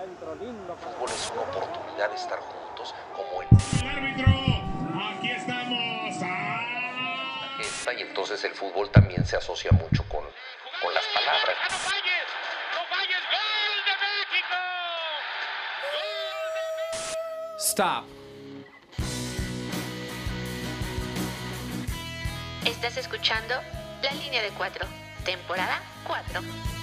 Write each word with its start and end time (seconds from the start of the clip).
fútbol 0.00 1.10
es 1.10 1.30
una 1.30 1.42
oportunidad 1.42 2.08
de 2.08 2.16
estar 2.16 2.38
juntos 2.38 2.94
como 3.14 3.42
el 3.42 3.48
árbitro, 3.86 4.32
aquí 5.10 5.30
estamos. 5.30 6.22
¡Ah! 6.22 6.66
y 7.96 8.02
entonces 8.02 8.42
el 8.44 8.54
fútbol 8.54 8.88
también 8.90 9.26
se 9.26 9.36
asocia 9.36 9.72
mucho 9.72 10.04
con, 10.08 10.22
con 10.82 10.94
las 10.94 11.04
palabras. 11.12 11.56
¡No 11.70 11.76
falles! 11.76 12.24
¡No 12.76 12.84
falles! 12.88 13.18
¡Gol 13.32 13.84
de 13.84 13.94
México! 14.06 14.56
Stop. 17.58 18.04
Estás 22.64 22.96
escuchando 22.96 23.54
La 24.02 24.12
Línea 24.12 24.40
de 24.42 24.50
Cuatro, 24.50 24.86
temporada 25.24 25.82
4. 26.06 26.79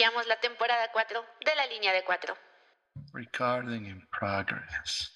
Iniciamos 0.00 0.26
la 0.28 0.40
temporada 0.40 0.88
4 0.94 1.24
de 1.44 1.54
La 1.56 1.66
Línea 1.66 1.92
de 1.92 2.02
Cuatro. 2.04 2.34
Recording 3.12 3.84
in 3.84 4.08
progress. 4.18 5.12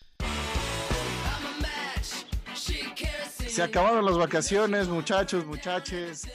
Se 3.48 3.62
acabaron 3.62 4.04
las 4.04 4.18
vacaciones, 4.18 4.88
muchachos, 4.88 5.46
muchaches. 5.46 6.28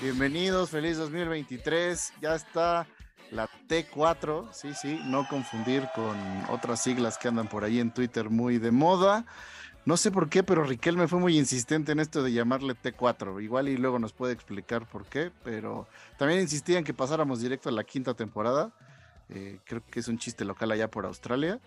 Bienvenidos, 0.00 0.70
feliz 0.70 0.98
2023. 0.98 2.12
Ya 2.20 2.36
está 2.36 2.86
la 3.32 3.48
T4, 3.66 4.52
sí, 4.52 4.72
sí, 4.72 5.00
no 5.06 5.26
confundir 5.26 5.88
con 5.92 6.16
otras 6.48 6.80
siglas 6.80 7.18
que 7.18 7.26
andan 7.26 7.48
por 7.48 7.64
ahí 7.64 7.80
en 7.80 7.92
Twitter 7.92 8.30
muy 8.30 8.58
de 8.58 8.70
moda. 8.70 9.26
No 9.86 9.96
sé 9.96 10.10
por 10.10 10.28
qué, 10.28 10.42
pero 10.42 10.64
Riquelme 10.64 11.06
fue 11.06 11.20
muy 11.20 11.38
insistente 11.38 11.92
en 11.92 12.00
esto 12.00 12.24
de 12.24 12.32
llamarle 12.32 12.74
T4. 12.74 13.40
Igual 13.40 13.68
y 13.68 13.76
luego 13.76 14.00
nos 14.00 14.12
puede 14.12 14.32
explicar 14.32 14.84
por 14.84 15.06
qué, 15.06 15.30
pero 15.44 15.86
también 16.18 16.40
insistía 16.40 16.78
en 16.78 16.84
que 16.84 16.92
pasáramos 16.92 17.40
directo 17.40 17.68
a 17.68 17.72
la 17.72 17.84
quinta 17.84 18.12
temporada. 18.12 18.72
Eh, 19.28 19.60
creo 19.64 19.84
que 19.88 20.00
es 20.00 20.08
un 20.08 20.18
chiste 20.18 20.44
local 20.44 20.72
allá 20.72 20.90
por 20.90 21.06
Australia. 21.06 21.60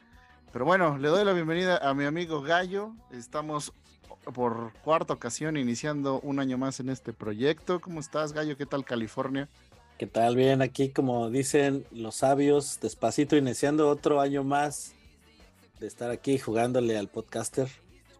Pero 0.51 0.65
bueno, 0.65 0.97
le 0.97 1.07
doy 1.07 1.23
la 1.23 1.31
bienvenida 1.31 1.77
a 1.77 1.93
mi 1.93 2.03
amigo 2.03 2.41
Gallo. 2.41 2.91
Estamos 3.09 3.71
por 4.33 4.73
cuarta 4.83 5.13
ocasión 5.13 5.55
iniciando 5.55 6.19
un 6.19 6.41
año 6.41 6.57
más 6.57 6.81
en 6.81 6.89
este 6.89 7.13
proyecto. 7.13 7.79
¿Cómo 7.79 8.01
estás, 8.01 8.33
Gallo? 8.33 8.57
¿Qué 8.57 8.65
tal 8.65 8.83
California? 8.83 9.47
¿Qué 9.97 10.07
tal? 10.07 10.35
Bien, 10.35 10.61
aquí 10.61 10.89
como 10.89 11.29
dicen 11.29 11.85
los 11.91 12.15
sabios, 12.15 12.81
despacito 12.81 13.37
iniciando 13.37 13.87
otro 13.87 14.19
año 14.19 14.43
más 14.43 14.93
de 15.79 15.87
estar 15.87 16.11
aquí 16.11 16.37
jugándole 16.37 16.97
al 16.97 17.07
podcaster. 17.07 17.69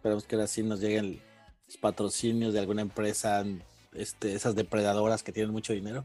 Esperamos 0.00 0.24
que 0.24 0.34
ahora 0.34 0.46
sí 0.46 0.62
nos 0.62 0.80
lleguen 0.80 1.20
los 1.66 1.76
patrocinios 1.76 2.54
de 2.54 2.60
alguna 2.60 2.80
empresa, 2.80 3.44
este, 3.92 4.34
esas 4.34 4.54
depredadoras 4.54 5.22
que 5.22 5.30
tienen 5.30 5.52
mucho 5.52 5.74
dinero. 5.74 6.04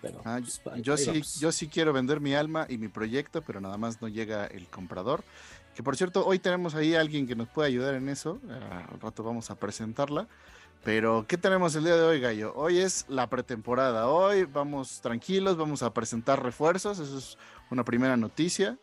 Pero, 0.00 0.20
Ah, 0.24 0.38
pues, 0.40 0.60
yo, 0.64 0.70
ahí- 0.72 0.82
yo 0.82 0.94
ahí 1.12 1.22
sí, 1.24 1.40
yo 1.40 1.50
sí 1.50 1.66
quiero 1.66 1.92
vender 1.92 2.20
mi 2.20 2.34
alma 2.34 2.64
y 2.68 2.78
mi 2.78 2.86
proyecto, 2.86 3.42
pero 3.42 3.60
nada 3.60 3.76
más 3.76 4.00
no 4.00 4.06
llega 4.06 4.46
el 4.46 4.68
comprador. 4.68 5.24
Que 5.74 5.82
por 5.82 5.96
cierto, 5.96 6.24
hoy 6.24 6.38
tenemos 6.38 6.76
ahí 6.76 6.94
a 6.94 7.00
alguien 7.00 7.26
que 7.26 7.34
nos 7.34 7.48
puede 7.48 7.68
ayudar 7.68 7.94
en 7.94 8.08
eso. 8.08 8.38
ah, 8.48 8.86
al 8.92 9.00
rato 9.00 9.24
vamos 9.24 9.50
a 9.50 9.56
presentarla. 9.56 10.28
Pero, 10.84 11.24
¿qué 11.28 11.36
tenemos 11.36 11.74
el 11.74 11.82
día 11.84 11.96
de 11.96 12.02
hoy, 12.02 12.20
Gallo? 12.20 12.52
Hoy 12.54 12.78
es 12.78 13.04
la 13.08 13.28
pretemporada. 13.28 14.06
Hoy 14.08 14.44
vamos 14.44 15.00
tranquilos, 15.00 15.56
vamos 15.56 15.82
a 15.82 15.92
presentar 15.92 16.40
refuerzos. 16.40 17.00
Eso 17.00 17.18
es 17.18 17.36
una 17.68 17.84
primera 17.84 18.16
noticia. 18.16 18.78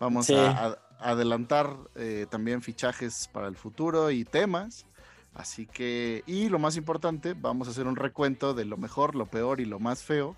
Vamos 0.00 0.24
Sí. 0.26 0.34
a, 0.34 0.50
a- 0.68 0.78
adelantar 0.98 1.76
eh, 1.94 2.26
también 2.30 2.62
fichajes 2.62 3.28
para 3.32 3.48
el 3.48 3.56
futuro 3.56 4.10
y 4.10 4.24
temas. 4.24 4.86
Así 5.34 5.66
que, 5.66 6.24
y 6.26 6.48
lo 6.48 6.58
más 6.58 6.76
importante, 6.76 7.34
vamos 7.34 7.68
a 7.68 7.70
hacer 7.70 7.86
un 7.86 7.96
recuento 7.96 8.54
de 8.54 8.64
lo 8.64 8.76
mejor, 8.76 9.14
lo 9.14 9.26
peor 9.26 9.60
y 9.60 9.64
lo 9.64 9.78
más 9.78 10.02
feo 10.02 10.36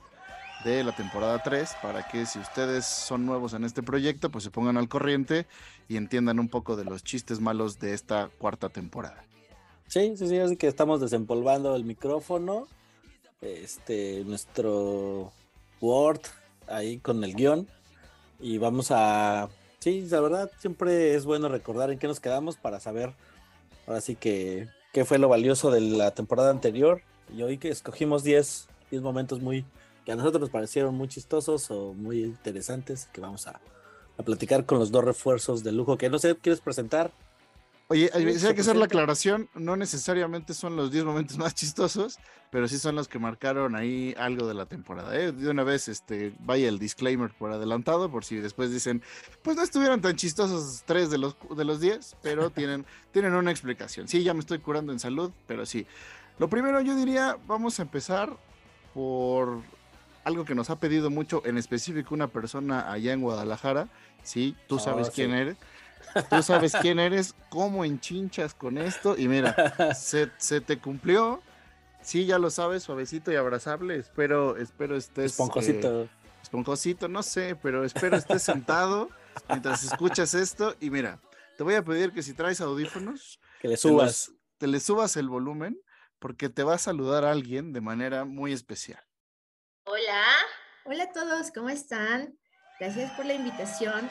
de 0.64 0.84
la 0.84 0.94
temporada 0.94 1.42
3 1.42 1.70
para 1.80 2.06
que 2.06 2.26
si 2.26 2.38
ustedes 2.38 2.84
son 2.84 3.24
nuevos 3.24 3.54
en 3.54 3.64
este 3.64 3.82
proyecto, 3.82 4.30
pues 4.30 4.44
se 4.44 4.50
pongan 4.50 4.76
al 4.76 4.88
corriente 4.88 5.46
y 5.88 5.96
entiendan 5.96 6.38
un 6.38 6.48
poco 6.48 6.76
de 6.76 6.84
los 6.84 7.02
chistes 7.02 7.40
malos 7.40 7.78
de 7.78 7.94
esta 7.94 8.28
cuarta 8.38 8.68
temporada. 8.68 9.24
Sí, 9.86 10.16
sí, 10.16 10.28
sí, 10.28 10.38
así 10.38 10.56
que 10.56 10.68
estamos 10.68 11.00
desempolvando 11.00 11.74
el 11.74 11.84
micrófono. 11.84 12.68
Este, 13.40 14.22
nuestro 14.24 15.32
Word 15.80 16.20
ahí 16.68 16.98
con 16.98 17.24
el 17.24 17.34
guion. 17.34 17.66
Y 18.38 18.58
vamos 18.58 18.90
a. 18.90 19.48
Sí, 19.80 20.06
la 20.10 20.20
verdad, 20.20 20.50
siempre 20.58 21.14
es 21.14 21.24
bueno 21.24 21.48
recordar 21.48 21.90
en 21.90 21.98
qué 21.98 22.06
nos 22.06 22.20
quedamos 22.20 22.58
para 22.58 22.80
saber 22.80 23.14
ahora 23.86 24.02
sí 24.02 24.14
que 24.14 24.68
qué 24.92 25.06
fue 25.06 25.18
lo 25.18 25.30
valioso 25.30 25.70
de 25.70 25.80
la 25.80 26.10
temporada 26.10 26.50
anterior. 26.50 27.00
Y 27.34 27.42
hoy 27.42 27.56
que 27.56 27.70
escogimos 27.70 28.22
10, 28.22 28.68
10 28.90 29.02
momentos 29.02 29.40
muy 29.40 29.64
que 30.04 30.12
a 30.12 30.16
nosotros 30.16 30.42
nos 30.42 30.50
parecieron 30.50 30.94
muy 30.96 31.08
chistosos 31.08 31.70
o 31.70 31.94
muy 31.94 32.24
interesantes 32.24 33.08
que 33.14 33.22
vamos 33.22 33.46
a, 33.46 33.58
a 34.18 34.22
platicar 34.22 34.66
con 34.66 34.78
los 34.78 34.90
dos 34.90 35.02
refuerzos 35.02 35.64
de 35.64 35.72
lujo 35.72 35.96
que 35.96 36.10
no 36.10 36.18
sé, 36.18 36.36
¿quieres 36.36 36.60
presentar? 36.60 37.10
Oye, 37.92 38.08
Sí, 38.38 38.46
hay 38.46 38.54
que 38.54 38.60
hacer 38.60 38.76
la 38.76 38.84
aclaración, 38.84 39.48
no 39.54 39.74
necesariamente 39.74 40.54
son 40.54 40.76
los 40.76 40.92
10 40.92 41.04
momentos 41.04 41.36
más 41.38 41.56
chistosos, 41.56 42.20
pero 42.52 42.68
sí 42.68 42.78
son 42.78 42.94
los 42.94 43.08
que 43.08 43.18
marcaron 43.18 43.74
ahí 43.74 44.14
algo 44.16 44.46
de 44.46 44.54
la 44.54 44.66
temporada. 44.66 45.12
¿eh? 45.18 45.32
De 45.32 45.50
una 45.50 45.64
vez, 45.64 45.88
este, 45.88 46.32
vaya 46.38 46.68
el 46.68 46.78
disclaimer 46.78 47.32
por 47.32 47.50
adelantado, 47.50 48.08
por 48.08 48.24
si 48.24 48.36
después 48.36 48.70
dicen, 48.70 49.02
pues 49.42 49.56
no 49.56 49.64
estuvieron 49.64 50.00
tan 50.00 50.14
chistosos 50.14 50.84
tres 50.86 51.10
de 51.10 51.18
los, 51.18 51.36
de 51.56 51.64
los 51.64 51.80
10, 51.80 52.16
pero 52.22 52.50
tienen, 52.52 52.86
tienen 53.10 53.34
una 53.34 53.50
explicación. 53.50 54.06
Sí, 54.06 54.22
ya 54.22 54.34
me 54.34 54.40
estoy 54.40 54.60
curando 54.60 54.92
en 54.92 55.00
salud, 55.00 55.32
pero 55.48 55.66
sí. 55.66 55.84
Lo 56.38 56.48
primero 56.48 56.80
yo 56.80 56.94
diría, 56.94 57.38
vamos 57.48 57.80
a 57.80 57.82
empezar 57.82 58.30
por 58.94 59.62
algo 60.22 60.44
que 60.44 60.54
nos 60.54 60.70
ha 60.70 60.78
pedido 60.78 61.10
mucho, 61.10 61.42
en 61.44 61.58
específico 61.58 62.14
una 62.14 62.28
persona 62.28 62.92
allá 62.92 63.12
en 63.12 63.20
Guadalajara. 63.20 63.88
Sí, 64.22 64.54
tú 64.68 64.78
sabes 64.78 65.08
Oh, 65.08 65.12
quién 65.12 65.32
eres. 65.34 65.56
Tú 66.28 66.42
sabes 66.42 66.72
quién 66.80 66.98
eres, 66.98 67.34
cómo 67.48 67.84
enchinchas 67.84 68.54
con 68.54 68.78
esto. 68.78 69.16
Y 69.16 69.28
mira, 69.28 69.94
se, 69.94 70.30
se 70.38 70.60
te 70.60 70.78
cumplió. 70.78 71.42
Sí, 72.02 72.24
ya 72.26 72.38
lo 72.38 72.50
sabes, 72.50 72.82
suavecito 72.82 73.30
y 73.30 73.36
abrazable. 73.36 73.96
Espero, 73.96 74.56
espero 74.56 74.96
estés. 74.96 75.24
eh, 75.24 75.26
Esponjosito. 75.26 76.08
esponjosito, 76.42 77.08
no 77.08 77.22
sé, 77.22 77.56
pero 77.62 77.84
espero 77.84 78.16
estés 78.16 78.42
sentado 78.42 79.10
mientras 79.48 79.84
escuchas 79.84 80.32
esto. 80.34 80.74
Y 80.80 80.90
mira, 80.90 81.20
te 81.58 81.62
voy 81.64 81.74
a 81.74 81.84
pedir 81.84 82.12
que 82.12 82.22
si 82.22 82.32
traes 82.32 82.60
audífonos, 82.60 83.38
que 83.60 83.68
le 83.68 83.74
te, 83.74 83.80
subas. 83.80 84.28
los- 84.28 84.32
te 84.58 84.66
le 84.66 84.80
subas 84.80 85.16
el 85.16 85.28
volumen, 85.28 85.78
porque 86.18 86.48
te 86.48 86.62
va 86.62 86.74
a 86.74 86.78
saludar 86.78 87.24
alguien 87.24 87.72
de 87.72 87.80
manera 87.82 88.24
muy 88.24 88.52
especial. 88.52 89.02
Hola, 89.84 90.24
hola 90.84 91.04
a 91.04 91.12
todos, 91.12 91.50
¿cómo 91.54 91.68
están? 91.70 92.34
Gracias 92.78 93.10
por 93.12 93.26
la 93.26 93.34
invitación, 93.34 94.08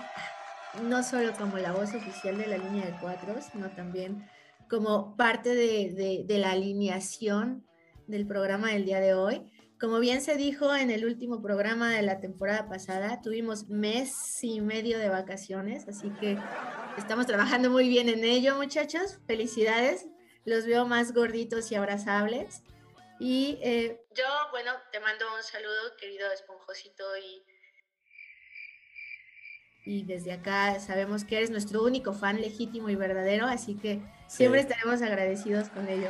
no 0.83 1.03
solo 1.03 1.33
como 1.33 1.57
la 1.57 1.71
voz 1.71 1.93
oficial 1.93 2.37
de 2.37 2.47
la 2.47 2.57
línea 2.57 2.85
de 2.85 2.97
cuatro, 2.99 3.35
sino 3.41 3.69
también 3.71 4.29
como 4.69 5.15
parte 5.15 5.55
de, 5.55 6.23
de- 6.27 6.37
la 6.37 6.51
alineación 6.51 7.65
del 8.07 8.27
programa 8.27 8.69
del 8.71 8.85
día 8.85 8.99
de 8.99 9.13
hoy. 9.13 9.51
Como 9.79 9.99
bien 9.99 10.21
se 10.21 10.35
dijo 10.35 10.75
en 10.75 10.91
el 10.91 11.05
último 11.05 11.41
programa 11.41 11.91
de 11.91 12.01
la 12.01 12.19
temporada 12.19 12.67
pasada, 12.67 13.21
tuvimos 13.21 13.69
mes 13.69 14.43
y 14.43 14.61
medio 14.61 14.99
de 14.99 15.09
vacaciones, 15.09 15.87
así 15.87 16.09
que 16.19 16.37
estamos 16.97 17.25
trabajando 17.25 17.69
muy 17.69 17.87
bien 17.87 18.09
en 18.09 18.23
ello, 18.23 18.55
muchachos. 18.55 19.19
Felicidades, 19.25 20.05
los 20.45 20.65
veo 20.65 20.85
más 20.85 21.13
gorditos 21.13 21.71
y 21.71 21.75
abrazables. 21.75 22.61
Y 23.19 23.57
eh, 23.61 24.01
yo, 24.15 24.25
bueno, 24.51 24.71
te 24.91 24.99
mando 24.99 25.25
un 25.35 25.43
saludo, 25.43 25.95
querido 25.99 26.31
esponjosito, 26.31 27.03
y, 27.17 27.43
y 29.85 30.03
desde 30.03 30.33
acá 30.33 30.79
sabemos 30.79 31.23
que 31.23 31.37
eres 31.37 31.49
nuestro 31.49 31.83
único 31.83 32.13
fan 32.13 32.39
legítimo 32.41 32.89
y 32.89 32.95
verdadero, 32.95 33.45
así 33.47 33.75
que 33.75 34.01
siempre 34.27 34.61
Sí. 34.61 34.67
estaremos 34.67 35.01
agradecidos 35.01 35.69
con 35.69 35.87
ello. 35.87 36.09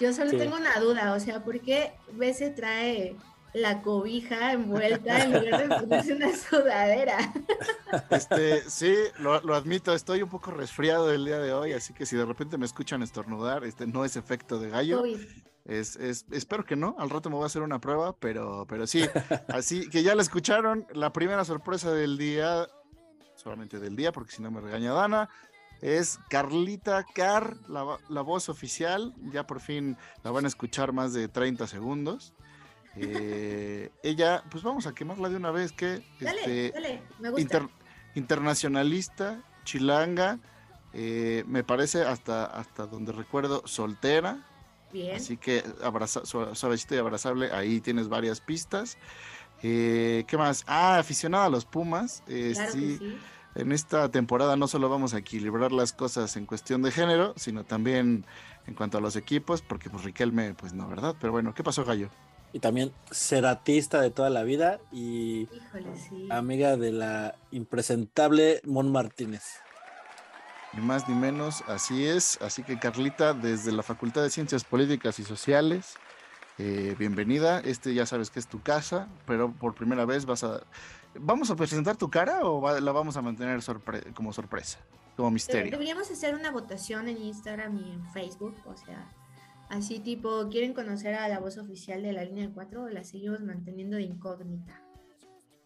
Yo 0.00 0.12
solo 0.12 0.30
Sí. 0.30 0.38
tengo 0.38 0.56
una 0.56 0.78
duda, 0.78 1.12
o 1.14 1.20
sea, 1.20 1.42
¿por 1.44 1.60
qué 1.60 1.92
Bese 2.12 2.50
trae 2.50 3.16
la 3.54 3.82
cobija 3.82 4.52
envuelta 4.52 5.24
en 5.24 5.32
lugar 5.32 5.68
de 5.68 5.74
ponerse 5.80 6.14
una 6.14 6.34
sudadera? 6.36 7.18
Este, 8.10 8.68
sí, 8.68 8.94
lo, 9.18 9.40
lo 9.40 9.54
admito, 9.54 9.94
estoy 9.94 10.22
un 10.22 10.28
poco 10.28 10.50
resfriado 10.50 11.10
el 11.10 11.24
día 11.24 11.38
de 11.38 11.52
hoy, 11.54 11.72
así 11.72 11.94
que 11.94 12.04
si 12.04 12.16
de 12.16 12.26
repente 12.26 12.58
me 12.58 12.66
escuchan 12.66 13.02
estornudar, 13.02 13.64
este 13.64 13.86
no 13.86 14.04
es 14.04 14.14
efecto 14.16 14.58
de 14.58 14.68
gallo. 14.68 15.02
Es, 15.68 15.94
es- 15.96 16.24
espero 16.32 16.64
que 16.64 16.74
no, 16.76 16.96
al 16.98 17.10
rato 17.10 17.28
me 17.30 17.36
voy 17.36 17.44
a 17.44 17.46
hacer 17.46 17.62
una 17.62 17.78
prueba, 17.80 18.16
pero, 18.18 18.66
pero 18.68 18.86
sí, 18.86 19.02
así 19.48 19.88
que 19.90 20.02
ya 20.02 20.14
la 20.16 20.22
escucharon, 20.22 20.86
la 20.94 21.12
primera 21.12 21.44
sorpresa 21.44 21.92
del 21.92 22.16
día, 22.18 22.66
solamente 23.36 23.78
del 23.78 23.94
día, 23.94 24.10
porque 24.10 24.32
si 24.32 24.42
no 24.42 24.50
me 24.50 24.60
regaña 24.62 24.92
Dana, 24.94 25.28
es 25.82 26.18
Carlita 26.30 27.04
Car, 27.14 27.54
la, 27.68 27.84
vo- 27.84 28.00
la 28.08 28.22
voz 28.22 28.48
oficial, 28.48 29.14
ya 29.30 29.46
por 29.46 29.60
fin 29.60 29.96
la 30.24 30.30
van 30.32 30.46
a 30.46 30.48
escuchar 30.48 30.92
más 30.92 31.12
de 31.12 31.28
30 31.28 31.66
segundos. 31.68 32.32
Eh, 32.96 33.90
ella, 34.02 34.42
pues 34.50 34.64
vamos 34.64 34.86
a 34.86 34.94
quemarla 34.94 35.28
de 35.28 35.36
una 35.36 35.50
vez, 35.52 35.70
que 35.72 36.02
Dale, 36.20 36.40
este, 36.40 36.70
dale, 36.72 37.02
me 37.20 37.28
gusta. 37.28 37.40
inter- 37.42 37.68
internacionalista, 38.14 39.42
chilanga, 39.64 40.38
eh, 40.94 41.44
me 41.46 41.62
parece 41.62 42.02
hasta, 42.02 42.46
hasta 42.46 42.86
donde 42.86 43.12
recuerdo 43.12 43.62
soltera, 43.66 44.38
Bien. 44.92 45.16
Así 45.16 45.36
que 45.36 45.62
abraza, 45.82 46.24
su- 46.24 46.54
suavecito 46.54 46.94
y 46.94 46.98
abrazable, 46.98 47.50
ahí 47.52 47.80
tienes 47.80 48.08
varias 48.08 48.40
pistas. 48.40 48.96
Eh, 49.62 50.24
¿Qué 50.28 50.36
más? 50.38 50.64
Ah, 50.66 50.98
aficionada 50.98 51.46
a 51.46 51.50
los 51.50 51.64
Pumas. 51.64 52.22
eh, 52.28 52.52
claro 52.54 52.72
sí, 52.72 52.98
que 52.98 53.04
sí. 53.04 53.18
en 53.56 53.72
esta 53.72 54.08
temporada 54.10 54.56
no 54.56 54.68
solo 54.68 54.88
vamos 54.88 55.14
a 55.14 55.18
equilibrar 55.18 55.72
las 55.72 55.92
cosas 55.92 56.36
en 56.36 56.46
cuestión 56.46 56.82
de 56.82 56.90
género, 56.92 57.34
sino 57.36 57.64
también 57.64 58.24
en 58.66 58.74
cuanto 58.74 58.98
a 58.98 59.00
los 59.00 59.16
equipos, 59.16 59.62
porque 59.62 59.90
pues 59.90 60.04
Riquelme, 60.04 60.54
pues 60.54 60.72
no, 60.74 60.88
¿verdad? 60.88 61.16
Pero 61.20 61.32
bueno, 61.32 61.54
¿qué 61.54 61.64
pasó, 61.64 61.84
Gallo? 61.84 62.08
Y 62.52 62.60
también 62.60 62.92
ceratista 63.10 64.00
de 64.00 64.10
toda 64.10 64.30
la 64.30 64.42
vida 64.42 64.80
y 64.92 65.48
Híjole, 65.52 65.96
sí. 66.08 66.28
amiga 66.30 66.76
de 66.78 66.92
la 66.92 67.34
impresentable 67.50 68.62
Mon 68.64 68.90
Martínez. 68.90 69.42
Ni 70.74 70.82
más 70.82 71.08
ni 71.08 71.14
menos, 71.14 71.64
así 71.66 72.04
es. 72.06 72.38
Así 72.42 72.62
que 72.62 72.78
Carlita, 72.78 73.32
desde 73.34 73.72
la 73.72 73.82
Facultad 73.82 74.22
de 74.22 74.30
Ciencias 74.30 74.64
Políticas 74.64 75.18
y 75.18 75.24
Sociales, 75.24 75.94
eh, 76.58 76.94
bienvenida. 76.98 77.60
Este 77.60 77.94
ya 77.94 78.04
sabes 78.06 78.30
que 78.30 78.38
es 78.38 78.46
tu 78.48 78.62
casa, 78.62 79.08
pero 79.26 79.50
por 79.52 79.74
primera 79.74 80.04
vez 80.04 80.26
vas 80.26 80.44
a... 80.44 80.60
¿Vamos 81.14 81.50
a 81.50 81.56
presentar 81.56 81.96
tu 81.96 82.10
cara 82.10 82.40
o 82.42 82.60
va- 82.60 82.80
la 82.80 82.92
vamos 82.92 83.16
a 83.16 83.22
mantener 83.22 83.58
sorpre- 83.60 84.12
como 84.12 84.32
sorpresa, 84.32 84.78
como 85.16 85.30
misterio? 85.30 85.70
Deberíamos 85.70 86.10
hacer 86.10 86.34
una 86.34 86.50
votación 86.50 87.08
en 87.08 87.16
Instagram 87.22 87.76
y 87.78 87.90
en 87.92 88.04
Facebook, 88.12 88.54
o 88.66 88.76
sea, 88.76 89.08
así 89.70 90.00
tipo, 90.00 90.48
¿quieren 90.50 90.74
conocer 90.74 91.14
a 91.14 91.26
la 91.28 91.40
voz 91.40 91.56
oficial 91.56 92.02
de 92.02 92.12
la 92.12 92.24
línea 92.24 92.46
de 92.46 92.52
4 92.52 92.82
o 92.84 92.88
la 92.90 93.04
seguimos 93.04 93.40
manteniendo 93.40 93.96
de 93.96 94.02
incógnita? 94.02 94.80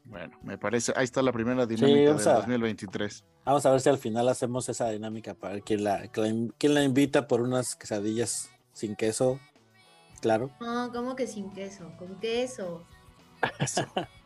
Bueno, 0.04 0.36
me 0.42 0.58
parece, 0.58 0.92
ahí 0.96 1.04
está 1.04 1.22
la 1.22 1.32
primera 1.32 1.64
dinámica 1.64 2.10
vamos 2.10 2.24
del 2.24 2.32
a- 2.32 2.36
2023. 2.38 3.24
Vamos 3.44 3.66
a 3.66 3.70
ver 3.70 3.80
si 3.80 3.88
al 3.88 3.98
final 3.98 4.28
hacemos 4.28 4.68
esa 4.68 4.88
dinámica 4.90 5.34
para 5.34 5.54
ver 5.54 5.62
quién 5.62 5.84
la, 5.84 6.08
quién 6.08 6.74
la- 6.74 6.82
invita 6.84 7.28
por 7.28 7.40
unas 7.40 7.76
quesadillas 7.76 8.50
sin 8.72 8.96
queso. 8.96 9.38
Claro. 10.20 10.50
No, 10.60 10.90
¿cómo 10.92 11.16
que 11.16 11.26
sin 11.26 11.50
queso? 11.52 11.90
Con 11.98 12.18
queso. 12.20 12.84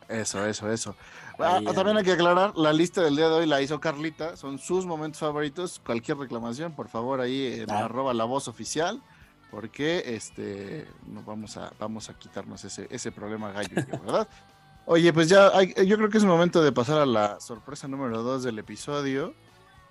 Eso, 0.08 0.46
eso, 0.46 0.70
eso. 0.70 0.96
Ah, 1.38 1.56
Ahí, 1.58 1.64
también 1.67 1.99
hay 1.99 2.02
que 2.05 2.12
aclarar, 2.12 2.56
la 2.56 2.73
lista 2.73 3.02
del 3.02 3.14
día 3.14 3.28
de 3.28 3.34
hoy 3.34 3.46
la 3.46 3.61
hizo 3.61 3.78
Carlita, 3.78 4.38
son 4.38 4.58
sus 4.58 4.87
momentos 4.87 5.20
favoritos. 5.20 5.78
Cualquier 5.84 6.17
reclamación, 6.17 6.73
por 6.73 6.88
favor, 6.88 7.20
ahí 7.20 7.61
en 7.61 7.70
Ah. 7.70 7.84
arroba 7.84 8.14
la 8.14 8.25
voz 8.25 8.49
oficial, 8.49 9.02
porque 9.50 10.02
este 10.17 10.87
no 11.06 11.23
vamos 11.25 11.58
a, 11.58 11.70
vamos 11.78 12.08
a 12.08 12.14
quitarnos 12.19 12.64
ese, 12.64 12.87
ese 12.88 13.12
problema 13.12 13.52
gallo, 13.52 13.75
¿verdad? 14.02 14.26
Oye, 14.87 15.12
pues 15.12 15.29
ya 15.29 15.49
hay- 15.49 15.75
yo 15.87 15.97
creo 15.97 16.09
que 16.09 16.19
es 16.19 16.25
momento 16.25 16.62
de 16.62 16.71
pasar 16.73 16.99
a 17.00 17.06
la 17.06 17.41
sorpresa 17.41 17.88
número 17.88 18.23
2 18.23 18.44
del 18.44 18.59
episodio. 18.59 19.35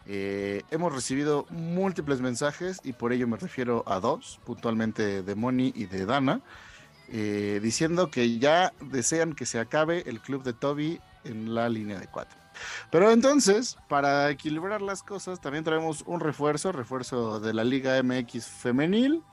Eh, 0.08 0.62
hemos 0.72 0.94
recibido 0.94 1.46
múltiples 1.50 2.22
mensajes 2.22 2.80
y 2.84 2.94
por 2.94 3.12
ello 3.12 3.28
me 3.28 3.38
refiero 3.38 3.84
a 3.88 4.00
dos, 4.00 4.40
puntualmente 4.46 5.22
de 5.24 5.36
Moni 5.36 5.74
y 5.76 5.86
de 5.86 6.06
Dana, 6.06 6.42
eh, 7.10 7.60
diciendo 7.62 8.10
que 8.10 8.38
ya 8.40 8.72
desean 8.82 9.34
que 9.34 9.46
se 9.46 9.60
acabe 9.60 10.04
el 10.08 10.22
club 10.22 10.44
de 10.44 10.54
Toby 10.54 11.02
en 11.24 11.54
la 11.54 11.68
línea 11.70 12.00
de 12.00 12.08
cuatro. 12.08 12.38
Pero 12.90 13.12
entonces, 13.12 13.78
para 13.90 14.30
equilibrar 14.30 14.82
las 14.82 15.04
cosas, 15.04 15.42
también 15.42 15.66
traemos 15.66 16.04
un 16.06 16.22
refuerzo, 16.22 16.72
refuerzo 16.72 17.40
de 17.42 17.54
la 17.54 17.66
Liga 17.66 17.98
MX 18.02 18.46
femenil, 18.48 19.24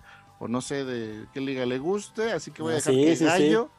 o 0.41 0.49
no 0.49 0.61
sé 0.61 0.85
de 0.85 1.26
qué 1.32 1.41
liga 1.41 1.64
le 1.67 1.79
guste, 1.79 2.32
así 2.32 2.50
que 2.50 2.62
voy 2.62 2.73
a 2.73 2.76
Ah, 2.76 2.79
dejar 2.79 2.94
sí, 2.94 3.05
que 3.05 3.11
sí, 3.17 3.19
sí. 3.19 3.25
Gallo, 3.26 3.70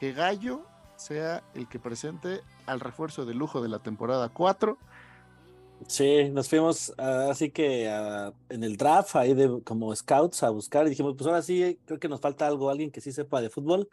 que 0.00 0.12
Gallo 0.12 0.62
sea 0.98 1.42
el 1.54 1.68
que 1.68 1.78
presente 1.78 2.42
al 2.66 2.80
refuerzo 2.80 3.24
de 3.24 3.34
lujo 3.34 3.62
de 3.62 3.68
la 3.68 3.78
temporada 3.78 4.28
4. 4.28 4.76
Sí, 5.86 6.28
nos 6.30 6.48
fuimos 6.48 6.92
ah, 6.98 7.28
así 7.30 7.50
que 7.50 7.88
ah, 7.88 8.32
en 8.48 8.64
el 8.64 8.76
draft 8.76 9.14
ahí 9.14 9.32
de 9.32 9.62
como 9.64 9.94
scouts 9.94 10.42
a 10.42 10.50
buscar 10.50 10.86
y 10.86 10.90
dijimos, 10.90 11.14
pues 11.16 11.26
ahora 11.28 11.40
sí, 11.40 11.78
creo 11.86 12.00
que 12.00 12.08
nos 12.08 12.20
falta 12.20 12.46
algo, 12.46 12.68
alguien 12.68 12.90
que 12.90 13.00
sí 13.00 13.12
sepa 13.12 13.40
de 13.40 13.48
fútbol. 13.48 13.88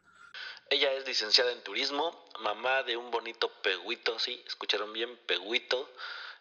Ella 0.69 0.91
es 0.93 1.07
licenciada 1.07 1.51
en 1.51 1.63
turismo, 1.63 2.25
mamá 2.41 2.81
de 2.83 2.97
un 2.97 3.11
bonito 3.11 3.51
peguito, 3.61 4.17
sí, 4.17 4.43
escucharon 4.47 4.91
bien, 4.93 5.15
peguito, 5.27 5.87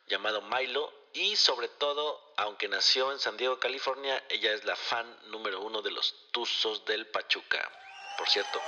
llamado 0.08 0.42
Milo. 0.42 0.90
Y 1.12 1.36
sobre 1.36 1.68
todo, 1.68 2.18
aunque 2.38 2.66
nació 2.66 3.12
en 3.12 3.20
San 3.20 3.36
Diego, 3.36 3.60
California, 3.60 4.20
ella 4.30 4.52
es 4.52 4.64
la 4.64 4.74
fan 4.74 5.06
número 5.30 5.62
uno 5.62 5.80
de 5.80 5.92
los 5.92 6.12
Tuzos 6.32 6.84
del 6.86 7.06
Pachuca. 7.06 7.70
Por 8.18 8.28
cierto, 8.28 8.58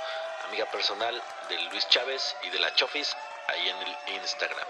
amiga 0.49 0.65
personal 0.71 1.15
de 1.49 1.55
Luis 1.71 1.87
Chávez 1.89 2.35
y 2.47 2.51
de 2.51 2.59
la 2.59 2.73
Chofis, 2.75 3.15
ahí 3.49 3.69
en 3.69 3.87
el 3.87 4.21
Instagram. 4.21 4.67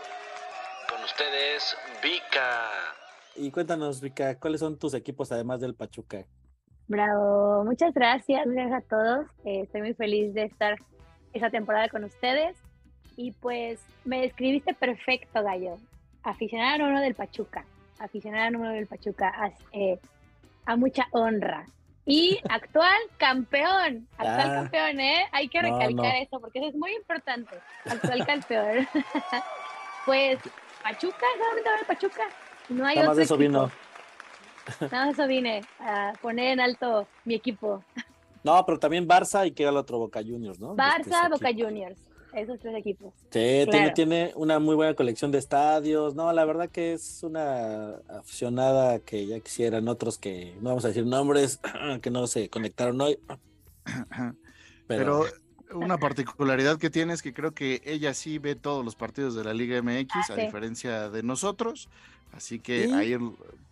Con 0.90 1.04
ustedes, 1.04 1.78
Vika. 2.02 2.70
Y 3.36 3.52
cuéntanos, 3.52 4.02
Vika, 4.02 4.40
¿cuáles 4.40 4.60
son 4.60 4.80
tus 4.80 4.94
equipos 4.94 5.32
además 5.32 5.62
del 5.62 5.76
Pachuca? 5.76 6.26
Bravo, 6.88 7.64
muchas 7.66 7.94
gracias, 7.94 8.48
gracias 8.48 8.84
a 8.84 8.88
todos. 8.88 9.28
Eh, 9.46 9.62
estoy 9.64 9.82
muy 9.82 9.94
feliz 9.94 10.34
de 10.34 10.44
estar 10.44 10.78
esta 11.34 11.50
temporada 11.50 11.90
con 11.90 12.04
ustedes. 12.04 12.58
Y 13.16 13.32
pues 13.34 13.80
me 14.06 14.22
describiste 14.22 14.74
perfecto, 14.74 15.44
Gallo. 15.44 15.78
Aficionada 16.24 16.78
número 16.78 17.02
del 17.02 17.16
Pachuca. 17.16 17.66
Aficionada 18.00 18.50
número 18.50 18.74
del 18.74 18.88
Pachuca. 18.88 19.30
A, 19.30 19.52
eh, 19.74 20.00
a 20.66 20.76
mucha 20.76 21.08
honra. 21.12 21.66
Y 22.10 22.40
actual 22.50 22.98
campeón. 23.18 24.08
Actual 24.18 24.50
Ah. 24.50 24.54
campeón, 24.62 25.00
¿eh? 25.02 25.26
Hay 25.34 25.50
que 25.50 25.62
recalcar 25.62 25.94
no. 25.94 26.04
eso 26.06 26.40
porque 26.40 26.60
eso 26.60 26.70
es 26.70 26.76
muy 26.76 26.94
importante. 26.96 27.60
Actual 27.86 28.26
campeón. 28.26 28.88
pues 30.06 30.40
Pachuca, 30.82 31.26
solamente 31.38 31.70
va 31.70 31.86
Pachuca. 31.86 32.24
No 32.70 32.86
hay 32.86 32.96
Nada 32.96 33.08
más 33.08 33.14
otro 33.14 33.16
de 33.18 33.24
eso 33.24 33.36
equipo. 33.36 33.50
vino. 33.50 33.72
Nada 34.92 35.06
más 35.06 35.14
eso 35.16 35.28
vine 35.28 35.62
a 35.80 36.14
poner 36.22 36.54
en 36.54 36.60
alto 36.62 37.08
mi 37.26 37.36
equipo. 37.36 37.84
No, 38.44 38.66
pero 38.66 38.80
también 38.80 39.06
Barça 39.08 39.46
y 39.46 39.52
que 39.52 39.64
era 39.64 39.72
el 39.72 39.78
otro 39.78 39.98
Boca 40.00 40.22
Juniors, 40.22 40.60
¿no? 40.60 40.76
Barça, 40.76 41.30
Boca. 41.30 41.50
Juniors. 41.54 42.00
Esos 42.38 42.60
tres 42.60 42.76
equipos. 42.76 43.14
Sí, 43.16 43.30
tiene, 43.32 43.66
Claro. 43.66 43.94
tiene 43.96 44.32
una 44.36 44.60
muy 44.60 44.76
buena 44.76 44.94
colección 44.94 45.32
de 45.32 45.40
estadios. 45.40 46.14
No, 46.16 46.32
la 46.34 46.46
verdad 46.46 46.70
que 46.70 46.94
es 46.94 47.24
una 47.24 47.96
aficionada 48.08 49.00
que 49.00 49.26
ya 49.26 49.40
quisieran 49.40 49.88
otros 49.88 50.18
que 50.20 50.56
no 50.62 50.70
vamos 50.70 50.86
a 50.86 50.90
decir 50.90 51.06
nombres, 51.06 51.60
que 52.02 52.12
no 52.12 52.28
se 52.28 52.50
conectaron 52.50 53.02
hoy. 53.02 53.18
Pero 54.88 55.24
una 55.74 55.98
particularidad 55.98 56.78
que 56.78 56.90
tiene 56.90 57.14
es 57.14 57.22
que 57.22 57.34
creo 57.34 57.54
que 57.54 57.82
ella 57.86 58.14
sí 58.14 58.38
ve 58.38 58.56
todos 58.56 58.86
los 58.86 58.96
partidos 58.96 59.36
de 59.36 59.44
la 59.44 59.54
Liga 59.54 59.82
MX, 59.82 60.30
Ah, 60.30 60.34
a 60.34 60.36
diferencia 60.36 61.10
de 61.10 61.24
nosotros. 61.24 61.90
Así 62.32 62.60
que 62.60 62.86
¿Y? 62.88 62.92
ahí. 62.92 63.18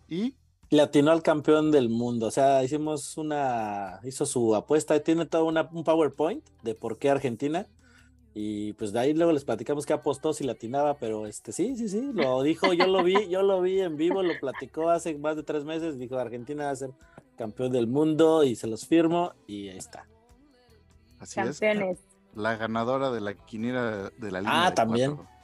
Y 0.08 0.34
le 0.70 0.82
atinó 0.82 1.12
al 1.12 1.22
campeón 1.22 1.70
del 1.70 1.88
mundo. 1.88 2.26
O 2.26 2.30
sea, 2.30 2.64
hicimos 2.64 3.16
una, 3.16 4.00
hizo 4.02 4.26
su 4.26 4.54
apuesta, 4.56 4.98
tiene 5.00 5.24
todo 5.26 5.44
una- 5.44 5.68
un 5.72 5.84
PowerPoint 5.84 6.44
de 6.62 6.74
por 6.74 6.98
qué 6.98 7.10
Argentina. 7.10 7.66
Y 8.38 8.74
pues 8.74 8.92
de 8.92 9.00
ahí 9.00 9.14
luego 9.14 9.32
les 9.32 9.46
platicamos 9.46 9.86
que 9.86 9.94
apostó 9.94 10.34
si 10.34 10.44
latinaba, 10.44 10.98
pero 10.98 11.26
este 11.26 11.52
sí, 11.52 11.74
sí, 11.74 11.88
sí, 11.88 12.10
lo 12.12 12.42
dijo, 12.42 12.74
yo 12.74 12.86
lo 12.86 13.02
vi, 13.02 13.14
yo 13.30 13.40
lo 13.40 13.62
vi 13.62 13.80
en 13.80 13.96
vivo, 13.96 14.22
lo 14.22 14.38
platicó 14.38 14.90
hace 14.90 15.16
más 15.16 15.36
de 15.36 15.42
tres 15.42 15.64
meses, 15.64 15.98
dijo 15.98 16.18
Argentina 16.18 16.66
va 16.66 16.70
a 16.70 16.76
ser 16.76 16.90
campeón 17.38 17.72
del 17.72 17.86
mundo 17.86 18.44
y 18.44 18.54
se 18.54 18.66
los 18.66 18.86
firmo 18.86 19.32
y 19.46 19.70
ahí 19.70 19.78
está. 19.78 20.06
así 21.18 21.40
es. 21.40 21.58
Campeones. 21.58 21.98
La 22.34 22.56
ganadora 22.56 23.10
de 23.10 23.22
la 23.22 23.32
quiniela 23.32 24.12
de 24.18 24.30
la 24.30 24.40
línea. 24.42 24.66
Ah, 24.66 24.68
de 24.68 24.76
también. 24.76 25.16
cuatro. 25.16 25.35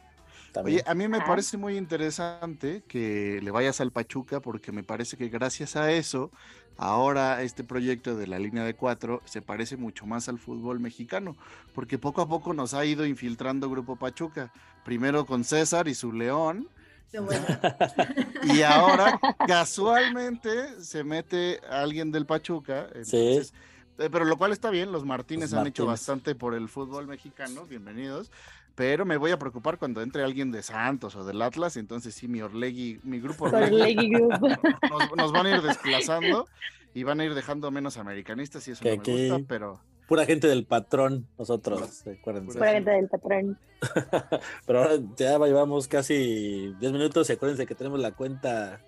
También. 0.52 0.76
Oye, 0.80 0.84
a 0.90 0.94
mí 0.94 1.08
me 1.08 1.18
Ah. 1.18 1.24
parece 1.26 1.56
muy 1.56 1.76
interesante 1.76 2.82
que 2.86 3.40
le 3.42 3.50
vayas 3.50 3.80
al 3.80 3.90
Pachuca 3.90 4.40
porque 4.40 4.70
me 4.72 4.82
parece 4.82 5.16
que 5.16 5.28
gracias 5.28 5.76
a 5.76 5.90
eso, 5.92 6.30
ahora 6.76 7.42
este 7.42 7.64
proyecto 7.64 8.16
de 8.16 8.26
la 8.26 8.38
línea 8.38 8.64
de 8.64 8.74
cuatro 8.74 9.22
se 9.24 9.40
parece 9.42 9.76
mucho 9.76 10.04
más 10.06 10.28
al 10.28 10.38
fútbol 10.38 10.78
mexicano, 10.80 11.36
porque 11.74 11.98
poco 11.98 12.20
a 12.22 12.28
poco 12.28 12.52
nos 12.54 12.74
ha 12.74 12.84
ido 12.84 13.06
infiltrando 13.06 13.70
Grupo 13.70 13.96
Pachuca, 13.96 14.52
primero 14.84 15.24
con 15.26 15.44
César 15.44 15.88
y 15.88 15.94
su 15.94 16.12
León, 16.12 16.68
bueno. 17.12 17.44
y 18.44 18.62
ahora 18.62 19.20
casualmente 19.46 20.80
se 20.82 21.04
mete 21.04 21.60
alguien 21.70 22.10
del 22.12 22.26
Pachuca. 22.26 22.88
Sí. 23.02 23.16
Entonces, 23.16 23.54
eh, 23.98 24.08
pero 24.10 24.24
lo 24.24 24.36
cual 24.38 24.52
está 24.52 24.70
bien, 24.70 24.92
los 24.92 25.04
Martínez 25.04 25.50
Los 25.50 25.60
han 25.60 25.66
hecho 25.66 25.84
Martínez. 25.84 26.00
bastante 26.00 26.34
por 26.34 26.54
el 26.54 26.68
fútbol 26.68 27.06
mexicano, 27.06 27.64
bienvenidos. 27.66 28.30
Pero 28.74 29.04
me 29.04 29.16
voy 29.16 29.30
a 29.30 29.38
preocupar 29.38 29.78
cuando 29.78 30.00
entre 30.02 30.22
alguien 30.22 30.50
de 30.50 30.62
Santos 30.62 31.14
o 31.16 31.24
del 31.24 31.42
Atlas, 31.42 31.76
entonces 31.76 32.14
sí, 32.14 32.26
mi 32.28 32.40
Orlegui, 32.40 33.00
mi 33.02 33.20
grupo 33.20 33.44
Orlegui 33.44 34.08
nos, 34.10 35.16
nos 35.16 35.32
van 35.32 35.46
a 35.46 35.56
ir 35.56 35.62
desplazando 35.62 36.46
y 36.94 37.02
van 37.02 37.20
a 37.20 37.24
ir 37.24 37.34
dejando 37.34 37.70
menos 37.70 37.98
americanistas 37.98 38.66
y 38.68 38.72
eso 38.72 38.82
Que 38.82 38.96
no 38.96 39.02
me 39.02 39.12
gusta, 39.20 39.34
aquí- 39.36 39.44
pero 39.48 39.80
Pura 40.08 40.26
gente 40.26 40.46
del 40.46 40.66
patrón, 40.66 41.26
nosotros, 41.38 42.04
acuérdense. 42.06 42.58
Pura 42.58 42.72
gente 42.72 42.90
del 42.90 43.08
patrón. 43.08 43.58
Pero 44.66 44.82
ahora 44.82 44.96
ya 45.16 45.38
llevamos 45.38 45.88
casi 45.88 46.74
10 46.80 46.92
minutos 46.92 47.30
y 47.30 47.32
acuérdense 47.32 47.64
que 47.66 47.74
tenemos 47.74 47.98
la 47.98 48.12
cuenta 48.12 48.80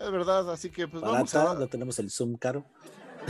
es 0.00 0.10
verdad, 0.10 0.50
así 0.50 0.70
que 0.70 0.88
pues 0.88 1.02
vamos 1.02 1.32
barata, 1.32 1.52
a, 1.52 1.54
no 1.60 1.66
tenemos 1.68 1.98
el 1.98 2.10
Zoom 2.10 2.36
caro. 2.36 2.64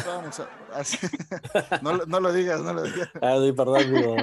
Vamos 0.07 0.41
a- 0.41 0.49
así- 0.75 0.99
no, 1.83 1.93
lo- 1.95 2.07
no 2.07 2.21
lo 2.21 2.33
digas, 2.33 2.61
no 2.63 2.73
lo 2.73 2.83
digas. 2.83 3.09
Ah, 3.21 3.39
sí, 3.43 3.53
perdón, 3.53 3.93
digo. 3.95 4.17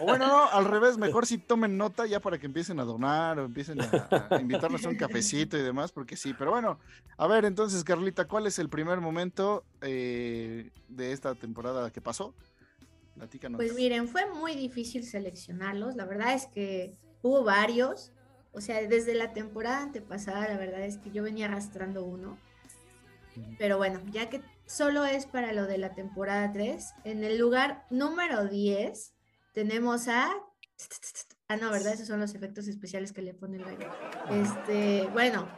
O 0.00 0.04
bueno, 0.06 0.26
no, 0.26 0.48
al 0.50 0.64
revés, 0.64 0.98
mejor 0.98 1.26
si 1.26 1.38
tomen 1.38 1.76
nota 1.78 2.06
ya 2.06 2.20
para 2.20 2.38
que 2.38 2.46
empiecen 2.46 2.80
a 2.80 2.84
donar 2.84 3.38
o 3.38 3.44
empiecen 3.44 3.80
a, 3.80 4.28
a 4.30 4.40
invitarnos 4.40 4.84
a 4.84 4.88
un 4.88 4.96
cafecito 4.96 5.56
y 5.56 5.62
demás, 5.62 5.92
porque 5.92 6.16
sí. 6.16 6.34
Pero 6.34 6.50
bueno, 6.50 6.78
a 7.16 7.26
ver, 7.26 7.44
entonces, 7.44 7.84
Carlita, 7.84 8.26
¿cuál 8.26 8.46
es 8.46 8.58
el 8.58 8.68
primer 8.68 9.00
momento 9.00 9.64
eh, 9.80 10.70
de 10.88 11.12
esta 11.12 11.34
temporada 11.34 11.90
que 11.90 12.00
pasó? 12.00 12.34
Platícanos. 13.14 13.58
Pues 13.58 13.74
miren, 13.74 14.08
fue 14.08 14.28
muy 14.30 14.54
difícil 14.54 15.04
seleccionarlos. 15.04 15.96
La 15.96 16.04
verdad 16.06 16.34
es 16.34 16.46
que 16.46 16.94
hubo 17.22 17.44
varios. 17.44 18.10
O 18.54 18.60
sea, 18.60 18.80
desde 18.86 19.14
la 19.14 19.32
temporada 19.32 19.82
antepasada, 19.82 20.46
la 20.48 20.58
verdad 20.58 20.82
es 20.82 20.98
que 20.98 21.10
yo 21.10 21.22
venía 21.22 21.46
arrastrando 21.46 22.04
uno. 22.04 22.36
Pero 23.58 23.78
bueno, 23.78 23.98
ya 24.10 24.28
que 24.28 24.42
solo 24.66 25.04
es 25.04 25.26
para 25.26 25.52
lo 25.52 25.66
de 25.66 25.78
la 25.78 25.94
temporada 25.94 26.52
3, 26.52 26.94
en 27.04 27.24
el 27.24 27.38
lugar 27.38 27.86
número 27.90 28.46
10 28.46 29.14
tenemos 29.52 30.08
a... 30.08 30.32
Ah, 31.48 31.56
no, 31.56 31.70
¿verdad? 31.70 31.92
Esos 31.92 32.08
son 32.08 32.20
los 32.20 32.34
efectos 32.34 32.66
especiales 32.66 33.12
que 33.12 33.22
le 33.22 33.34
pone 33.34 33.58
el 33.58 33.64
gallo. 33.64 33.90
Este, 34.30 35.06
bueno, 35.12 35.48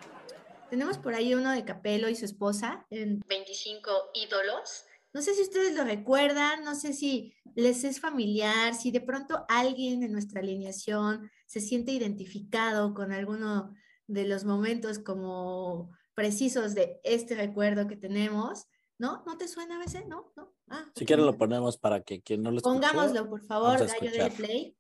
tenemos 0.69 0.99
por 0.99 1.15
ahí 1.15 1.35
uno 1.35 1.53
de 1.53 1.65
Capello 1.65 2.09
y 2.09 2.17
su 2.17 2.25
esposa 2.25 2.85
en 2.91 3.21
25 3.29 3.91
ídolos. 4.15 4.85
No 5.13 5.23
sé 5.23 5.35
si 5.35 5.43
ustedes 5.43 5.75
lo 5.75 5.85
recuerdan, 5.85 6.65
no 6.65 6.75
sé 6.75 6.93
si 6.93 7.33
les 7.55 7.85
es 7.85 8.01
familiar, 8.01 8.75
si 8.75 8.91
de 8.91 9.01
pronto 9.01 9.45
alguien 9.49 10.03
en 10.03 10.11
nuestra 10.11 10.41
alineación 10.41 11.31
se 11.47 11.61
siente 11.61 11.93
identificado 11.93 12.93
con 12.95 13.13
alguno 13.13 13.73
de 14.09 14.27
los 14.27 14.45
momentos 14.45 14.99
como 14.99 15.97
precisos 16.15 16.75
de 16.75 17.01
este 17.05 17.37
recuerdo 17.37 17.87
que 17.87 17.97
tenemos. 17.97 18.67
¿No? 18.99 19.23
¿No 19.27 19.37
te 19.37 19.49
suena 19.49 19.77
a 19.77 19.79
veces? 19.79 20.07
¿No? 20.07 20.33
¿No? 20.37 20.53
Ah, 20.69 20.85
Si 20.95 21.05
quieren 21.05 21.27
lo 21.27 21.37
ponemos 21.37 21.77
para 21.77 22.03
que 22.03 22.23
quien 22.23 22.43
no 22.43 22.51
lo 22.51 22.59
escuchó, 22.59 22.75
Pongámoslo, 22.75 23.29
por 23.29 23.43
favor, 23.45 23.79
gallo 23.87 24.11
de 24.11 24.31
play. 24.31 24.77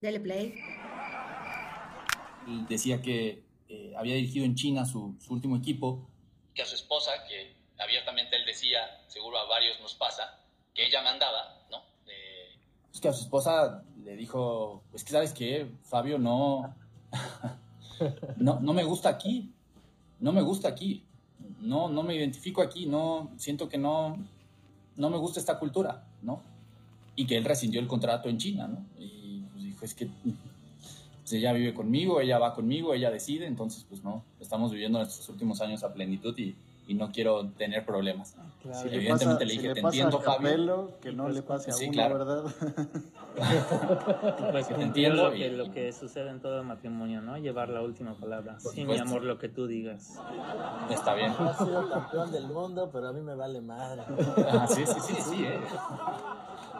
Dele 0.00 0.20
play. 0.20 0.54
Él 2.46 2.66
decía 2.68 3.02
que 3.02 3.44
eh, 3.68 3.94
había 3.96 4.14
dirigido 4.14 4.44
en 4.44 4.54
China 4.54 4.86
su, 4.86 5.16
su 5.20 5.32
último 5.34 5.56
equipo, 5.56 6.08
que 6.54 6.62
a 6.62 6.66
su 6.66 6.74
esposa, 6.74 7.10
que 7.28 7.54
abiertamente 7.78 8.36
él 8.36 8.44
decía, 8.46 8.80
seguro 9.08 9.38
a 9.38 9.46
varios 9.46 9.78
nos 9.80 9.94
pasa, 9.94 10.42
que 10.74 10.86
ella 10.86 11.02
mandaba, 11.02 11.66
¿no? 11.70 11.78
Eh, 12.06 12.56
es 12.92 13.00
que 13.00 13.08
a 13.08 13.12
su 13.12 13.22
esposa 13.24 13.84
le 14.02 14.16
dijo, 14.16 14.82
es 14.94 15.04
que 15.04 15.12
sabes 15.12 15.32
que 15.32 15.70
Fabio 15.84 16.18
no, 16.18 16.74
no, 18.36 18.60
no 18.60 18.72
me 18.72 18.84
gusta 18.84 19.08
aquí, 19.08 19.52
no 20.20 20.32
me 20.32 20.42
gusta 20.42 20.68
aquí, 20.68 21.04
no, 21.60 21.88
no 21.88 22.02
me 22.02 22.14
identifico 22.14 22.62
aquí, 22.62 22.86
no, 22.86 23.30
siento 23.36 23.68
que 23.68 23.78
no, 23.78 24.16
no 24.96 25.10
me 25.10 25.16
gusta 25.16 25.40
esta 25.40 25.58
cultura, 25.58 26.04
¿no? 26.22 26.42
Y 27.16 27.26
que 27.26 27.36
él 27.36 27.44
rescindió 27.44 27.80
el 27.80 27.86
contrato 27.86 28.28
en 28.28 28.38
China, 28.38 28.68
¿no? 28.68 28.84
Y 28.98 29.42
pues, 29.52 29.64
dijo, 29.64 29.84
es 29.84 29.94
que 29.94 30.08
pues, 31.20 31.32
ella 31.32 31.52
vive 31.52 31.74
conmigo, 31.74 32.20
ella 32.20 32.38
va 32.38 32.54
conmigo, 32.54 32.94
ella 32.94 33.10
decide, 33.10 33.46
entonces 33.46 33.84
pues 33.88 34.02
no, 34.02 34.24
estamos 34.40 34.72
viviendo 34.72 34.98
nuestros 34.98 35.28
últimos 35.28 35.60
años 35.60 35.82
a 35.82 35.92
plenitud 35.92 36.36
y, 36.38 36.54
y 36.86 36.94
no 36.94 37.10
quiero 37.12 37.46
tener 37.50 37.84
problemas. 37.86 38.34
Si 38.62 38.88
le 38.88 38.96
Evidentemente 38.96 39.24
pasa- 39.24 39.38
le 39.44 39.50
si 39.50 39.56
dije, 39.56 39.68
le 39.68 39.74
te 39.74 39.82
pasa 39.82 39.96
entiendo, 39.96 40.18
a 40.18 40.34
Fabio. 40.34 40.90
Que 41.00 41.12
no 41.12 41.28
le 41.28 41.42
pase 41.42 41.70
a 41.70 41.74
Sí, 41.74 41.84
uno, 41.84 41.92
claro. 41.92 42.18
¿verdad? 42.18 42.42
Pues 44.50 44.66
Te 44.68 44.74
cumplir 44.74 44.86
entiendo 45.06 45.24
lo 45.24 45.30
que, 45.32 45.46
y- 45.46 45.50
lo 45.56 45.70
que 45.72 45.92
sucede 45.92 46.30
en 46.30 46.40
todo 46.40 46.62
matrimonio, 46.64 47.20
¿no? 47.22 47.38
Llevar 47.38 47.68
la 47.68 47.80
última 47.80 48.14
palabra. 48.14 48.58
Por 48.62 48.72
Sí, 48.72 48.78
mi 48.80 48.82
supuesto. 48.94 49.04
amor, 49.08 49.22
lo 49.22 49.38
que 49.38 49.48
tú 49.48 49.66
digas. 49.66 50.18
Está 50.90 51.14
bien. 51.14 51.32
Ha 51.38 51.54
sido 51.54 51.88
campeón 51.88 52.32
del 52.32 52.48
mundo, 52.48 52.90
pero 52.92 53.08
a 53.08 53.12
mí 53.12 53.20
me 53.20 53.34
vale 53.36 53.60
madre. 53.60 54.02
Ah, 54.50 54.66
sí, 54.68 54.84
sí, 54.84 55.00
sí, 55.00 55.14
sí, 55.22 55.44
eh. 55.44 55.60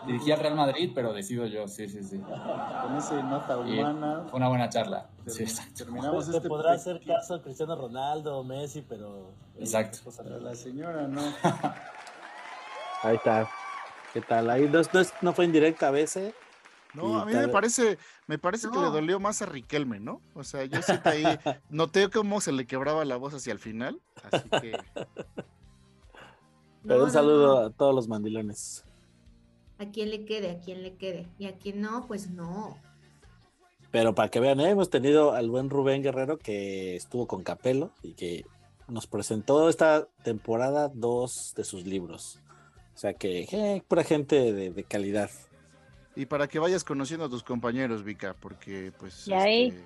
Dirigí 0.07 0.33
al 0.33 0.40
Real 0.40 0.57
Madrid, 0.57 0.92
pero 0.95 1.12
decido 1.12 1.47
yo, 1.47 1.69
sí, 1.69 1.88
sí, 1.88 2.02
sí. 2.02 2.19
Con 2.19 2.97
esa 2.97 3.23
nota 3.23 3.59
Y 3.66 3.78
humana. 3.78 4.25
Fue 4.28 4.38
una 4.38 4.49
buena 4.49 4.69
charla. 4.69 5.09
Sí, 5.26 5.42
exacto. 5.42 5.85
Terminamos 5.85 6.30
Te 6.30 6.37
este 6.37 6.49
podrá 6.49 6.73
hacer 6.73 7.00
caso 7.04 7.40
Cristiano 7.42 7.76
Ronaldo 7.76 8.38
o 8.38 8.45
Messi, 8.45 8.83
pero. 8.83 9.33
Exacto. 9.59 9.99
Pero 10.23 10.40
la 10.40 10.54
señora 10.54 11.07
no. 11.07 11.21
Ahí 13.02 13.16
está. 13.16 13.49
¿Qué 14.12 14.21
tal? 14.21 14.50
Ahí 14.50 14.71
no, 15.23 15.33
fue 15.33 15.45
indirecta 15.45 15.88
a 15.88 15.90
veces. 15.90 16.35
No, 16.95 17.21
a 17.21 17.25
mí 17.25 17.33
me 17.33 17.47
parece, 17.47 17.99
me 18.26 18.37
parece 18.37 18.69
que 18.69 18.76
le 18.76 18.87
dolió 18.87 19.21
más 19.21 19.42
a 19.42 19.47
Riquelme, 19.47 20.00
¿no? 20.00 20.21
O 20.35 20.42
sea, 20.42 20.64
yo 20.64 20.83
siento 20.83 21.09
ahí, 21.09 21.23
noté 21.71 22.11
cómo 22.11 22.40
se 22.40 22.50
le 22.50 22.66
quebraba 22.66 23.04
la 23.04 23.16
voz 23.16 23.33
hacia 23.33 23.52
el 23.52 23.61
final, 23.61 24.00
así 24.25 24.49
que 24.61 24.76
Pero 26.85 27.04
un 27.04 27.11
saludo 27.12 27.66
a 27.66 27.71
todos 27.71 27.95
los 27.95 28.09
mandilones. 28.09 28.85
A 29.80 29.87
quien 29.90 30.10
le 30.10 30.25
quede, 30.26 30.50
a 30.50 30.58
quien 30.60 30.82
le 30.82 30.94
quede. 30.94 31.26
Y 31.38 31.46
a 31.46 31.56
quien 31.56 31.80
no, 31.80 32.06
pues 32.06 32.30
no. 32.30 32.76
Pero 33.90 34.14
para 34.14 34.28
que 34.30 34.38
vean, 34.38 34.60
¿eh? 34.60 34.68
hemos 34.70 34.90
tenido 34.90 35.32
al 35.32 35.50
buen 35.50 35.70
Rubén 35.70 36.02
Guerrero 36.02 36.38
que 36.38 36.94
estuvo 36.94 37.26
con 37.26 37.42
Capelo 37.42 37.90
y 38.02 38.12
que 38.12 38.44
nos 38.88 39.06
presentó 39.06 39.68
esta 39.68 40.06
temporada 40.22 40.90
dos 40.94 41.54
de 41.56 41.64
sus 41.64 41.87
libros. 41.87 42.38
O 42.94 42.99
sea 42.99 43.14
que, 43.14 43.49
eh, 43.50 43.82
pura 43.88 44.04
gente 44.04 44.52
de, 44.52 44.70
de 44.70 44.84
calidad. 44.84 45.30
y 46.14 46.26
para 46.26 46.46
que 46.46 46.58
vayas 46.58 46.84
conociendo 46.84 47.25
a 47.25 47.30
tus 47.30 47.42
compañeros, 47.42 48.04
Vika, 48.04 48.37
porque 48.38 48.92
pues 48.99 49.25
vi. 49.26 49.68
este, 49.68 49.82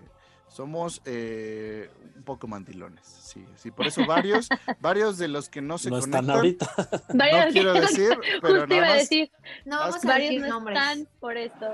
somos 0.54 1.02
eh, 1.04 1.90
un 2.16 2.22
poco 2.22 2.46
mandilones, 2.46 3.04
sí, 3.04 3.44
sí, 3.56 3.72
por 3.72 3.88
eso 3.88 4.06
varios, 4.06 4.48
varios 4.80 5.18
de 5.18 5.26
los 5.26 5.48
que 5.48 5.60
no 5.60 5.78
se 5.78 5.90
No 5.90 5.98
están 5.98 6.26
conectan, 6.26 6.68
ahorita. 6.68 6.90
no 7.12 7.24
quiero 7.52 7.72
que- 7.72 7.80
decir, 7.80 8.18
pero 8.40 8.60
Justo 8.60 8.74
iba 8.74 8.80
nada 8.82 8.86
a 8.86 8.90
más, 8.90 8.98
decir, 8.98 9.32
No 9.64 9.78
vamos 9.78 10.04
a 10.04 10.06
varios 10.08 10.30
decir 10.30 10.42
no 10.42 10.48
nombres. 10.48 10.78
están 10.78 11.08
por 11.18 11.36
esto. 11.36 11.66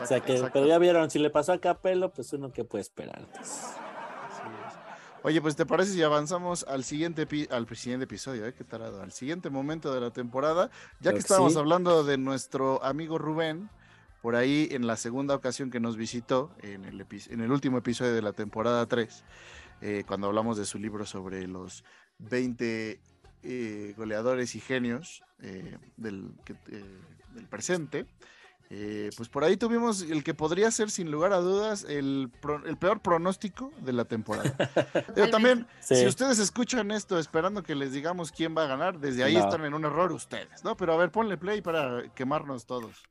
O 0.00 0.06
sea 0.06 0.20
que, 0.20 0.42
pero 0.54 0.66
ya 0.66 0.78
vieron, 0.78 1.10
si 1.10 1.18
le 1.18 1.28
pasó 1.28 1.52
a 1.52 1.60
Capelo, 1.60 2.10
pues 2.14 2.32
uno 2.32 2.50
que 2.50 2.64
puede 2.64 2.80
esperar. 2.80 3.26
Oye, 5.24 5.40
pues 5.40 5.54
te 5.54 5.66
parece 5.66 5.92
si 5.92 6.02
avanzamos 6.02 6.64
al 6.64 6.82
siguiente 6.82 7.28
epi- 7.28 7.48
al 7.50 7.68
siguiente 7.76 8.04
episodio, 8.04 8.44
¿eh? 8.46 8.54
Qué 8.54 8.64
tarado, 8.64 9.02
al 9.02 9.12
siguiente 9.12 9.50
momento 9.50 9.94
de 9.94 10.00
la 10.00 10.10
temporada, 10.10 10.70
ya 11.00 11.10
que 11.10 11.16
que 11.16 11.20
estábamos 11.20 11.52
sí. 11.52 11.58
hablando 11.58 12.02
de 12.02 12.18
nuestro 12.18 12.82
amigo 12.82 13.18
Rubén, 13.18 13.70
por 14.22 14.36
ahí 14.36 14.68
en 14.70 14.86
la 14.86 14.96
segunda 14.96 15.34
ocasión 15.34 15.70
que 15.70 15.80
nos 15.80 15.96
visitó, 15.96 16.50
en 16.62 16.84
el, 16.84 17.04
en 17.28 17.40
el 17.40 17.50
último 17.52 17.78
episodio 17.78 18.14
de 18.14 18.22
la 18.22 18.32
temporada 18.32 18.86
3, 18.86 19.24
eh, 19.82 20.04
cuando 20.06 20.28
hablamos 20.28 20.56
de 20.56 20.64
su 20.64 20.78
libro 20.78 21.04
sobre 21.04 21.46
los 21.48 21.84
20 22.18 23.00
eh, 23.42 23.94
goleadores 23.96 24.54
y 24.54 24.60
genios 24.60 25.22
eh, 25.40 25.76
del, 25.96 26.30
eh, 26.70 26.84
del 27.34 27.46
presente. 27.48 28.06
Pues 29.18 29.28
por 29.28 29.44
ahí 29.44 29.58
tuvimos 29.58 30.00
el 30.00 30.24
que 30.24 30.32
podría 30.32 30.70
ser 30.70 30.90
sin 30.90 31.10
lugar 31.10 31.34
a 31.34 31.40
dudas 31.40 31.84
el, 31.86 32.30
pro- 32.40 32.64
el 32.64 32.78
peor 32.78 33.00
pronóstico 33.00 33.70
de 33.82 33.92
la 33.92 34.06
temporada. 34.06 34.56
Yo 35.14 35.28
también, 35.28 35.66
Sí. 35.80 35.96
si 35.96 36.06
ustedes 36.06 36.38
escuchan 36.38 36.90
esto 36.90 37.18
esperando 37.18 37.62
que 37.62 37.74
les 37.74 37.92
digamos 37.92 38.32
quién 38.32 38.56
va 38.56 38.64
a 38.64 38.68
ganar, 38.68 38.98
desde 38.98 39.24
ahí 39.24 39.34
No. 39.34 39.40
están 39.40 39.66
en 39.66 39.74
un 39.74 39.84
error 39.84 40.10
ustedes, 40.12 40.64
¿no? 40.64 40.74
Pero 40.74 40.94
a 40.94 40.96
ver, 40.96 41.10
ponle 41.10 41.36
play 41.36 41.60
para 41.60 42.08
quemarnos 42.14 42.64
todos. 42.64 43.02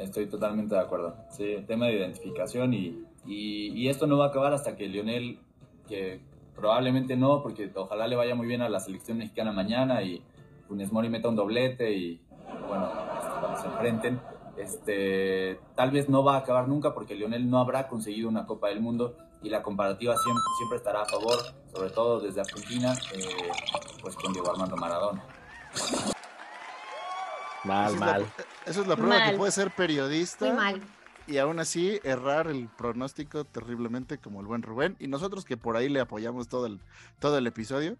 Estoy 0.00 0.26
totalmente 0.26 0.74
de 0.74 0.80
acuerdo. 0.80 1.14
Sí, 1.30 1.62
tema 1.66 1.86
de 1.86 1.98
identificación 1.98 2.72
y, 2.72 3.04
y, 3.26 3.68
y 3.78 3.88
esto 3.88 4.06
no 4.06 4.16
va 4.16 4.26
a 4.26 4.28
acabar 4.28 4.54
hasta 4.54 4.74
que 4.74 4.88
Lionel, 4.88 5.38
que 5.86 6.20
probablemente 6.56 7.16
no, 7.16 7.42
porque 7.42 7.70
ojalá 7.74 8.08
le 8.08 8.16
vaya 8.16 8.34
muy 8.34 8.46
bien 8.46 8.62
a 8.62 8.70
la 8.70 8.80
selección 8.80 9.18
mexicana 9.18 9.52
mañana 9.52 10.02
y 10.02 10.22
Funes 10.66 10.90
Mori 10.90 11.10
meta 11.10 11.28
un 11.28 11.36
doblete 11.36 11.92
y 11.92 12.22
bueno, 12.66 12.90
cuando 13.40 13.60
se 13.60 13.66
enfrenten, 13.66 14.20
este, 14.56 15.60
tal 15.74 15.90
vez 15.90 16.08
no 16.08 16.24
va 16.24 16.36
a 16.36 16.38
acabar 16.38 16.66
nunca 16.66 16.94
porque 16.94 17.14
Lionel 17.14 17.50
no 17.50 17.58
habrá 17.58 17.86
conseguido 17.86 18.28
una 18.28 18.46
Copa 18.46 18.68
del 18.68 18.80
Mundo 18.80 19.16
y 19.42 19.50
la 19.50 19.62
comparativa 19.62 20.16
siempre, 20.16 20.42
siempre 20.56 20.78
estará 20.78 21.02
a 21.02 21.06
favor, 21.06 21.36
sobre 21.74 21.90
todo 21.90 22.20
desde 22.20 22.40
Argentina, 22.40 22.94
eh, 23.14 23.50
pues 24.00 24.14
con 24.16 24.32
Diego 24.32 24.50
Armando 24.50 24.76
Maradona. 24.76 25.22
Mal, 27.64 27.86
Esa 27.86 27.94
es 27.94 28.00
la- 28.00 28.06
mal. 28.06 28.26
Eso 28.66 28.80
es 28.82 28.86
la 28.86 28.96
prueba 28.96 29.16
que 29.24 29.28
Mal. 29.30 29.36
puede 29.36 29.52
ser 29.52 29.70
periodista. 29.74 30.46
Muy 30.46 30.54
mal. 30.56 30.80
y 31.26 31.38
aún 31.38 31.60
así 31.60 32.00
errar 32.02 32.48
el 32.48 32.66
pronóstico 32.68 33.44
terriblemente 33.44 34.18
como 34.18 34.40
el 34.40 34.46
buen 34.46 34.62
Rubén 34.62 34.96
y 34.98 35.06
nosotros 35.06 35.44
que 35.44 35.56
por 35.56 35.76
ahí 35.76 35.88
le 35.88 36.00
apoyamos 36.00 36.48
todo 36.48 36.66
el 36.66 36.80
todo 37.20 37.38
el 37.38 37.46
episodio 37.46 37.96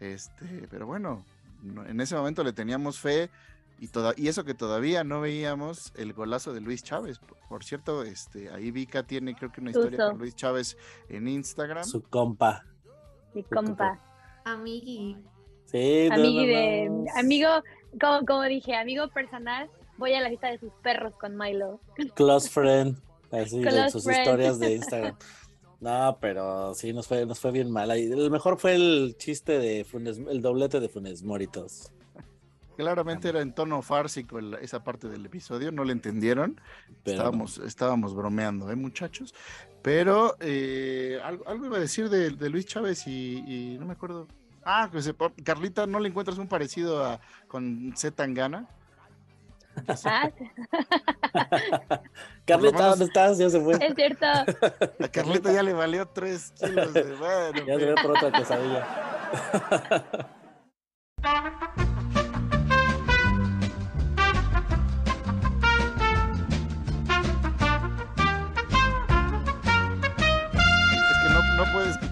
este 0.00 0.66
pero 0.70 0.84
bueno 0.86 1.24
no- 1.62 1.86
en 1.86 2.00
ese 2.02 2.14
momento 2.16 2.44
le 2.44 2.52
teníamos 2.52 2.98
fe 3.00 3.30
y 3.78 3.88
toda 3.88 4.12
y 4.16 4.28
eso 4.28 4.44
que 4.44 4.52
todavía 4.52 5.04
no 5.04 5.22
veíamos 5.22 5.92
el 5.96 6.12
golazo 6.12 6.52
de 6.52 6.60
Luis 6.60 6.82
Chávez 6.82 7.18
por, 7.18 7.38
por 7.48 7.64
cierto 7.64 8.02
este 8.02 8.50
ahí 8.50 8.70
Vika 8.72 9.04
tiene 9.04 9.34
creo 9.34 9.50
que 9.50 9.62
una 9.62 9.70
historia 9.70 10.08
con 10.10 10.18
Luis 10.18 10.34
Chávez 10.34 10.76
en 11.08 11.28
Instagram 11.28 11.84
Su 11.84 12.02
compa. 12.02 12.62
Mi 13.32 13.42
compa. 13.44 13.98
Amigui. 14.44 15.16
Sí, 15.64 16.08
no, 16.10 16.16
de, 16.16 17.06
amigo 17.18 17.48
como, 18.00 18.24
como 18.26 18.42
dije, 18.44 18.74
amigo 18.76 19.08
personal, 19.08 19.68
voy 19.98 20.12
a 20.14 20.20
la 20.20 20.28
lista 20.28 20.48
de 20.50 20.58
sus 20.58 20.72
perros 20.82 21.14
con 21.20 21.36
Milo. 21.36 21.80
Close 22.14 22.48
friend. 22.48 22.96
Así, 23.32 23.58
de 23.60 23.68
Close 23.68 23.90
sus 23.90 24.04
friend. 24.04 24.20
historias 24.20 24.58
de 24.58 24.74
Instagram. 24.76 25.16
No, 25.80 26.16
pero 26.20 26.74
sí, 26.74 26.92
nos 26.92 27.06
fue, 27.06 27.26
nos 27.26 27.38
fue 27.38 27.50
bien 27.52 27.70
mal. 27.70 27.90
El 27.90 28.30
mejor 28.30 28.58
fue 28.58 28.74
el 28.74 29.14
chiste 29.18 29.58
de 29.58 29.84
Funes, 29.84 30.18
el 30.18 30.40
doblete 30.40 30.80
de 30.80 30.88
Funes 30.88 31.22
Moritos. 31.22 31.92
Claramente 32.76 33.30
era 33.30 33.40
en 33.40 33.54
tono 33.54 33.80
fársico 33.80 34.38
el- 34.38 34.54
esa 34.54 34.84
parte 34.84 35.08
del 35.08 35.24
episodio, 35.24 35.72
no 35.72 35.84
le 35.84 35.92
entendieron. 35.92 36.60
Pero- 37.04 37.16
estábamos, 37.16 37.58
estábamos 37.58 38.14
bromeando, 38.14 38.70
¿eh, 38.70 38.76
muchachos? 38.76 39.34
Pero 39.82 40.36
eh, 40.40 41.18
algo, 41.24 41.46
algo 41.48 41.66
iba 41.66 41.76
a 41.78 41.80
decir 41.80 42.10
de, 42.10 42.30
de 42.30 42.50
Luis 42.50 42.66
Chávez 42.66 43.06
y, 43.06 43.38
y 43.46 43.78
no 43.78 43.86
me 43.86 43.92
acuerdo. 43.92 44.28
Ah, 44.68 44.88
que 44.90 45.00
se- 45.00 45.14
Carlita, 45.44 45.86
¿no 45.86 46.00
le 46.00 46.08
encuentras 46.08 46.38
un 46.38 46.48
parecido 46.48 47.04
a, 47.04 47.20
con 47.46 47.92
Z 47.96 48.16
Tangana? 48.16 48.66
Ah, 50.04 50.28
Carlita, 52.44 52.76
menos- 52.78 52.90
¿dónde 52.90 53.04
estás? 53.04 53.38
Ya 53.38 53.48
se 53.48 53.60
fue. 53.60 53.74
es 53.80 53.94
cierto. 53.94 54.26
A 55.04 55.08
Carlita 55.08 55.52
ya 55.52 55.62
le 55.62 55.72
valió 55.72 56.06
tres 56.08 56.52
kilos 56.58 56.92
de... 56.92 57.02
Bueno, 57.14 57.64
Ya 57.64 57.78
se 57.78 57.84
ve 57.86 57.94
por 58.02 58.10
otra 58.10 58.32
quesadilla. 58.32 58.86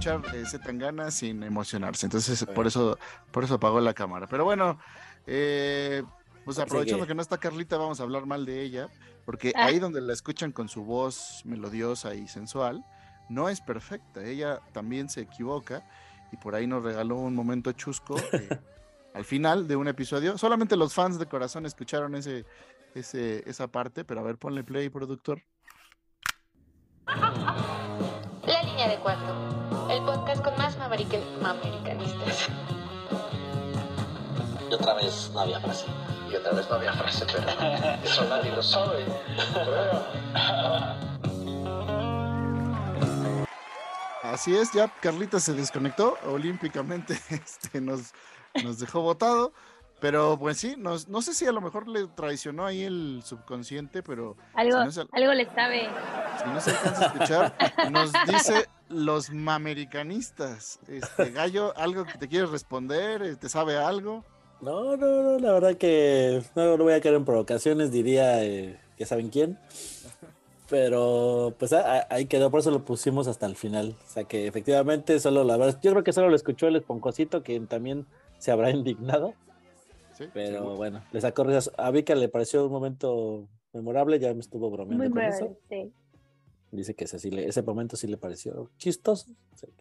escuchar 0.04 0.36
eh, 0.36 0.44
Zetangana 0.46 1.10
sin 1.10 1.42
emocionarse, 1.42 2.06
entonces 2.06 2.44
por 2.54 2.66
eso, 2.66 2.98
por 3.30 3.44
eso 3.44 3.54
apagó 3.54 3.80
la 3.80 3.94
cámara. 3.94 4.26
Pero 4.26 4.44
bueno, 4.44 4.78
eh, 5.26 6.02
pues 6.44 6.58
aprovechando 6.58 7.04
Sigue. 7.04 7.08
que 7.08 7.14
no 7.14 7.22
está 7.22 7.38
Carlita, 7.38 7.76
vamos 7.78 8.00
a 8.00 8.02
hablar 8.02 8.26
mal 8.26 8.44
de 8.44 8.62
ella, 8.62 8.88
porque 9.24 9.52
Ah. 9.54 9.66
ahí 9.66 9.78
donde 9.78 10.00
la 10.00 10.12
escuchan 10.12 10.52
con 10.52 10.68
su 10.68 10.84
voz 10.84 11.42
melodiosa 11.44 12.14
y 12.14 12.28
sensual, 12.28 12.84
no 13.30 13.48
es 13.48 13.60
perfecta, 13.60 14.22
ella 14.22 14.60
también 14.72 15.08
se 15.08 15.22
equivoca 15.22 15.82
y 16.32 16.36
por 16.36 16.54
ahí 16.54 16.66
nos 16.66 16.82
regaló 16.82 17.16
un 17.16 17.34
momento 17.34 17.72
chusco 17.72 18.16
eh, 18.32 18.48
al 19.14 19.24
final 19.24 19.66
de 19.66 19.76
un 19.76 19.88
episodio. 19.88 20.36
Solamente 20.36 20.76
los 20.76 20.92
fans 20.92 21.18
de 21.18 21.26
corazón 21.26 21.64
escucharon 21.64 22.14
ese, 22.14 22.44
ese, 22.94 23.48
esa 23.48 23.68
parte, 23.68 24.04
pero 24.04 24.20
a 24.20 24.22
ver, 24.22 24.36
ponle 24.36 24.64
play, 24.64 24.90
productor. 24.90 25.40
La 27.06 28.62
línea 28.64 28.88
de 28.88 28.98
cuatro. 28.98 29.63
Más 31.04 31.12
mamerica- 31.12 31.40
mamericanistas. 31.42 32.48
Y 34.70 34.74
otra 34.74 34.94
vez 34.94 35.30
no 35.32 35.40
había 35.40 35.60
frase. 35.60 35.86
Y 36.30 36.36
otra 36.36 36.52
vez 36.52 36.68
no 36.68 36.76
había 36.76 36.92
frase, 36.94 37.26
pero 37.30 37.48
eso 38.02 38.24
nadie 38.28 38.50
lo 38.52 38.62
sabe. 38.62 39.04
Así 44.22 44.56
es, 44.56 44.72
ya 44.72 44.88
Carlita 45.00 45.38
se 45.38 45.52
desconectó 45.52 46.16
olímpicamente, 46.26 47.18
este, 47.30 47.80
nos, 47.80 48.12
nos 48.64 48.78
dejó 48.78 49.00
votado, 49.02 49.52
pero 50.04 50.36
pues 50.38 50.58
sí, 50.58 50.74
nos, 50.76 51.08
no 51.08 51.22
sé 51.22 51.32
si 51.32 51.46
a 51.46 51.52
lo 51.52 51.62
mejor 51.62 51.88
le 51.88 52.06
traicionó 52.08 52.66
ahí 52.66 52.82
el 52.82 53.22
subconsciente, 53.24 54.02
pero 54.02 54.36
Algo, 54.52 54.78
si 54.80 54.84
no 54.84 54.92
se, 54.92 55.00
algo 55.12 55.32
le 55.32 55.46
sabe. 55.46 55.88
si 56.42 56.50
no 56.50 56.60
se 56.60 56.70
alcanza 56.72 57.00
a 57.00 57.06
escuchar, 57.06 57.54
nos 57.90 58.12
dice 58.26 58.66
los 58.90 59.30
mamericanistas. 59.30 60.78
Este, 60.88 61.30
Gallo, 61.30 61.72
¿algo 61.78 62.04
que 62.04 62.18
te 62.18 62.28
quieres 62.28 62.50
responder? 62.50 63.36
¿Te 63.38 63.48
sabe 63.48 63.78
algo? 63.78 64.22
No, 64.60 64.94
no, 64.98 65.22
no, 65.22 65.38
la 65.38 65.52
verdad 65.52 65.76
que 65.78 66.42
no, 66.54 66.76
no 66.76 66.84
voy 66.84 66.92
a 66.92 67.00
caer 67.00 67.14
en 67.14 67.24
provocaciones, 67.24 67.90
diría 67.90 68.44
eh, 68.44 68.78
que 68.98 69.06
saben 69.06 69.30
quién. 69.30 69.58
Pero 70.68 71.54
pues 71.58 71.72
a- 71.72 72.00
a- 72.00 72.06
ahí 72.10 72.26
quedó, 72.26 72.50
por 72.50 72.60
eso 72.60 72.70
lo 72.70 72.84
pusimos 72.84 73.26
hasta 73.26 73.46
el 73.46 73.56
final. 73.56 73.96
O 74.06 74.10
sea 74.12 74.24
que 74.24 74.46
efectivamente 74.46 75.18
solo 75.18 75.44
la 75.44 75.56
verdad, 75.56 75.78
yo 75.82 75.92
creo 75.92 76.04
que 76.04 76.12
solo 76.12 76.28
lo 76.28 76.36
escuchó 76.36 76.68
el 76.68 76.76
esponjosito, 76.76 77.42
que 77.42 77.58
también 77.60 78.04
se 78.38 78.50
habrá 78.52 78.68
indignado. 78.68 79.32
Sí, 80.14 80.24
Pero 80.32 80.52
seguro. 80.58 80.76
bueno, 80.76 81.04
le 81.12 81.20
sacó 81.20 81.44
risas. 81.44 81.70
A 81.76 81.90
Vika 81.90 82.14
le 82.14 82.28
pareció 82.28 82.64
un 82.66 82.72
momento 82.72 83.48
memorable, 83.72 84.18
ya 84.18 84.32
me 84.32 84.40
estuvo 84.40 84.70
bromeando 84.70 84.96
Muy 85.02 85.08
con 85.08 85.14
breve, 85.14 85.34
eso. 85.34 85.58
sí. 85.68 85.92
Dice 86.70 86.94
que 86.94 87.04
ese, 87.04 87.18
sí 87.18 87.30
le- 87.30 87.46
ese 87.48 87.62
momento 87.62 87.96
sí 87.96 88.06
le 88.08 88.16
pareció 88.16 88.70
chistoso. 88.78 89.26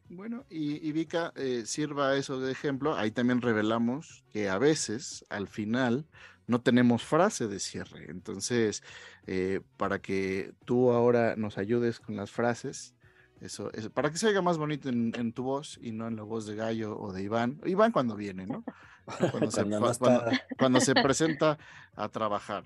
Bueno, 0.09 0.45
y, 0.49 0.87
y 0.87 0.91
Vika, 0.91 1.31
eh, 1.35 1.63
sirva 1.65 2.15
eso 2.15 2.39
de 2.39 2.51
ejemplo. 2.51 2.95
Ahí 2.95 3.09
también 3.11 3.41
revelamos 3.41 4.23
que 4.31 4.47
a 4.49 4.57
veces, 4.59 5.25
al 5.29 5.47
final, 5.47 6.05
no 6.45 6.61
tenemos 6.61 7.03
frase 7.03 7.47
de 7.47 7.59
cierre. 7.59 8.11
Entonces, 8.11 8.83
eh, 9.25 9.61
para 9.77 9.99
que 9.99 10.53
tú 10.65 10.91
ahora 10.91 11.35
nos 11.35 11.57
ayudes 11.57 11.99
con 11.99 12.15
las 12.15 12.29
frases, 12.31 12.93
eso, 13.41 13.71
eso- 13.73 13.89
para 13.91 14.11
que 14.11 14.17
se 14.17 14.27
oiga 14.27 14.41
más 14.43 14.57
bonito 14.59 14.89
en, 14.89 15.13
en 15.17 15.33
tu 15.33 15.43
voz 15.43 15.79
y 15.81 15.91
no 15.93 16.07
en 16.07 16.15
la 16.15 16.23
voz 16.23 16.45
de 16.45 16.55
Gallo 16.55 16.95
o 16.99 17.11
de 17.11 17.23
Iván. 17.23 17.59
Iván 17.65 17.91
cuando 17.91 18.15
viene, 18.15 18.45
¿no? 18.45 18.63
Cuando, 19.31 19.51
se, 19.51 19.61
Cuando 19.61 19.79
no 19.79 19.85
cua- 19.87 19.97
cuando- 19.97 20.31
está. 20.31 20.45
cuando 20.57 20.79
se 20.81 20.93
presenta 20.95 21.57
a 21.95 22.09
trabajar. 22.09 22.63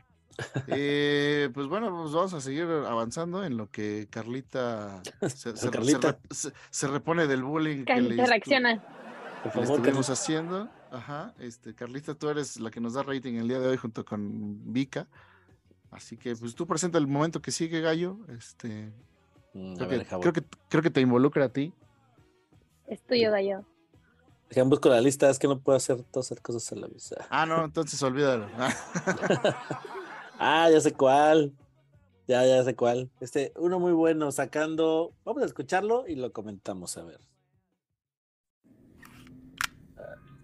Eh, 0.67 1.49
pues 1.53 1.65
bueno, 1.67 1.89
pues 1.99 2.13
vamos 2.13 2.33
a 2.35 2.41
seguir 2.41 2.63
avanzando 2.65 3.43
en 3.43 3.57
lo 3.57 3.71
que 3.71 4.07
Carlita 4.11 5.01
se, 5.27 5.53
Carlita. 5.71 6.19
se- 6.29 6.53
se 6.69 6.87
repone 6.87 7.25
del 7.25 7.43
bullying 7.43 7.85
que 7.85 7.95
le, 7.95 8.01
Carlita 8.01 8.23
estu- 8.23 8.27
reacciona. 8.29 8.75
por 9.43 9.51
que 9.51 9.59
le 9.59 9.65
favor, 9.65 9.77
estuvimos 9.79 10.05
Carlita. 10.07 10.13
haciendo. 10.13 10.69
Ajá, 10.91 11.33
este, 11.39 11.73
Carlita, 11.73 12.13
tú 12.13 12.29
eres 12.29 12.59
la 12.59 12.69
que 12.69 12.79
nos 12.79 12.93
da 12.93 13.03
rating 13.03 13.33
el 13.35 13.47
día 13.47 13.59
de 13.59 13.67
hoy 13.67 13.77
junto 13.77 14.05
con 14.05 14.71
Vika. 14.71 15.07
Así 15.91 16.17
que 16.17 16.35
pues 16.35 16.53
tú 16.53 16.67
presenta 16.67 16.97
el 16.99 17.07
momento 17.07 17.41
que 17.41 17.51
sigue, 17.51 17.81
Gallo. 17.81 18.17
Este, 18.29 18.91
Mm, 19.53 19.75
ver, 19.77 20.05
que, 20.05 20.19
creo, 20.19 20.33
que, 20.33 20.43
creo 20.69 20.83
que 20.83 20.91
te 20.91 21.01
involucra 21.01 21.45
a 21.45 21.49
ti. 21.49 21.73
Es 22.85 23.01
tuyo, 23.07 23.31
gallo. 23.31 23.65
Deja, 24.49 24.63
busco 24.63 24.89
la 24.89 25.01
lista, 25.01 25.29
es 25.29 25.39
que 25.39 25.47
no 25.47 25.59
puedo 25.59 25.77
hacer 25.77 26.03
todas 26.03 26.31
las 26.31 26.39
cosas 26.41 26.71
a 26.71 26.75
la 26.75 26.87
vez. 26.87 27.13
Ah, 27.29 27.45
no, 27.45 27.65
entonces 27.65 28.01
olvídalo. 28.01 28.47
Ah, 30.39 30.69
ya 30.69 30.79
sé 30.79 30.93
cuál. 30.93 31.51
Ya, 32.27 32.45
ya 32.45 32.63
sé 32.63 32.75
cuál. 32.75 33.09
Este, 33.19 33.53
uno 33.55 33.79
muy 33.79 33.93
bueno, 33.93 34.31
sacando. 34.31 35.13
Vamos 35.25 35.41
a 35.41 35.45
escucharlo 35.47 36.05
y 36.07 36.15
lo 36.15 36.31
comentamos, 36.31 36.95
a 36.97 37.03
ver. 37.03 37.19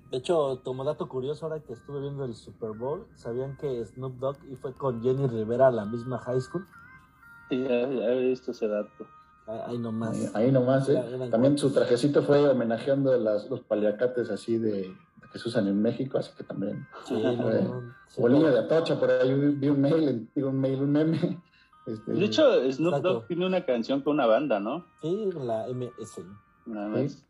De 0.10 0.18
hecho, 0.20 0.62
como 0.64 0.84
dato 0.84 1.10
curioso, 1.10 1.46
ahora 1.46 1.60
que 1.62 1.74
estuve 1.74 2.00
viendo 2.00 2.24
el 2.24 2.36
Super 2.36 2.72
Bowl, 2.72 3.08
¿sabían 3.16 3.58
que 3.58 3.84
Snoop 3.84 4.20
Dogg 4.20 4.38
y 4.50 4.56
fue 4.56 4.74
con 4.74 5.02
Jenny 5.02 5.28
Rivera 5.28 5.68
a 5.68 5.72
la 5.72 5.86
misma 5.86 6.20
high 6.20 6.40
school? 6.40 6.68
Sí, 7.50 7.62
ya, 7.62 7.90
ya 7.90 8.14
he 8.14 8.30
visto 8.30 8.52
ese 8.52 8.68
dato. 8.68 9.08
Ah, 9.48 9.66
Ahí 9.68 9.78
nomás. 9.78 10.18
Ahí, 10.18 10.30
ahí 10.46 10.52
nomás, 10.52 10.88
¿eh? 10.90 11.04
También 11.30 11.58
su 11.58 11.72
trajecito 11.72 12.24
fue 12.24 12.48
homenajeando 12.50 13.18
las, 13.18 13.50
los 13.50 13.60
paliacates 13.62 14.30
así 14.30 14.58
de 14.58 14.96
que 15.32 15.40
se 15.40 15.50
usan 15.50 15.68
en 15.68 15.82
México, 15.82 16.18
así 16.18 16.32
que 16.38 16.44
también. 16.44 16.88
Sí, 17.06 17.16
no, 17.16 17.82
sí, 18.08 18.22
o 18.22 18.28
el 18.28 18.34
niño 18.34 18.48
no. 18.48 18.54
de 18.54 18.60
Atocha, 18.60 19.00
por 19.00 19.10
ahí 19.12 19.34
vi- 19.34 19.56
vi 19.56 19.70
un 19.70 19.82
mail, 19.82 20.30
digo 20.36 20.50
un 20.50 20.60
mail, 20.60 20.82
un 20.82 20.92
meme. 20.92 21.42
Este, 21.86 22.14
De 22.14 22.24
hecho, 22.24 22.44
Snoop 22.72 22.94
Exacto. 22.94 23.14
Dogg 23.14 23.28
tiene 23.28 23.46
una 23.46 23.66
canción 23.66 24.00
con 24.04 24.14
una 24.14 24.26
banda, 24.26 24.58
¿no? 24.62 24.86
Sí, 25.02 25.30
la 25.36 25.68
MS. 25.68 26.22
Nada 26.66 26.88
más. 26.88 27.12
Sí. 27.12 27.24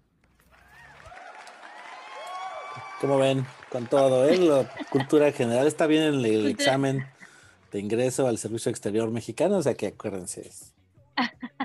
Como 3.01 3.17
ven, 3.17 3.45
con 3.71 3.87
todo, 3.87 4.25
¿eh? 4.25 4.37
La 4.37 4.69
cultura 4.91 5.31
general 5.31 5.65
está 5.65 5.87
bien 5.87 6.03
en 6.03 6.13
el 6.23 6.45
examen 6.45 7.03
de 7.71 7.79
ingreso 7.79 8.27
al 8.27 8.37
servicio 8.37 8.69
exterior 8.69 9.09
mexicano, 9.09 9.57
o 9.57 9.61
sea 9.63 9.73
que 9.73 9.87
acuérdense. 9.87 10.51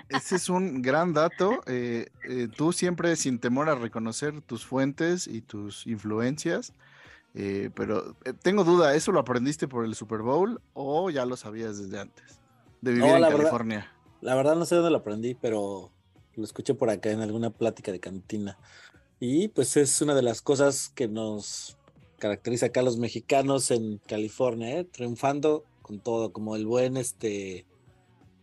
Ese 0.09 0.37
es 0.37 0.49
un 0.49 0.83
gran 0.83 1.13
dato. 1.13 1.61
eh, 1.67 2.07
eh, 2.29 2.49
tú 2.57 2.73
siempre 2.73 3.15
sin 3.17 3.39
temor 3.39 3.69
a 3.69 3.75
reconocer 3.75 4.41
tus 4.43 4.65
fuentes 4.65 5.27
y 5.27 5.41
tus 5.43 5.87
influencias. 5.87 6.73
eh, 7.35 7.71
pero 7.75 8.17
tengo 8.43 8.65
duda, 8.65 8.95
¿eso 8.95 9.13
lo 9.13 9.21
aprendiste 9.21 9.69
por 9.69 9.85
el 9.85 9.95
Super 9.95 10.23
Bowl 10.23 10.61
o 10.73 11.11
ya 11.11 11.25
lo 11.27 11.37
sabías 11.37 11.79
desde 11.79 12.01
antes? 12.01 12.41
De 12.81 12.93
vivir 12.93 13.07
No, 13.09 13.15
en 13.17 13.21
la 13.23 13.29
verdad- 13.29 13.43
California. 13.45 13.93
La 14.21 14.35
verdad 14.35 14.57
no 14.57 14.65
sé 14.65 14.75
dónde 14.75 14.91
lo 14.91 14.99
aprendí, 14.99 15.35
pero 15.35 15.93
lo 16.35 16.45
escuché 16.45 16.75
por 16.75 16.91
acá 16.91 17.11
en 17.11 17.21
alguna 17.21 17.51
plática 17.51 17.93
de 17.93 18.01
cantina. 18.01 18.59
Y 19.21 19.49
pues 19.49 19.77
es 19.77 20.01
una 20.01 20.15
de 20.15 20.23
las 20.23 20.43
cosas 20.43 20.91
que 20.95 21.07
nos 21.09 21.77
caracteriza 22.19 22.67
acá 22.67 22.81
a 22.81 22.85
los 22.85 22.99
mexicanos 22.99 23.71
en 23.71 23.99
California, 24.09 24.85
triunfando 24.91 25.65
con 25.83 26.01
todo, 26.01 26.33
como 26.33 26.57
el 26.57 26.67
buen 26.67 26.97
este... 26.97 27.67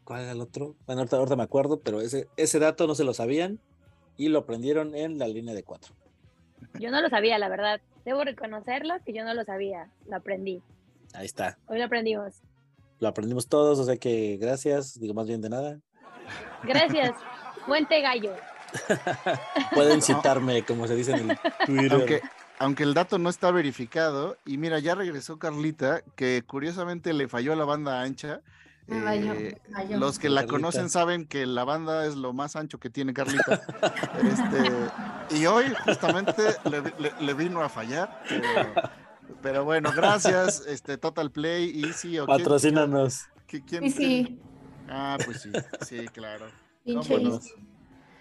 ¿Cuál 0.05 0.21
era 0.21 0.31
el 0.31 0.41
otro? 0.41 0.75
Bueno, 0.85 1.01
ahorita, 1.01 1.17
ahorita 1.17 1.35
me 1.35 1.43
acuerdo, 1.43 1.81
pero 1.81 1.99
ese, 1.99 2.27
ese 2.37 2.59
dato 2.59 2.85
no 2.87 2.93
se 2.93 3.03
lo 3.03 3.13
sabían 3.13 3.59
y 4.17 4.29
lo 4.29 4.39
aprendieron 4.39 4.95
en 4.95 5.17
la 5.17 5.27
línea 5.27 5.53
de 5.55 5.63
cuatro. 5.63 5.93
Yo 6.79 6.91
no 6.91 7.01
lo 7.01 7.09
sabía, 7.09 7.37
la 7.39 7.49
verdad. 7.49 7.81
Debo 8.05 8.23
reconocerlo 8.23 8.93
que 9.03 9.13
yo 9.13 9.25
no 9.25 9.33
lo 9.33 9.43
sabía. 9.43 9.89
Lo 10.07 10.17
aprendí. 10.17 10.61
Ahí 11.13 11.25
está. 11.25 11.57
Hoy 11.67 11.79
lo 11.79 11.85
aprendimos. 11.85 12.35
Lo 12.99 13.07
aprendimos 13.07 13.47
todos, 13.47 13.79
o 13.79 13.83
sea 13.83 13.97
que 13.97 14.37
gracias, 14.37 14.99
digo 14.99 15.15
más 15.15 15.27
bien 15.27 15.41
de 15.41 15.49
nada. 15.49 15.79
Gracias. 16.63 17.11
Fuente 17.65 17.99
gallo. 18.01 18.33
Pueden 19.73 20.03
citarme, 20.03 20.63
como 20.63 20.87
se 20.87 20.95
dice 20.95 21.13
en 21.13 21.31
el 21.31 21.37
Twitter. 21.65 21.93
Aunque, 21.93 22.21
aunque 22.59 22.83
el 22.83 22.93
dato 22.93 23.17
no 23.17 23.29
está 23.29 23.49
verificado, 23.49 24.37
y 24.45 24.59
mira, 24.59 24.77
ya 24.79 24.93
regresó 24.93 25.39
Carlita, 25.39 26.03
que 26.15 26.43
curiosamente 26.45 27.11
le 27.13 27.27
falló 27.27 27.53
a 27.53 27.55
la 27.55 27.65
banda 27.65 28.01
ancha. 28.01 28.41
Eh, 28.87 29.57
los 29.97 30.19
que 30.19 30.29
la 30.29 30.41
Carlita. 30.41 30.51
conocen 30.51 30.89
saben 30.89 31.25
que 31.25 31.45
la 31.47 31.63
banda 31.63 32.05
es 32.05 32.15
lo 32.15 32.33
más 32.33 32.55
ancho 32.55 32.79
que 32.79 32.89
tiene 32.89 33.13
Carlita. 33.13 33.61
Este, 35.29 35.35
y 35.37 35.45
hoy 35.47 35.65
justamente 35.85 36.43
le, 36.69 36.81
le- 36.99 37.13
le 37.19 37.33
vino 37.33 37.61
a 37.61 37.69
fallar. 37.69 38.21
Pero, 38.29 38.73
pero 39.41 39.63
bueno, 39.65 39.91
gracias, 39.95 40.63
este, 40.67 40.97
Total 40.97 41.31
Play, 41.31 41.83
Easy. 41.83 42.19
¿o 42.19 42.25
quién- 42.25 42.37
Patrocínanos. 42.37 43.25
qui- 43.49 43.63
quién- 43.65 43.83
Sí, 43.91 43.91
sí. 43.91 44.39
Ah, 44.87 45.17
pues 45.25 45.41
sí, 45.41 45.51
sí, 45.81 46.07
claro. 46.09 46.45
Pinche 46.83 47.15
¿Cómo 47.15 47.29
no? 47.29 47.39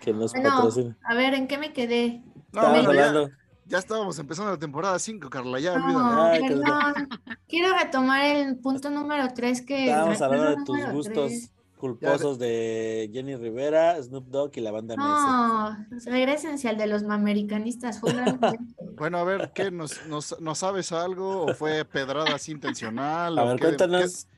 Que 0.01 0.13
nos 0.15 0.33
Bueno, 0.33 0.49
patrocine. 0.51 0.95
a 1.03 1.15
ver, 1.15 1.35
¿en 1.35 1.47
qué 1.47 1.59
me 1.59 1.73
quedé? 1.75 2.23
No, 2.53 2.61
Estábamos 2.63 2.87
bueno, 2.87 3.31
ya, 3.67 3.79
estábamos 3.79 4.19
empezando 4.19 4.51
la 4.51 4.59
temporada 4.59 4.99
5, 4.99 5.31
Carla, 5.31 5.59
ya 5.61 5.79
No. 5.79 6.23
Ay, 6.23 6.41
perdón. 6.49 7.09
Quiero 7.49 7.77
retomar 7.77 8.25
el 8.25 8.57
punto 8.59 8.91
número 8.91 9.29
3 9.35 9.63
que... 9.63 9.85
Estábamos 9.87 10.21
hablando 10.21 10.51
de 10.51 10.65
tus 10.65 10.93
gustos 10.93 11.29
tres. 11.31 11.51
culposos 11.79 12.39
de 12.39 13.11
Jenny 13.13 13.37
Rivera, 13.37 14.03
Snoop 14.03 14.27
Dogg 14.29 14.53
y 14.57 14.61
la 14.61 14.71
banda 14.71 14.95
MS. 14.97 15.03
No, 15.05 15.87
regresense 16.11 16.69
al 16.69 16.77
de 16.79 16.87
los 16.87 17.03
mamericanistas. 17.03 18.01
Fue. 18.01 18.13
Bueno, 18.97 19.19
a 19.19 19.25
ver, 19.25 19.51
¿qué? 19.53 19.73
¿Nos, 19.73 20.07
nos, 20.07 20.41
nos 20.41 20.59
sabes 20.59 20.93
algo 20.93 21.47
o 21.47 21.55
fue 21.55 21.85
pedrada 21.85 22.37
así 22.37 22.53
intencional? 22.53 23.37
A 23.37 23.45
ver, 23.45 23.57
qué- 23.57 23.65
cuéntanos. 23.65 24.29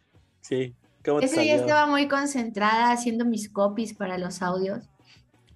Sí, 0.40 0.74
¿cómo 1.04 1.20
te 1.20 1.26
Ese 1.26 1.42
día 1.42 1.56
estaba 1.56 1.86
muy 1.86 2.08
concentrada 2.08 2.90
haciendo 2.90 3.26
mis 3.26 3.50
copies 3.50 3.92
para 3.92 4.16
los 4.16 4.40
audios. 4.40 4.84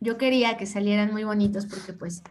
Yo 0.01 0.19
quería 0.19 0.59
que 0.59 0.67
salieran 0.67 1.13
muy 1.13 1.25
bonitos 1.25 1.65
porque 1.67 1.95
pues 1.95 2.23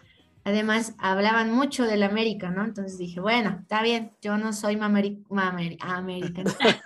además 0.49 0.93
hablaban 0.97 1.51
mucho 1.51 1.85
del 1.85 2.03
América, 2.03 2.49
¿no? 2.51 2.63
Entonces 2.63 2.97
dije, 2.97 3.19
bueno, 3.19 3.57
está 3.61 3.81
bien, 3.81 4.11
yo 4.21 4.37
no 4.37 4.53
soy 4.53 4.75
mameri 4.75 5.23
mameri- 5.29 5.77
americanista. 5.81 6.65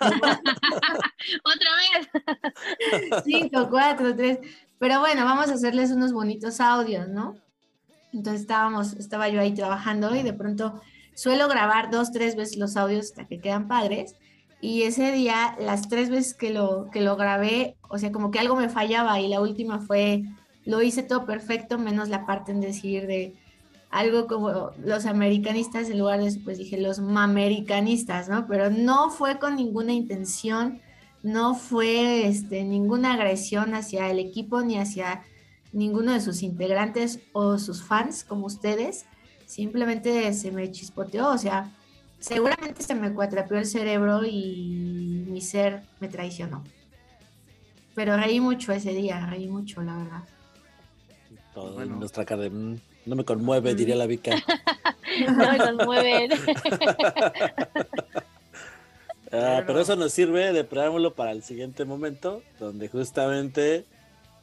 Otra 1.44 1.70
vez. 1.76 3.22
Cinco, 3.24 3.68
cuatro, 3.70 4.14
tres. 4.14 4.38
Pero 4.78 5.00
bueno, 5.00 5.24
vamos 5.24 5.48
a 5.50 5.54
hacerles 5.54 5.90
unos 5.90 6.12
bonitos 6.12 6.60
audios, 6.60 7.08
¿no? 7.08 7.36
Entonces 8.12 8.42
estábamos, 8.42 8.92
estaba 8.94 9.28
yo 9.28 9.40
ahí 9.40 9.52
trabajando 9.54 10.14
y 10.14 10.22
de 10.22 10.32
pronto 10.32 10.80
suelo 11.14 11.48
grabar 11.48 11.90
dos, 11.90 12.12
tres 12.12 12.36
veces 12.36 12.56
los 12.56 12.76
audios 12.76 13.06
hasta 13.06 13.26
que 13.26 13.40
quedan 13.40 13.68
padres. 13.68 14.16
Y 14.60 14.82
ese 14.82 15.12
día, 15.12 15.56
las 15.58 15.88
tres 15.88 16.10
veces 16.10 16.34
que 16.34 16.50
lo, 16.50 16.88
que 16.90 17.00
lo 17.00 17.16
grabé, 17.16 17.76
o 17.88 17.98
sea, 17.98 18.12
como 18.12 18.30
que 18.30 18.38
algo 18.38 18.56
me 18.56 18.68
fallaba 18.68 19.20
y 19.20 19.28
la 19.28 19.40
última 19.40 19.80
fue, 19.80 20.22
lo 20.64 20.80
hice 20.80 21.02
todo 21.02 21.26
perfecto, 21.26 21.78
menos 21.78 22.08
la 22.08 22.24
parte 22.24 22.52
en 22.52 22.60
decir 22.60 23.06
de 23.06 23.34
algo 23.94 24.26
como 24.26 24.70
los 24.84 25.06
americanistas, 25.06 25.88
en 25.88 25.98
lugar 25.98 26.20
de 26.20 26.28
eso, 26.28 26.40
pues 26.44 26.58
dije 26.58 26.78
los 26.80 26.98
mamericanistas, 26.98 28.28
¿no? 28.28 28.46
Pero 28.46 28.70
no 28.70 29.10
fue 29.10 29.38
con 29.38 29.56
ninguna 29.56 29.92
intención 29.92 30.80
no 31.24 31.54
fue 31.54 32.26
este, 32.26 32.64
ninguna 32.64 33.14
agresión 33.14 33.74
hacia 33.74 34.10
el 34.10 34.18
equipo 34.18 34.60
ni 34.60 34.76
hacia 34.76 35.22
ninguno 35.72 36.12
de 36.12 36.20
sus 36.20 36.42
integrantes 36.42 37.18
o 37.32 37.56
sus 37.58 37.82
fans 37.82 38.24
como 38.24 38.44
ustedes. 38.44 39.06
Simplemente 39.46 40.30
se 40.34 40.52
me 40.52 40.70
chispoteó, 40.70 41.30
o 41.30 41.38
sea, 41.38 41.72
seguramente 42.18 42.82
se 42.82 42.94
me 42.94 43.10
cuatrapeó 43.14 43.56
el 43.56 43.64
cerebro 43.64 44.22
y 44.26 45.24
mi 45.26 45.40
ser 45.40 45.82
me 45.98 46.08
traicionó. 46.08 46.62
Pero 47.94 48.18
reí 48.18 48.38
mucho 48.38 48.72
ese 48.72 48.92
día, 48.92 49.24
reí 49.24 49.48
mucho, 49.48 49.80
la 49.82 49.96
verdad. 49.96 50.22
Todo 51.54 51.72
Bueno. 51.72 51.94
en 51.94 52.00
nuestra 52.00 52.26
cara 52.26 52.42
de, 52.42 52.50
"Mm, 52.50 52.80
no 53.06 53.16
me 53.16 53.24
conmueve, 53.24 53.74
diría 53.74 53.96
la 53.96 54.06
Vika. 54.06 54.32
No 55.28 55.52
me 55.52 55.58
conmueven. 55.58 56.30
Ah, 59.36 59.64
pero 59.66 59.80
eso 59.80 59.96
nos 59.96 60.12
sirve 60.12 60.52
de 60.52 60.62
preámbulo 60.62 61.14
para 61.14 61.32
el 61.32 61.42
siguiente 61.42 61.84
momento, 61.84 62.40
donde 62.60 62.88
justamente 62.88 63.84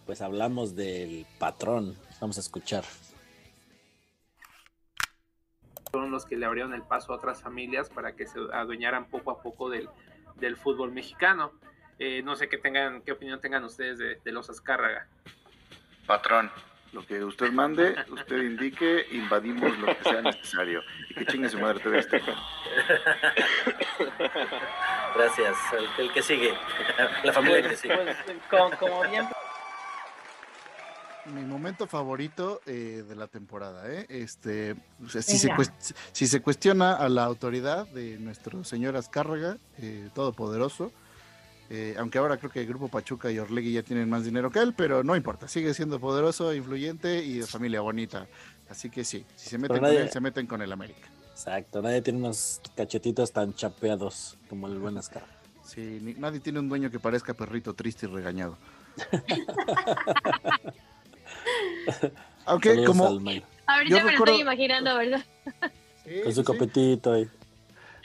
pues 0.05 0.21
hablamos 0.21 0.75
del 0.75 1.25
patrón. 1.39 1.95
Vamos 2.19 2.37
a 2.37 2.41
escuchar. 2.41 2.83
fueron 5.91 6.11
los 6.11 6.25
que 6.25 6.35
le 6.35 6.45
abrieron 6.45 6.73
el 6.73 6.83
paso 6.83 7.13
a 7.13 7.15
otras 7.15 7.41
familias 7.41 7.89
para 7.89 8.15
que 8.17 8.27
se 8.27 8.39
adueñaran 8.53 9.05
poco 9.05 9.31
a 9.31 9.41
poco 9.41 9.69
del, 9.69 9.87
del 10.41 10.57
fútbol 10.57 10.91
mexicano. 10.91 11.53
Eh, 11.97 12.21
no 12.23 12.35
sé 12.35 12.49
qué 12.49 12.57
tengan, 12.57 13.01
qué 13.01 13.13
opinión 13.13 13.39
tengan 13.39 13.63
ustedes 13.63 13.97
de, 13.97 14.15
de 14.23 14.31
los 14.33 14.49
Azcárraga. 14.49 15.07
Patrón, 16.05 16.51
lo 16.93 17.05
que 17.05 17.23
usted 17.23 17.51
mande, 17.51 17.95
usted 18.09 18.37
indique, 18.37 19.07
invadimos 19.11 19.77
lo 19.79 19.87
que 19.87 20.03
sea 20.03 20.21
necesario. 20.21 20.81
Y 21.09 21.13
que 21.13 21.25
chingue 21.25 21.49
su 21.49 21.59
madre 21.59 21.79
TV 21.79 21.99
Azteca. 21.99 22.35
Gracias. 25.15 25.57
El, 25.77 26.05
el 26.05 26.13
que 26.13 26.21
sigue. 26.21 26.53
La 27.23 27.33
familia 27.33 27.69
que 27.69 27.77
sigue. 27.77 27.95
Pues, 27.95 28.17
como, 28.49 28.77
como 28.77 29.09
bien 29.09 29.27
Mi 31.25 31.43
momento 31.43 31.87
favorito 31.87 32.61
eh, 32.65 33.03
de 33.07 33.15
la 33.15 33.27
temporada, 33.27 33.89
¿eh? 33.89 34.05
Este, 34.09 34.75
o 35.03 35.09
sea, 35.09 35.21
si, 35.21 35.37
se 35.37 35.49
si 36.11 36.27
se 36.27 36.41
cuestiona 36.41 36.95
a 36.95 37.07
la 37.07 37.23
autoridad 37.23 37.87
de 37.87 38.17
nuestro 38.17 38.63
señor 38.65 38.97
Azcárraga, 38.97 39.57
eh, 39.77 40.09
todopoderoso, 40.13 40.91
eh, 41.73 41.95
aunque 41.97 42.17
ahora 42.17 42.35
creo 42.35 42.51
que 42.51 42.59
el 42.59 42.67
Grupo 42.67 42.89
Pachuca 42.89 43.31
y 43.31 43.39
Orlegui 43.39 43.71
ya 43.71 43.81
tienen 43.81 44.09
más 44.09 44.25
dinero 44.25 44.51
que 44.51 44.59
él, 44.59 44.73
pero 44.75 45.05
no 45.05 45.15
importa, 45.15 45.47
sigue 45.47 45.73
siendo 45.73 46.01
poderoso, 46.01 46.53
influyente 46.53 47.23
y 47.23 47.37
de 47.39 47.47
familia 47.47 47.79
bonita. 47.79 48.27
Así 48.69 48.89
que 48.89 49.05
sí, 49.05 49.25
si 49.35 49.49
se 49.49 49.57
meten 49.57 49.75
Pero 49.75 49.81
con 49.81 49.89
nadie- 49.89 50.01
él, 50.03 50.09
se 50.11 50.19
meten 50.19 50.47
con 50.47 50.61
el 50.61 50.69
América. 50.71 51.07
Exacto, 51.31 51.81
nadie 51.81 52.01
tiene 52.01 52.19
unos 52.19 52.59
cachetitos 52.75 53.31
tan 53.31 53.53
chapeados 53.55 54.37
como 54.49 54.67
el 54.67 54.79
buen 54.79 54.97
Ascar. 54.97 55.23
Sí, 55.63 55.99
ni- 56.01 56.13
nadie 56.15 56.41
tiene 56.41 56.59
un 56.59 56.67
dueño 56.67 56.91
que 56.91 56.99
parezca 56.99 57.33
perrito 57.33 57.73
triste 57.73 58.05
y 58.05 58.09
regañado. 58.09 58.57
Aunque 62.45 62.83
como... 62.83 63.05
Ahorita 63.07 63.47
Yo 63.99 64.05
me 64.05 64.11
lo 64.11 64.17
estoy 64.17 64.41
imaginando, 64.41 64.97
¿verdad? 64.97 65.23
Con 66.23 66.33
su 66.33 66.41
sí. 66.41 66.45
copetito 66.45 67.13
ahí. 67.13 67.29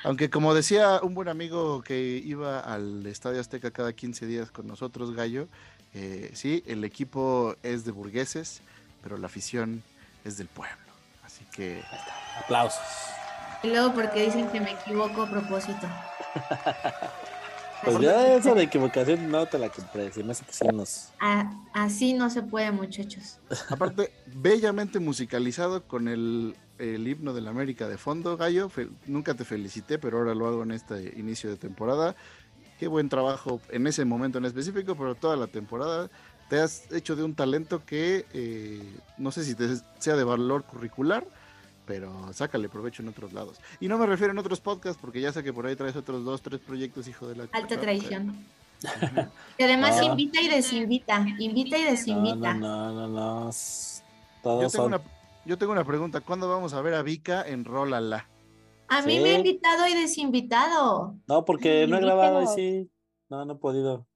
Aunque 0.04 0.30
como 0.30 0.54
decía 0.54 1.00
un 1.02 1.14
buen 1.14 1.28
amigo 1.28 1.82
que 1.82 2.22
iba 2.24 2.61
al 2.61 3.04
Estadio 3.06 3.40
Azteca 3.40 3.70
cada 3.70 3.92
15 3.92 4.26
días 4.26 4.50
con 4.50 4.66
nosotros, 4.66 5.14
Gallo, 5.14 5.48
eh, 5.94 6.30
sí, 6.35 6.62
el 6.66 6.85
equipo 6.85 7.56
es 7.62 7.85
de 7.85 7.92
burgueses, 7.92 8.61
pero 9.02 9.16
la 9.18 9.26
afición 9.26 9.82
es 10.24 10.37
del 10.38 10.48
pueblo. 10.48 10.76
Así 11.24 11.44
que 11.52 11.82
Aplausos. 12.44 12.80
Y 13.62 13.68
luego 13.68 13.94
porque 13.94 14.24
dicen 14.26 14.48
que 14.48 14.61
me 14.61 14.72
equivoco 14.72 15.22
a 15.22 15.30
propósito. 15.30 15.87
Pues 17.85 18.00
ya 18.00 18.35
esa 18.35 18.54
de 18.54 18.62
equivocación 18.62 19.30
no 19.30 19.46
te 19.46 19.59
la 19.59 19.68
compré. 19.68 20.11
Se 20.11 20.24
me 20.24 20.32
hace 20.32 20.44
que 20.44 20.52
sí 20.52 20.66
nos. 20.72 21.11
A- 21.20 21.52
así 21.74 22.14
no 22.14 22.30
se 22.30 22.42
puede, 22.42 22.70
muchachos. 22.72 23.38
aparte, 23.68 24.12
bellamente 24.26 24.98
musicalizado 24.98 25.85
con 25.87 26.09
el, 26.09 26.56
el 26.78 27.06
himno 27.08 27.32
de 27.32 27.40
la 27.40 27.50
América 27.50 27.88
de 27.88 27.98
fondo, 27.98 28.36
Gallo. 28.36 28.68
Fe- 28.68 28.88
nunca 29.06 29.34
te 29.34 29.44
felicité, 29.44 29.98
pero 29.98 30.18
ahora 30.18 30.34
lo 30.34 30.46
hago 30.46 30.62
en 30.62 30.72
este 30.72 31.14
inicio 31.18 31.50
de 31.50 31.56
temporada. 31.56 32.14
Qué 32.78 32.86
buen 32.88 33.08
trabajo 33.08 33.60
en 33.70 33.86
ese 33.86 34.04
momento 34.04 34.38
en 34.38 34.44
específico, 34.44 34.94
pero 34.96 35.14
toda 35.14 35.36
la 35.36 35.46
temporada 35.46 36.10
te 36.48 36.60
has 36.60 36.90
hecho 36.92 37.16
de 37.16 37.24
un 37.24 37.34
talento 37.34 37.82
que 37.84 38.26
eh, 38.32 38.82
no 39.18 39.30
sé 39.32 39.44
si 39.44 39.54
te 39.54 39.68
sea 39.98 40.14
de 40.16 40.24
valor 40.24 40.64
curricular, 40.64 41.26
pero 41.86 42.32
sácale 42.32 42.68
provecho 42.68 43.02
en 43.02 43.08
otros 43.08 43.32
lados. 43.32 43.58
Y 43.80 43.88
no 43.88 43.96
me 43.98 44.06
refiero 44.06 44.32
en 44.32 44.38
otros 44.38 44.60
podcasts, 44.60 44.98
porque 45.00 45.20
ya 45.20 45.32
sé 45.32 45.42
que 45.42 45.52
por 45.52 45.66
ahí 45.66 45.74
traes 45.76 45.96
otros 45.96 46.24
dos, 46.24 46.42
tres 46.42 46.60
proyectos, 46.60 47.08
hijo 47.08 47.26
de 47.28 47.36
la... 47.36 47.48
Alta 47.52 47.80
traición. 47.80 48.36
Y 49.58 49.62
además 49.64 49.96
Ah. 50.00 50.04
invita 50.04 50.38
y 50.42 50.48
desinvita, 50.48 51.24
invita 51.38 51.78
y 51.78 51.82
No, 51.84 51.90
desinvita. 51.90 52.54
no, 52.54 52.92
no, 52.92 53.08
no, 53.08 53.08
no. 53.44 53.48
s- 53.48 54.02
Yo 54.44 54.58
tengo, 54.58 54.68
son. 54.70 54.86
una, 54.88 55.00
yo 55.46 55.59
tengo 55.59 55.72
una 55.72 55.85
pregunta. 55.85 56.20
¿Cuándo 56.20 56.48
vamos 56.48 56.74
a 56.74 56.80
ver 56.82 56.94
a 56.94 57.02
Vika 57.02 57.42
en 57.46 57.64
Rolala? 57.64 58.28
A 58.88 59.02
mí 59.02 59.16
Sí. 59.16 59.20
me 59.22 59.30
ha 59.30 59.38
invitado 59.38 59.87
y 59.87 59.94
desinvitado. 59.94 61.16
No, 61.26 61.44
porque 61.44 61.87
no 61.87 61.96
he 61.96 62.00
grabado 62.00 62.42
y 62.42 62.46
sí. 62.48 62.90
No, 63.28 63.44
no 63.44 63.54
he 63.54 63.56
podido. 63.56 64.06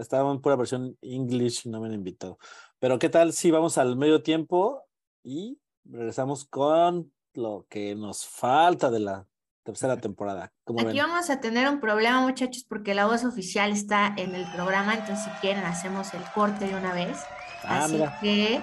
Estaba 0.00 0.30
en 0.30 0.40
pura 0.40 0.56
versión 0.56 0.96
English, 1.02 1.66
no 1.66 1.80
me 1.80 1.88
han 1.88 1.94
invitado. 1.94 2.38
Pero 2.78 2.98
¿qué 2.98 3.08
tal 3.10 3.32
si 3.34 3.50
vamos 3.50 3.76
al 3.76 3.96
medio 3.96 4.22
tiempo 4.22 4.82
y 5.22 5.58
regresamos 5.84 6.46
con 6.46 7.12
lo 7.34 7.66
que 7.68 7.94
nos 7.94 8.26
falta 8.26 8.90
de 8.90 9.00
la 9.00 9.26
tercera 9.64 9.98
temporada? 10.00 10.50
¿Cómo 10.64 10.80
Aquí 10.80 10.88
ven? 10.96 11.06
vamos 11.06 11.28
a 11.28 11.40
tener 11.40 11.68
un 11.68 11.80
problema, 11.80 12.22
muchachos, 12.22 12.64
porque 12.66 12.94
la 12.94 13.04
voz 13.06 13.24
oficial 13.26 13.70
está 13.72 14.14
en 14.16 14.34
el 14.34 14.50
programa, 14.54 14.94
entonces 14.94 15.24
si 15.24 15.30
quieren 15.42 15.64
hacemos 15.64 16.14
el 16.14 16.22
corte 16.34 16.66
de 16.66 16.74
una 16.74 16.94
vez. 16.94 17.18
Ah, 17.64 17.84
Así 17.84 17.94
mira. 17.94 18.18
que 18.22 18.62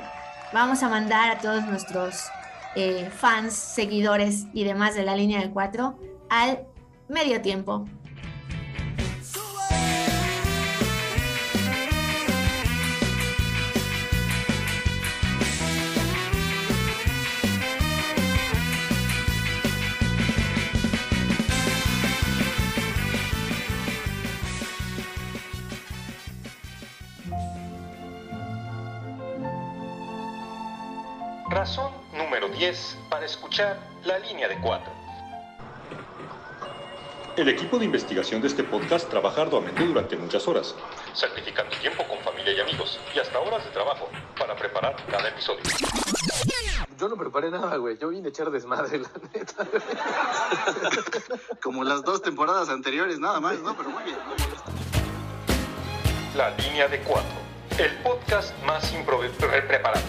vamos 0.54 0.84
a 0.84 0.90
mandar 0.90 1.32
a 1.32 1.38
todos 1.40 1.66
nuestros 1.66 2.30
eh, 2.76 3.10
fans, 3.16 3.54
seguidores 3.54 4.46
y 4.54 4.64
demás 4.64 4.96
de 4.96 5.04
la 5.04 5.16
línea 5.16 5.42
de 5.42 5.52
cuatro 5.52 5.98
al 6.30 6.66
medio 7.08 7.42
tiempo. 7.42 7.86
Número 32.72 32.78
10 32.78 32.98
para 33.10 33.26
escuchar 33.26 33.78
la 34.06 34.20
línea 34.20 34.48
de 34.48 34.58
4. 34.60 34.92
El 37.38 37.48
equipo 37.50 37.78
de 37.80 37.86
investigación 37.86 38.42
de 38.42 38.48
este 38.48 38.64
podcast 38.64 39.10
trabaja 39.10 39.42
arduamente 39.44 39.84
durante 39.86 40.16
muchas 40.18 40.48
horas, 40.48 40.76
sacrificando 41.14 41.76
tiempo 41.78 42.04
con 42.08 42.18
familia 42.20 42.54
y 42.54 42.60
amigos 42.60 43.00
y 43.16 43.20
hasta 43.20 43.40
horas 43.40 43.64
de 43.64 43.72
trabajo 43.72 44.10
para 44.38 44.56
preparar 44.56 44.96
cada 45.10 45.30
episodio. 45.30 45.62
Yo 46.98 47.08
no 47.08 47.16
preparé 47.16 47.50
nada, 47.50 47.78
güey. 47.78 47.98
Yo 47.98 48.10
vine 48.10 48.28
a 48.28 48.30
echar 48.30 48.52
desmadre, 48.52 49.00
la 49.00 49.10
neta. 49.34 49.66
Como 51.64 51.84
las 51.84 52.04
dos 52.04 52.22
temporadas 52.22 52.70
anteriores, 52.70 53.18
nada 53.20 53.40
más, 53.40 53.58
¿no? 53.60 53.76
Pero 53.76 53.90
muy 53.90 54.04
bien. 54.04 54.18
La 56.36 56.50
línea 56.52 56.88
de 56.88 57.00
4. 57.02 57.24
El 57.80 57.96
podcast 58.04 58.54
más 58.64 58.94
improve- 58.94 59.32
pre- 59.32 59.62
preparado. 59.64 60.06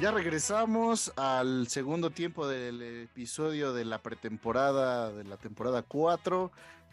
Ya 0.00 0.10
regresamos 0.10 1.12
al 1.16 1.68
segundo 1.68 2.10
tiempo 2.10 2.48
del 2.48 2.82
episodio 2.82 3.72
de 3.72 3.84
la 3.84 4.02
pretemporada 4.02 5.12
de 5.12 5.24
la 5.24 5.36
temporada 5.36 5.82
4. 5.82 6.50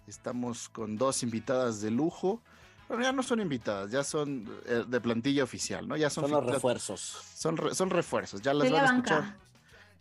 Estamos 0.07 0.69
con 0.69 0.97
dos 0.97 1.23
invitadas 1.23 1.81
de 1.81 1.89
lujo. 1.89 2.41
Bueno, 2.87 3.03
ya 3.03 3.11
no 3.11 3.23
son 3.23 3.39
invitadas, 3.39 3.89
ya 3.89 4.03
son 4.03 4.47
eh, 4.65 4.83
de 4.87 5.01
plantilla 5.01 5.43
oficial, 5.43 5.87
¿no? 5.87 5.97
Ya 5.97 6.09
son, 6.09 6.25
Son 6.25 6.31
los 6.31 6.45
refuerzos. 6.45 6.99
Son, 7.35 7.57
re- 7.57 7.73
son 7.73 7.89
refuerzos, 7.89 8.41
ya 8.41 8.53
las 8.53 8.69
van 8.69 8.81
a 8.81 8.83
banca. 8.91 9.15
escuchar. 9.15 9.37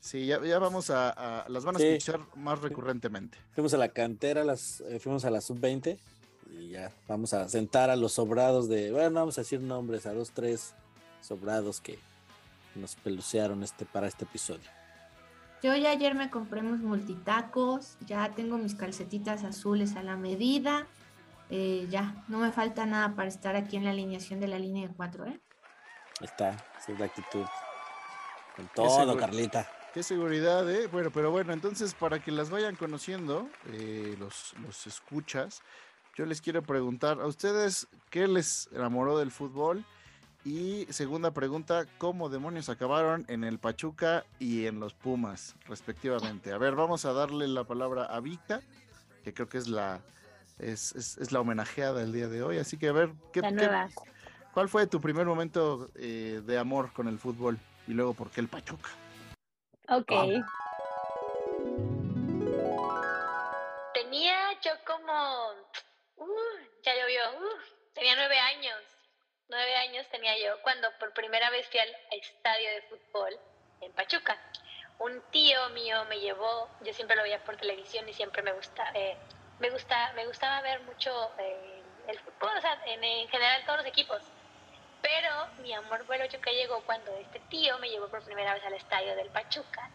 Sí, 0.01 0.27
ya, 0.27 0.43
ya 0.43 0.59
vamos 0.59 0.91
a, 0.91 1.11
a- 1.11 1.49
las 1.49 1.65
van 1.65 1.77
a 1.77 1.79
Sí. 1.79 1.87
escuchar 1.87 2.21
más 2.35 2.61
recurrentemente. 2.61 3.39
Fuimos 3.55 3.75
a 3.75 3.77
la 3.77 3.89
cantera, 3.89 4.45
las, 4.45 4.81
eh, 4.83 4.99
fuimos 4.99 5.25
a 5.25 5.31
la 5.31 5.41
sub-20 5.41 5.99
y 6.59 6.71
ya 6.71 6.91
vamos 7.07 7.35
a 7.35 7.49
sentar 7.49 7.91
a 7.91 7.97
los 7.97 8.15
sobrados 8.15 8.69
de, 8.69 8.91
bueno, 8.93 9.11
vamos 9.21 9.37
a 9.39 9.43
decir 9.43 9.61
nombres, 9.61 10.07
a 10.07 10.15
dos, 10.15 10.31
tres 10.33 10.75
sobrados 11.21 11.81
que 11.81 11.99
nos 12.75 12.95
pelucearon 12.97 13.63
este, 13.63 13.85
para 13.85 14.07
este 14.07 14.25
episodio. 14.25 14.69
Yo 15.63 15.77
ya 15.77 15.91
ayer 15.91 16.15
me 16.15 16.31
compré 16.31 16.63
mis 16.63 16.81
multitacos, 16.81 17.99
ya 18.07 18.31
tengo 18.35 18.57
mis 18.57 18.75
calcetitas 18.75 19.45
azules 19.45 19.97
a 19.97 20.03
la 20.03 20.17
medida. 20.17 20.87
eh, 21.53 21.89
ya, 21.91 22.15
no 22.29 22.39
me 22.39 22.53
falta 22.53 22.87
nada 22.87 23.17
para 23.17 23.29
estar 23.29 23.57
aquí 23.57 23.77
en 23.77 23.85
la 23.85 23.91
alineación 23.91 24.39
de 24.39 24.47
la 24.47 24.57
línea 24.61 24.87
de 24.87 24.95
cuatro, 24.95 25.27
¿eh? 25.27 25.41
Ahí 26.21 26.27
está, 26.27 26.51
esa 26.79 26.93
es 26.93 26.99
la 27.01 27.07
actitud. 27.07 27.45
Con 28.55 28.69
todo. 28.73 29.17
Carlita. 29.17 29.69
Qué 29.93 30.03
seguridad, 30.05 30.71
¿eh? 30.71 30.87
Bueno, 30.87 31.11
pero 31.13 31.31
bueno, 31.33 31.53
entonces 31.53 31.95
para 31.95 32.21
que 32.21 32.31
las 32.31 32.49
vayan 32.51 32.77
conociendo, 32.77 33.49
eh, 33.73 34.15
los, 34.21 34.55
los 34.65 34.87
escuchas, 34.87 35.63
yo 36.17 36.27
les 36.27 36.41
quiero 36.41 36.63
preguntar 36.63 37.21
a 37.21 37.27
ustedes 37.27 37.89
qué 38.09 38.29
les 38.29 38.69
enamoró 38.73 39.19
del 39.19 39.33
fútbol 39.33 39.85
y 40.45 40.87
segunda 40.91 41.33
pregunta, 41.33 41.87
¿cómo 41.99 42.29
demonios 42.29 42.69
acabaron 42.69 43.25
en 43.29 43.43
el 43.43 43.59
Pachuca 43.59 44.25
y 44.39 44.67
en 44.67 44.79
los 44.79 44.95
Pumas, 44.95 45.57
respectivamente? 45.67 46.53
A 46.53 46.59
ver, 46.59 46.77
vamos 46.77 47.05
a 47.05 47.13
darle 47.13 47.49
la 47.49 47.65
palabra 47.65 48.05
a 48.05 48.21
Vika, 48.21 48.61
que 49.25 49.35
creo 49.35 49.49
que 49.49 49.59
es 49.59 49.67
la, 49.67 50.01
es, 50.61 50.95
es- 50.95 51.19
es 51.19 51.33
la 51.33 51.41
homenajeada 51.41 52.01
el 52.03 52.13
día 52.13 52.29
de 52.29 52.45
hoy, 52.45 52.59
así 52.59 52.77
que 52.79 52.89
a 52.89 52.93
ver, 52.93 53.11
¿qué, 53.33 53.41
qué-. 53.59 53.67
¿cuál 54.55 54.69
fue 54.69 54.87
tu 54.87 55.01
primer 55.01 55.27
momento 55.27 55.91
eh, 55.97 56.43
de 56.47 56.59
amor 56.59 56.93
con 56.93 57.09
el 57.09 57.19
fútbol? 57.19 57.59
Y 57.89 57.93
luego, 57.93 58.15
¿por 58.15 58.31
qué 58.31 58.41
el 58.41 58.47
Pachuca? 58.49 58.91
Ok. 59.91 60.13
Tenía 63.93 64.53
yo 64.63 64.73
como, 64.87 65.51
uh, 66.17 66.27
ya 66.83 66.95
llovió, 66.95 67.23
uh, 67.33 67.59
tenía 67.93 68.15
nueve 68.15 68.39
años, 68.39 68.81
nueve 69.49 69.75
años 69.75 70.07
tenía 70.11 70.39
yo 70.39 70.63
cuando 70.63 70.89
por 71.01 71.13
primera 71.13 71.51
vez 71.51 71.69
fui 71.69 71.81
al 71.81 71.89
estadio 72.13 72.71
de 72.71 72.83
fútbol 72.83 73.37
en 73.81 73.93
Pachuca. 73.93 74.39
Un 75.01 75.21
tío 75.33 75.69
mío 75.71 76.05
me 76.05 76.21
llevó, 76.21 76.69
yo 76.83 76.93
siempre 76.93 77.17
lo 77.17 77.23
veía 77.23 77.43
por 77.43 77.57
televisión 77.57 78.09
y 78.09 78.13
siempre 78.13 78.43
me 78.43 78.53
gusta, 78.53 78.93
eh, 78.95 79.17
me 79.59 79.71
gusta, 79.71 80.13
me 80.13 80.25
gustaba 80.27 80.61
ver 80.61 80.81
mucho 80.83 81.33
eh, 81.39 81.83
el 82.07 82.19
fútbol, 82.21 82.57
o 82.57 82.61
sea, 82.61 82.81
en, 82.87 83.03
en 83.03 83.29
general 83.29 83.65
todos 83.65 83.79
los 83.79 83.87
equipos. 83.87 84.23
Pero 85.03 85.47
mi 85.63 85.73
amor 85.73 86.05
por 86.05 86.17
el 86.17 86.23
Pachuca 86.23 86.51
llegó 86.51 86.81
cuando 86.83 87.15
este 87.17 87.41
tío 87.49 87.79
me 87.79 87.89
llevó 87.89 88.09
por 88.09 88.23
primera 88.23 88.55
vez 88.55 88.65
al 88.65 88.75
estadio 88.75 89.17
del 89.17 89.31
Pachuca 89.31 89.91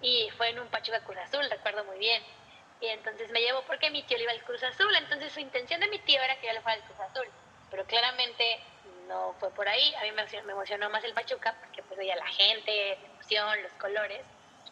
y 0.00 0.30
fue 0.36 0.48
en 0.50 0.60
un 0.60 0.68
Pachuca 0.68 1.00
Cruz 1.04 1.18
Azul, 1.18 1.48
recuerdo 1.50 1.84
muy 1.84 1.98
bien. 1.98 2.22
Y 2.80 2.86
entonces 2.86 3.30
me 3.30 3.40
llevó 3.40 3.62
porque 3.62 3.90
mi 3.90 4.02
tío 4.04 4.16
le 4.16 4.24
iba 4.24 4.32
al 4.32 4.42
Cruz 4.42 4.62
Azul, 4.62 4.94
entonces 4.96 5.32
su 5.32 5.40
intención 5.40 5.80
de 5.80 5.88
mi 5.88 5.98
tío 5.98 6.20
era 6.22 6.40
que 6.40 6.46
yo 6.46 6.52
le 6.54 6.62
fuera 6.62 6.80
al 6.80 6.86
Cruz 6.86 7.00
Azul, 7.00 7.26
pero 7.70 7.84
claramente 7.84 8.60
no 9.06 9.34
fue 9.38 9.50
por 9.50 9.68
ahí, 9.68 9.94
a 9.96 10.02
mí 10.02 10.12
me 10.12 10.52
emocionó, 10.52 10.88
más 10.88 11.04
el 11.04 11.12
Pachuca 11.12 11.54
porque 11.60 11.82
pues 11.82 11.98
veía 11.98 12.16
la 12.16 12.26
gente, 12.28 12.98
la 13.02 13.08
emoción, 13.08 13.62
los 13.62 13.72
colores, 13.72 14.24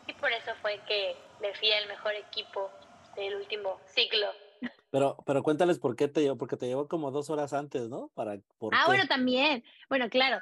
y 0.06 0.14
por 0.14 0.32
eso 0.32 0.54
fue 0.62 0.80
que 0.86 1.16
le 1.40 1.54
fui 1.54 1.70
al 1.72 1.86
mejor 1.86 2.14
equipo 2.14 2.70
del 3.14 3.34
último 3.34 3.78
siglo. 3.88 4.32
Pero, 4.90 5.16
pero 5.26 5.42
cuéntales 5.42 5.78
por 5.78 5.96
qué 5.96 6.08
te 6.08 6.22
llevó, 6.22 6.36
porque 6.38 6.56
te 6.56 6.66
llevó 6.66 6.88
como 6.88 7.10
dos 7.10 7.28
horas 7.30 7.52
antes, 7.52 7.88
¿no? 7.88 8.08
Para, 8.14 8.38
¿por 8.58 8.74
Ah, 8.74 8.82
qué? 8.84 8.86
bueno, 8.86 9.06
también. 9.06 9.62
Bueno, 9.88 10.08
claro. 10.08 10.40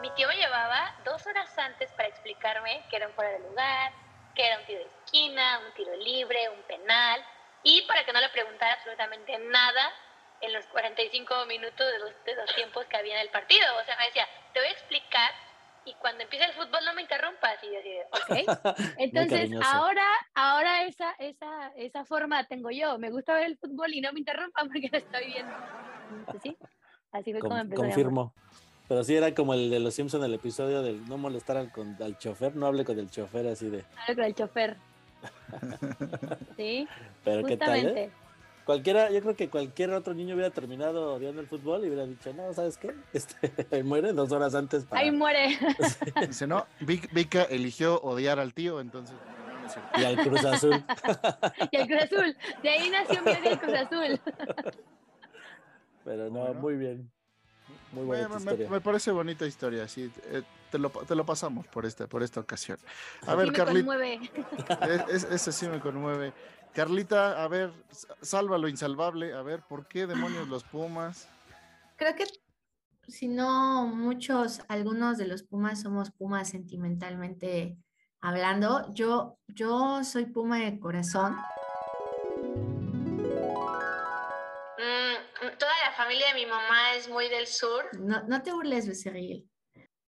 Mi 0.00 0.10
tío 0.14 0.26
me 0.28 0.36
llevaba 0.36 0.94
dos 1.04 1.26
horas 1.26 1.56
antes 1.58 1.90
para 1.92 2.08
explicarme 2.08 2.82
que 2.88 2.96
era 2.96 3.06
un 3.08 3.12
fuera 3.14 3.32
de 3.32 3.40
lugar, 3.40 3.92
que 4.34 4.46
era 4.46 4.58
un 4.58 4.64
tiro 4.64 4.78
de 4.80 4.86
esquina, 5.04 5.60
un 5.66 5.74
tiro 5.74 5.94
libre, 5.96 6.48
un 6.48 6.62
penal, 6.62 7.22
y 7.62 7.82
para 7.82 8.04
que 8.06 8.12
no 8.12 8.20
le 8.20 8.30
preguntara 8.30 8.72
absolutamente 8.74 9.38
nada 9.38 9.92
en 10.40 10.54
los 10.54 10.64
45 10.68 11.44
minutos 11.44 11.86
de 11.86 11.98
los, 11.98 12.24
de 12.24 12.34
los 12.34 12.54
tiempos 12.54 12.86
que 12.86 12.96
había 12.96 13.16
en 13.16 13.20
el 13.20 13.28
partido. 13.28 13.66
O 13.76 13.84
sea, 13.84 13.96
me 13.98 14.06
decía, 14.06 14.26
te 14.54 14.60
voy 14.60 14.68
a 14.68 14.72
explicar 14.72 15.30
y 15.84 15.94
cuando 15.94 16.22
empiece 16.22 16.44
el 16.44 16.52
fútbol 16.52 16.80
no 16.84 16.94
me 16.94 17.02
interrumpas. 17.02 17.56
Y 17.62 17.66
yo 17.72 17.78
así 17.78 17.88
de, 17.88 18.46
ok. 18.46 18.76
Entonces, 18.98 19.50
ahora, 19.64 20.04
ahora 20.34 20.84
esa, 20.84 21.12
esa, 21.18 21.68
esa 21.76 22.04
forma 22.04 22.44
tengo 22.44 22.70
yo. 22.70 22.98
Me 22.98 23.10
gusta 23.10 23.34
ver 23.34 23.46
el 23.46 23.58
fútbol 23.58 23.92
y 23.94 24.00
no 24.00 24.12
me 24.12 24.20
interrumpan 24.20 24.68
porque 24.68 24.88
lo 24.92 24.98
estoy 24.98 25.26
viendo. 25.26 25.52
Sí, 26.42 26.56
así 27.12 27.32
fue 27.32 27.40
como 27.40 27.54
Con- 27.54 27.60
empezó. 27.60 27.82
mi 27.82 27.86
amor. 27.92 27.94
confirmo. 27.94 28.34
Pero 28.88 29.04
sí 29.04 29.14
era 29.14 29.32
como 29.34 29.54
el 29.54 29.70
de 29.70 29.78
los 29.78 29.94
Simpsons, 29.94 30.24
el 30.24 30.34
episodio 30.34 30.82
del 30.82 31.06
no 31.08 31.16
molestar 31.16 31.56
al, 31.56 31.70
con, 31.70 31.96
al 32.02 32.18
chofer, 32.18 32.56
no 32.56 32.66
hable 32.66 32.84
con 32.84 32.98
el 32.98 33.08
chofer 33.08 33.46
así 33.46 33.68
de. 33.70 33.84
Hablo 33.96 34.14
con 34.16 34.24
el 34.24 34.34
chofer. 34.34 34.76
Sí, 36.56 36.88
Pero 37.24 37.44
qué 37.46 37.56
tal, 37.56 37.68
justamente. 37.68 38.02
¿eh? 38.04 38.10
Cualquiera, 38.70 39.10
yo 39.10 39.20
creo 39.20 39.34
que 39.34 39.50
cualquier 39.50 39.90
otro 39.94 40.14
niño 40.14 40.36
hubiera 40.36 40.50
terminado 40.50 41.14
odiando 41.14 41.40
el 41.40 41.48
fútbol 41.48 41.84
y 41.84 41.88
hubiera 41.88 42.06
dicho, 42.06 42.32
no, 42.32 42.54
¿sabes 42.54 42.78
qué? 42.78 42.94
Este, 43.12 43.82
muere 43.82 44.12
dos 44.12 44.30
horas 44.30 44.54
antes 44.54 44.84
para... 44.84 45.02
Ahí 45.02 45.10
muere. 45.10 45.58
Dice, 46.28 46.46
no, 46.46 46.64
Vika 46.78 47.42
eligió 47.50 48.00
odiar 48.02 48.38
al 48.38 48.54
tío, 48.54 48.78
entonces. 48.80 49.16
Y 49.98 50.04
al 50.04 50.18
Cruz 50.18 50.44
Azul. 50.44 50.84
y 51.72 51.76
el 51.78 51.88
Cruz 51.88 52.02
Azul. 52.04 52.36
De 52.62 52.68
ahí 52.68 52.90
nació 52.90 53.22
mi 53.24 53.32
odio 53.32 53.50
al 53.50 53.60
Cruz 53.60 53.74
Azul. 53.74 54.20
Pero 56.04 56.24
no, 56.30 56.40
Bueno. 56.40 56.54
muy 56.60 56.76
bien. 56.76 57.10
Muy 57.92 58.04
buena 58.04 58.28
tu 58.28 58.34
me- 58.34 58.38
historia. 58.40 58.70
me 58.70 58.80
parece 58.80 59.10
bonita 59.10 59.46
historia, 59.46 59.88
sí. 59.88 60.10
eh, 60.24 60.42
te, 60.70 60.78
lo, 60.78 60.90
te 60.90 61.14
lo 61.14 61.26
pasamos 61.26 61.66
por 61.66 61.84
esta, 61.86 62.06
por 62.06 62.22
esta 62.22 62.40
ocasión. 62.40 62.78
A 63.26 63.32
Sí 63.32 63.36
ver, 63.36 63.52
Carlita. 63.52 63.90
Es, 65.08 65.24
es- 65.24 65.30
ese 65.32 65.52
sí 65.52 65.68
me 65.68 65.80
conmueve. 65.80 66.32
Carlita, 66.72 67.42
a 67.42 67.48
ver, 67.48 67.72
salva 68.22 68.56
lo 68.58 68.68
insalvable. 68.68 69.32
A 69.34 69.42
ver, 69.42 69.62
¿por 69.68 69.86
qué 69.88 70.06
demonios 70.06 70.46
los 70.48 70.62
Pumas? 70.64 71.28
Creo 71.96 72.14
que 72.14 72.24
si 73.08 73.26
no 73.26 73.86
muchos, 73.86 74.62
algunos 74.68 75.18
de 75.18 75.26
los 75.26 75.42
Pumas 75.42 75.80
somos 75.82 76.12
Pumas 76.12 76.48
sentimentalmente 76.50 77.76
hablando. 78.20 78.92
Yo, 78.94 79.36
yo 79.48 80.04
soy 80.04 80.26
Puma 80.26 80.58
de 80.58 80.78
corazón. 80.78 81.36
Familia 86.10 86.26
de 86.28 86.34
mi 86.34 86.46
mamá 86.46 86.94
es 86.96 87.08
muy 87.08 87.28
del 87.28 87.46
sur. 87.46 87.84
No, 88.00 88.24
no 88.24 88.42
te 88.42 88.52
burles, 88.52 88.88
Becerril. 88.88 89.48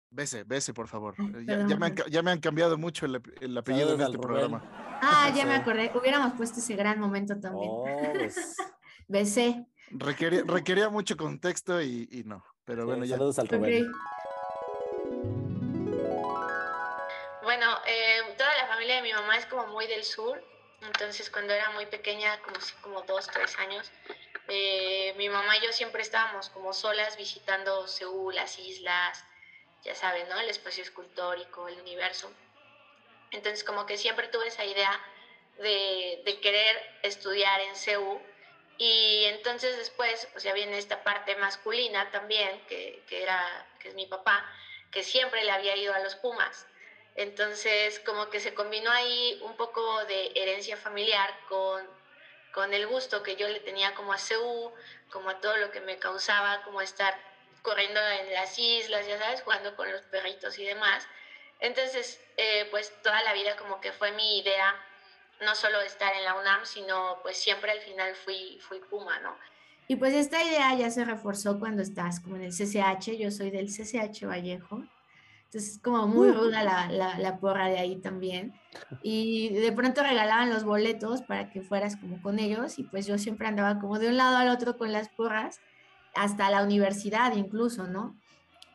Bese, 0.09 0.45
bese, 0.45 0.73
por 0.73 0.89
favor. 0.89 1.15
Ya, 1.47 1.59
me 1.77 1.87
han, 1.87 1.95
ca- 1.95 2.07
ya 2.09 2.23
me 2.23 2.31
han 2.31 2.41
cambiado 2.41 2.79
mucho 2.79 3.05
el, 3.05 3.17
ap- 3.17 3.27
el 3.43 3.57
apellido 3.57 3.93
en 3.93 3.99
Saludos 3.99 4.15
este 4.15 4.19
programa. 4.19 4.99
Ah, 5.03 5.31
ya 5.37 5.45
me 5.45 5.55
acordé. 5.57 5.93
Hubiéramos 5.95 6.33
puesto 6.39 6.59
ese 6.61 6.75
gran 6.75 6.99
momento 6.99 7.39
también. 7.39 7.71
Oh, 7.71 7.85
pues, 8.15 8.57
Besé. 9.09 9.67
Requería, 9.91 10.43
requería 10.47 10.89
mucho 10.89 11.19
contexto 11.19 11.83
y, 11.83 12.09
y 12.11 12.25
no. 12.25 12.43
Pero 12.65 12.87
bueno, 12.87 13.05
ya. 13.05 13.17
saludos 13.17 13.39
al. 13.39 13.49
Rubén. 13.49 13.93
Bueno, 17.43 17.67
eh, 17.87 18.21
toda 18.39 18.57
la 18.57 18.69
familia 18.69 18.97
de 18.97 19.03
mi 19.03 19.13
mamá 19.13 19.37
es 19.37 19.45
como 19.47 19.67
muy 19.67 19.87
del 19.87 20.05
sur, 20.05 20.43
entonces 20.81 21.29
cuando 21.31 21.53
era 21.53 21.71
muy 21.73 21.85
pequeña, 21.87 22.41
como, 22.43 22.57
como 22.81 23.03
dos, 23.03 23.27
tres 23.27 23.59
años, 23.59 23.91
eh, 24.51 25.15
mi 25.17 25.29
mamá 25.29 25.57
y 25.57 25.61
yo 25.61 25.73
siempre 25.73 26.03
estábamos 26.03 26.51
como 26.51 26.73
solas 26.73 27.17
visitando 27.17 27.87
Seúl, 27.87 28.35
las 28.35 28.59
islas, 28.59 29.25
ya 29.85 29.95
saben, 29.95 30.29
¿no? 30.29 30.41
El 30.41 30.51
espacio 30.51 30.83
escultórico, 30.83 31.69
el 31.69 31.81
universo. 31.81 32.33
Entonces 33.31 33.63
como 33.63 33.87
que 33.87 33.97
siempre 33.97 34.27
tuve 34.27 34.49
esa 34.49 34.65
idea 34.65 35.01
de, 35.59 36.39
querer 36.43 36.99
estudiar 37.03 37.61
en 37.61 37.77
Seúl 37.77 38.21
y 38.77 39.25
entonces 39.27 39.77
después, 39.77 40.29
pues 40.33 40.43
ya 40.43 40.53
viene 40.53 40.79
esta 40.79 41.05
parte 41.05 41.37
masculina 41.37 42.11
también, 42.11 42.67
que, 42.67 43.05
que, 43.07 43.23
era, 43.23 43.69
que 43.79 43.91
es 43.91 43.95
mi 43.95 44.07
papá, 44.07 44.45
que 44.91 45.05
siempre 45.05 45.45
le 45.45 45.53
había 45.53 45.77
ido 45.77 45.95
a 45.95 46.01
los 46.01 46.17
Pumas. 46.17 46.67
Entonces, 47.15 48.01
como 48.01 48.31
que 48.31 48.41
se 48.41 48.55
combinó 48.55 48.91
ahí 48.91 49.39
un 49.43 49.57
poco 49.57 50.05
de 50.07 50.33
herencia 50.35 50.77
familiar 50.77 51.39
con, 51.49 52.00
con 52.53 52.73
el 52.75 52.87
gusto 52.87 53.23
que 53.23 53.37
yo 53.37 53.49
le 53.49 53.61
tenía 53.61 53.95
como 53.95 54.13
a 54.13 54.19
CEU, 54.19 54.73
como 55.11 55.31
a 55.31 55.41
todo 55.41 55.57
lo 55.57 55.71
que 55.71 55.81
me 55.81 55.99
causaba, 55.99 56.63
como 56.63 56.81
estar 56.81 57.15
corriendo 57.63 58.01
en 58.01 58.33
las 58.33 58.59
islas, 58.59 59.07
ya 59.07 59.19
sabes, 59.19 59.43
jugando 59.43 59.77
con 59.77 59.91
los 59.91 60.03
perritos 60.03 60.59
y 60.59 60.65
demás. 60.65 61.07
Entonces, 61.61 62.21
eh, 62.37 62.67
pues 62.71 62.93
toda 63.03 63.23
la 63.23 63.35
vida 63.35 63.57
como 63.57 63.81
que 63.81 63.93
fue 63.93 64.13
mi 64.13 64.39
idea 64.39 64.75
no 65.43 65.55
solo 65.55 65.81
estar 65.81 66.15
en 66.15 66.25
la 66.25 66.35
UNAM, 66.35 66.65
sino 66.65 67.19
pues 67.23 67.37
siempre 67.39 67.71
al 67.71 67.81
final 67.81 68.15
fui, 68.15 68.59
fui 68.61 68.81
Puma, 68.81 69.19
¿no? 69.21 69.37
Y 69.89 69.97
pues 69.97 70.15
esta 70.15 70.43
idea 70.43 70.75
ya 70.75 70.91
se 70.91 71.05
reforzó 71.05 71.59
cuando 71.59 71.83
estás 71.83 72.21
como 72.21 72.37
en 72.37 72.43
el 72.43 72.53
CCH, 72.53 73.17
yo 73.19 73.31
soy 73.31 73.51
del 73.51 73.67
CCH 73.67 74.25
Vallejo, 74.27 74.85
entonces 75.53 75.81
como 75.83 76.07
muy 76.07 76.31
ruda 76.31 76.63
la, 76.63 76.89
la, 76.89 77.19
la, 77.19 77.39
porra 77.41 77.67
de 77.67 77.79
ahí 77.79 77.97
también. 77.97 78.55
Y 79.03 79.49
de 79.49 79.73
pronto 79.73 80.01
regalaban 80.01 80.49
los 80.49 80.63
boletos 80.63 81.23
para 81.23 81.51
que 81.51 81.61
fueras 81.61 81.97
como 81.97 82.23
con 82.23 82.39
ellos 82.39 82.79
y 82.79 82.85
pues 82.85 83.05
yo 83.07 83.19
siempre 83.19 83.49
andaba 83.49 83.81
como 83.81 83.99
de 83.99 84.09
un 84.09 84.17
lado 84.17 84.37
al 84.37 84.49
otro 84.49 84.79
con 84.79 84.93
las 84.93 85.09
porras, 85.09 85.61
hasta 86.15 86.51
la 86.51 86.63
universidad 86.63 87.35
incluso, 87.35 87.89
¿no? 87.89 88.17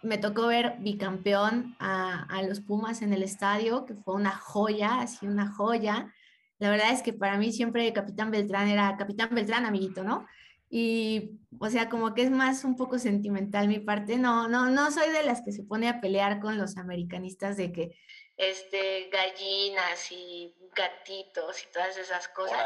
Me 0.03 0.17
tocó 0.17 0.47
ver 0.47 0.75
bicampeón 0.79 1.77
a, 1.79 2.23
a 2.23 2.43
los 2.43 2.59
Pumas 2.59 3.01
en 3.01 3.13
el 3.13 3.23
estadio, 3.23 3.85
que 3.85 3.95
fue 3.95 4.13
una 4.13 4.35
joya, 4.35 4.99
así 4.99 5.27
una 5.27 5.49
joya 5.49 6.11
la 6.59 6.69
verdad 6.69 6.91
es 6.91 7.01
que 7.01 7.13
para 7.13 7.37
mí 7.37 7.51
siempre 7.51 7.91
Capitán 7.91 8.31
Beltrán 8.31 8.67
era 8.69 8.95
Capitán 8.97 9.29
Beltrán, 9.33 9.65
amiguito, 9.65 10.03
¿no? 10.03 10.25
Y, 10.69 11.39
o 11.59 11.69
sea, 11.69 11.89
como 11.89 12.13
que 12.13 12.23
es 12.23 12.31
más 12.31 12.63
un 12.63 12.75
poco 12.75 12.99
sentimental 12.99 13.67
mi 13.67 13.79
parte. 13.79 14.17
No, 14.17 14.47
no, 14.47 14.69
no 14.69 14.91
soy 14.91 15.11
de 15.11 15.23
las 15.23 15.41
que 15.41 15.51
se 15.51 15.63
pone 15.63 15.87
a 15.87 16.01
pelear 16.01 16.39
con 16.39 16.57
los 16.57 16.77
americanistas 16.77 17.57
de 17.57 17.71
que, 17.71 17.97
este, 18.37 19.09
gallinas 19.09 20.11
y 20.11 20.53
gatitos 20.75 21.63
y 21.63 21.71
todas 21.71 21.97
esas 21.97 22.27
cosas. 22.29 22.59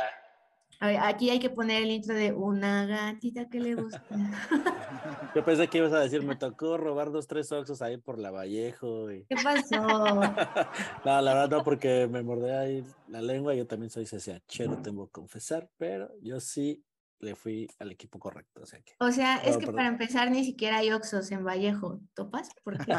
A 0.82 0.88
ver, 0.88 0.98
aquí 1.02 1.30
hay 1.30 1.40
que 1.40 1.50
poner 1.50 1.84
el 1.84 1.92
intro 1.92 2.16
de 2.16 2.32
una 2.32 2.86
gatita 2.86 3.50
que 3.50 3.60
le 3.60 3.76
gusta. 3.76 4.02
Yo 5.36 5.44
pensé 5.44 5.68
que 5.68 5.80
ibas 5.80 5.92
a 5.92 6.00
decir, 6.00 6.24
me 6.24 6.38
tocó 6.38 6.78
robar 6.78 7.12
dos, 7.12 7.28
tres 7.28 7.52
oxos 7.52 7.82
ahí 7.82 7.98
por 7.98 8.18
la 8.18 8.32
Vallejo. 8.32 9.12
Y... 9.12 9.26
¿Qué 9.26 9.36
pasó? 9.44 9.76
no, 11.06 11.22
la 11.22 11.34
verdad 11.34 11.50
no, 11.50 11.64
porque 11.66 12.08
me 12.08 12.24
mordé 12.24 12.58
ahí 12.58 12.86
la 13.10 13.22
lengua. 13.22 13.54
Yo 13.56 13.68
también 13.68 13.90
soy 13.90 14.06
CCHero, 14.06 14.82
tengo 14.82 15.08
que 15.08 15.12
confesar, 15.12 15.70
pero 15.78 16.10
yo 16.22 16.40
sí 16.40 16.82
le 17.20 17.36
fui 17.36 17.70
al 17.80 17.92
equipo 17.92 18.20
correcto. 18.20 18.62
O 18.62 18.66
sea, 18.66 18.80
que... 18.80 18.94
o 19.00 19.12
sea 19.12 19.38
es 19.38 19.56
que 19.56 19.62
perdón. 19.62 19.76
para 19.76 19.88
empezar 19.90 20.32
ni 20.32 20.44
siquiera 20.44 20.78
hay 20.78 20.92
oxos 20.92 21.32
en 21.32 21.44
Vallejo. 21.44 22.00
¿Topas? 22.14 22.50
¿Por 22.64 22.78
qué? 22.78 22.94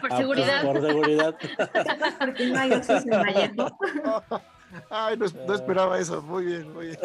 por 0.00 0.16
seguridad. 0.16 0.62
Ah, 0.62 0.68
pues, 0.70 0.72
por 0.72 0.80
seguridad. 0.80 1.36
¿Por 2.18 2.34
qué 2.34 2.46
no 2.46 2.58
hay 2.58 2.72
oxos 2.72 3.04
en 3.04 3.10
Vallejo? 3.10 3.78
Ay, 4.90 5.16
no, 5.16 5.26
no, 5.46 5.54
esperaba 5.54 5.98
eso. 5.98 6.22
Muy 6.22 6.44
bien, 6.44 6.72
muy 6.72 6.86
bien. 6.86 6.98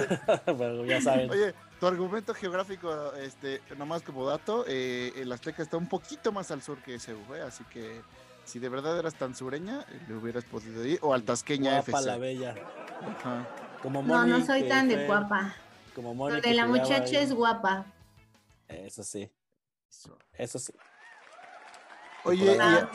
bueno, 0.55 0.85
ya 0.85 1.01
saben. 1.01 1.31
Oye, 1.31 1.55
tu 1.79 1.87
argumento 1.87 2.35
geográfico, 2.35 3.13
este, 3.15 3.59
nomás 3.75 4.03
como 4.03 4.23
dato, 4.27 4.65
eh, 4.67 5.11
el 5.15 5.31
Azteca 5.31 5.63
está 5.63 5.75
un 5.77 5.89
poquito 5.89 6.31
más 6.31 6.51
al 6.51 6.61
sur 6.61 6.77
que 6.83 6.95
ese, 6.95 7.13
¿eh? 7.13 7.41
así 7.45 7.63
que 7.65 8.01
si 8.43 8.59
de 8.59 8.69
verdad 8.69 8.99
eras 8.99 9.15
tan 9.15 9.33
sureña, 9.35 9.83
le 10.07 10.15
hubieras 10.15 10.43
podido 10.45 10.85
ir, 10.85 10.99
o 11.01 11.15
altasqueña 11.15 11.81
Guapa 11.81 11.91
FC. 11.91 12.05
la 12.05 12.17
bella. 12.17 12.55
Ajá. 13.01 13.64
Como 13.81 14.01
no, 14.01 14.19
Moni, 14.19 14.31
no 14.31 14.45
soy 14.45 14.67
tan 14.67 14.87
de 14.87 15.05
guapa. 15.05 15.55
Como 15.93 16.13
Moni. 16.13 16.33
Donde 16.33 16.49
que 16.49 16.55
la 16.55 16.65
muchacha 16.67 17.17
ahí. 17.17 17.23
es 17.23 17.33
guapa. 17.33 17.85
Eso 18.67 19.03
sí. 19.03 19.29
Eso 20.33 20.59
sí. 20.59 20.73
Oye, 22.23 22.57
Ah, 22.59 22.89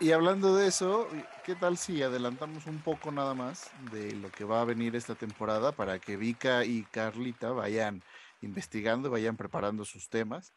y- 0.00 0.12
hablando 0.12 0.54
de 0.54 0.66
eso, 0.68 1.08
¿qué 1.44 1.54
tal 1.54 1.78
si 1.78 2.02
adelantamos 2.02 2.66
un 2.66 2.78
poco 2.80 3.10
nada 3.10 3.34
más 3.34 3.70
de 3.90 4.14
lo 4.16 4.30
que 4.30 4.44
va 4.44 4.60
a 4.60 4.64
venir 4.64 4.96
esta 4.96 5.14
temporada 5.14 5.72
para 5.72 5.98
que 5.98 6.16
Vika 6.16 6.64
y 6.64 6.82
Carlita 6.84 7.50
vayan 7.52 8.02
investigando, 8.42 9.10
vayan 9.10 9.36
preparando 9.36 9.84
sus 9.84 10.08
temas? 10.08 10.52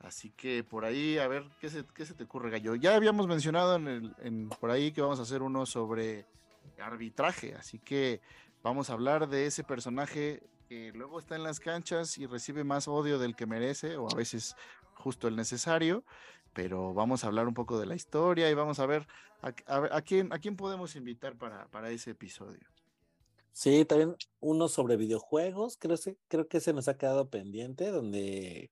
Así 0.00 0.30
que 0.30 0.64
por 0.64 0.84
ahí, 0.84 1.18
a 1.18 1.28
ver, 1.28 1.44
¿qué 1.60 1.68
se, 1.70 1.84
qué 1.94 2.04
se 2.04 2.14
te 2.14 2.24
ocurre, 2.24 2.50
Gallo? 2.50 2.74
Ya 2.74 2.94
habíamos 2.96 3.28
mencionado 3.28 3.76
en 3.76 3.86
el, 3.88 4.14
en, 4.22 4.48
por 4.48 4.70
ahí 4.70 4.90
que 4.90 5.00
vamos 5.02 5.18
a 5.20 5.22
hacer 5.22 5.42
uno 5.42 5.64
sobre 5.64 6.24
arbitraje, 6.80 7.54
así 7.54 7.78
que 7.78 8.20
vamos 8.62 8.90
a 8.90 8.94
hablar 8.94 9.28
de 9.28 9.46
ese 9.46 9.64
personaje 9.64 10.42
que 10.68 10.92
luego 10.92 11.18
está 11.18 11.36
en 11.36 11.42
las 11.42 11.60
canchas 11.60 12.16
y 12.18 12.26
recibe 12.26 12.64
más 12.64 12.88
odio 12.88 13.18
del 13.18 13.36
que 13.36 13.46
merece, 13.46 13.96
o 13.96 14.08
a 14.10 14.14
veces 14.14 14.56
justo 14.94 15.28
el 15.28 15.36
necesario, 15.36 16.04
pero 16.52 16.94
vamos 16.94 17.24
a 17.24 17.26
hablar 17.26 17.48
un 17.48 17.54
poco 17.54 17.78
de 17.78 17.86
la 17.86 17.94
historia 17.94 18.50
y 18.50 18.54
vamos 18.54 18.78
a 18.78 18.86
ver 18.86 19.06
a, 19.42 20.02
quién, 20.02 20.32
a 20.32 20.38
quién 20.38 20.56
podemos 20.56 20.94
invitar 20.96 21.36
para, 21.36 21.66
para 21.66 21.90
ese 21.90 22.12
episodio. 22.12 22.60
Sí, 23.52 23.84
también 23.84 24.16
uno 24.40 24.68
sobre 24.68 24.96
videojuegos, 24.96 25.76
creo, 25.76 25.96
creo 26.28 26.48
que 26.48 26.60
se 26.60 26.72
nos 26.72 26.88
ha 26.88 26.96
quedado 26.96 27.28
pendiente, 27.28 27.90
donde 27.90 28.70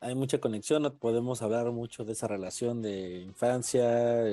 hay 0.00 0.16
mucha 0.16 0.38
conexión, 0.38 0.96
podemos 0.98 1.42
hablar 1.42 1.70
mucho 1.70 2.04
de 2.04 2.12
esa 2.12 2.26
relación 2.26 2.82
de 2.82 3.20
infancia, 3.20 4.24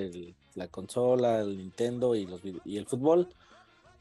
la 0.55 0.67
consola, 0.69 1.41
el 1.41 1.57
Nintendo 1.57 2.15
y, 2.15 2.25
los, 2.25 2.41
y 2.65 2.77
el 2.77 2.87
fútbol. 2.87 3.29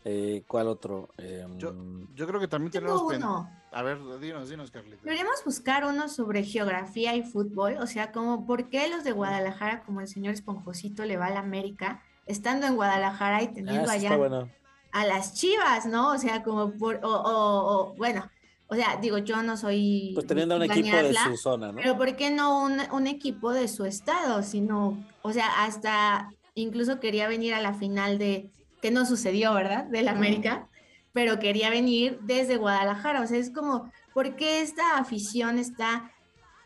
Eh, 0.05 0.45
¿Cuál 0.47 0.69
otro? 0.69 1.09
Em, 1.19 1.59
Yo, 1.59 1.75
yo 2.15 2.27
creo 2.27 2.41
que 2.41 2.49
también 2.49 2.71
tenemos... 2.71 3.03
pen- 3.09 3.23
uno. 3.23 3.51
A 3.73 3.83
ver, 3.83 3.99
dinos, 4.21 4.49
dinos, 4.49 4.71
Carlita. 4.71 5.03
Deberíamos 5.03 5.45
buscar 5.45 5.85
uno 5.85 6.09
sobre 6.09 6.43
geografía 6.43 7.15
y 7.15 7.23
fútbol, 7.23 7.77
o 7.79 7.87
sea, 7.87 8.13
como 8.13 8.47
por 8.47 8.71
qué 8.71 8.89
los 8.89 9.05
de 9.05 9.13
Guadalajara, 9.13 9.83
como 9.83 10.01
el 10.01 10.09
señor 10.09 10.33
Esponjosito, 10.33 11.05
le 11.05 11.19
va 11.19 11.27
a 11.27 11.31
la 11.31 11.41
América, 11.41 12.03
estando 12.27 12.67
en 12.67 12.77
Guadalajara 12.77 13.43
y 13.43 13.47
ah, 13.47 13.51
teniendo 13.55 13.91
allá 13.91 14.17
bueno. 14.17 14.49
a 14.93 15.05
las 15.05 15.35
Chivas, 15.35 15.85
¿no? 15.85 16.13
O 16.13 16.19
sea, 16.19 16.43
como 16.43 16.73
por, 16.79 17.01
o, 17.03 17.09
o- 17.11 17.91
o, 17.91 17.95
bueno, 17.97 18.31
o 18.69 18.75
sea, 18.75 18.97
digo, 18.97 19.19
yo 19.19 19.43
no 19.43 19.57
soy 19.59 20.13
Pues 20.15 20.27
teniendo 20.27 20.57
un 20.57 20.63
equipo 20.63 20.97
de 20.97 21.13
su 21.15 21.37
zona, 21.37 21.73
¿no? 21.73 21.77
Pero 21.83 21.99
¿por 21.99 22.17
qué 22.17 22.31
no 22.31 22.63
un, 22.65 22.79
un 22.93 23.07
equipo 23.07 23.53
de 23.53 23.69
su 23.69 23.85
estado? 23.85 24.43
Sino, 24.43 24.97
o 25.23 25.33
sea, 25.33 25.65
hasta 25.65 26.31
incluso 26.55 27.01
quería 27.01 27.29
venir 27.29 27.53
a 27.55 27.61
la 27.61 27.75
final 27.75 28.17
de, 28.19 28.51
que 28.81 28.91
no 28.91 29.07
sucedió, 29.07 29.55
¿verdad? 29.55 29.85
Del 29.87 30.09
América, 30.09 30.69
pero 31.13 31.39
quería 31.39 31.71
venir 31.71 32.19
desde 32.23 32.57
Guadalajara. 32.57 33.23
O 33.23 33.27
sea, 33.27 33.39
es 33.39 33.51
como, 33.53 33.93
¿por 34.13 34.37
qué 34.37 34.61
esta 34.63 34.99
afición 34.99 35.59
está 35.59 36.13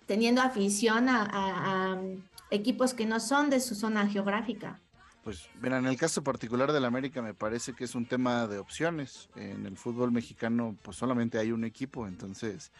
teniendo 0.06 0.42
afición 0.42 1.08
a, 1.08 1.22
a- 1.24 1.92
a 1.94 2.02
equipos 2.50 2.94
que 2.94 3.06
no 3.06 3.20
son 3.20 3.50
de 3.50 3.60
su 3.60 3.74
zona 3.74 4.06
geográfica? 4.08 4.80
Pues 5.24 5.48
mira, 5.60 5.78
en 5.78 5.86
el 5.86 5.96
caso 5.96 6.22
particular 6.24 6.72
del 6.72 6.84
América 6.84 7.22
me 7.22 7.32
parece 7.34 7.74
que 7.74 7.84
es 7.84 7.94
un 7.94 8.06
tema 8.06 8.46
de 8.48 8.58
opciones. 8.58 9.28
En 9.36 9.66
el 9.66 9.76
fútbol 9.76 10.10
mexicano 10.10 10.76
pues 10.82 10.96
solamente 10.96 11.38
hay 11.38 11.52
un 11.52 11.64
equipo, 11.64 12.06
entonces 12.08 12.72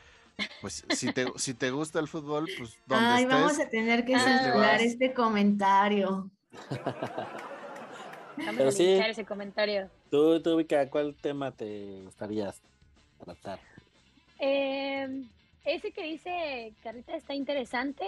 pues 0.61 0.85
si 0.91 1.13
te, 1.13 1.27
si 1.37 1.55
te 1.55 1.71
gusta 1.71 2.01
el 2.01 2.09
fútbol, 2.09 2.49
pues 2.59 2.79
donde 2.87 3.15
Ay, 3.15 3.23
estés, 3.23 3.29
vamos 3.29 3.61
a 3.61 3.69
tener 3.69 4.05
que 4.05 4.19
censurar 4.19 4.81
este 4.81 5.15
comentario. 5.15 6.31
Vamos 8.37 8.55
Pero 8.57 8.69
a 8.69 8.73
sí. 8.73 8.85
ese 8.93 9.25
comentario. 9.25 9.91
Tú, 10.11 10.41
tú, 10.43 10.57
Vika, 10.57 10.89
¿cuál 10.91 11.15
tema 11.17 11.51
te 11.53 12.03
gustaría 12.05 12.53
tratar? 13.19 13.59
Eh, 14.39 15.25
ese 15.65 15.93
que 15.93 16.03
dice 16.05 16.75
Carlita 16.83 17.15
está 17.17 17.35
interesante 17.35 18.05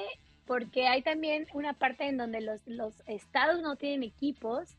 porque 0.47 0.89
hay 0.89 1.03
también 1.03 1.47
una 1.55 1.73
parte 1.75 2.07
en 2.07 2.17
donde 2.19 2.41
los, 2.41 2.67
los 2.67 2.95
estados 3.07 3.63
no 3.63 3.77
tienen 3.77 4.03
equipos, 4.03 4.75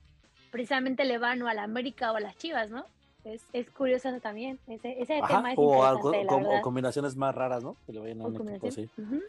precisamente 0.51 1.05
le 1.05 1.17
van 1.17 1.41
o 1.41 1.47
a 1.47 1.53
la 1.53 1.63
América 1.63 2.11
o 2.11 2.17
a 2.17 2.20
las 2.20 2.38
Chivas, 2.38 2.70
¿no? 2.70 2.86
Es, 3.24 3.41
es 3.53 3.70
curioso 3.72 4.09
eso 4.09 4.20
también. 4.20 4.59
Ese, 4.67 5.01
ese 5.01 5.17
Ajá, 5.17 5.28
tema 5.28 5.53
es 5.53 5.57
o, 5.57 5.63
interesante, 5.63 6.17
algo- 6.22 6.51
la 6.51 6.59
o 6.59 6.61
combinaciones 6.61 7.15
más 7.15 7.34
raras, 7.34 7.63
¿no? 7.63 7.76
Que 7.88 7.93
le 7.93 7.99
vayan 7.99 8.22
a 8.22 8.26
un 8.28 8.36
equipo 8.36 8.67
así, 8.67 8.88
combinación. 8.88 9.15
Ujú. 9.15 9.24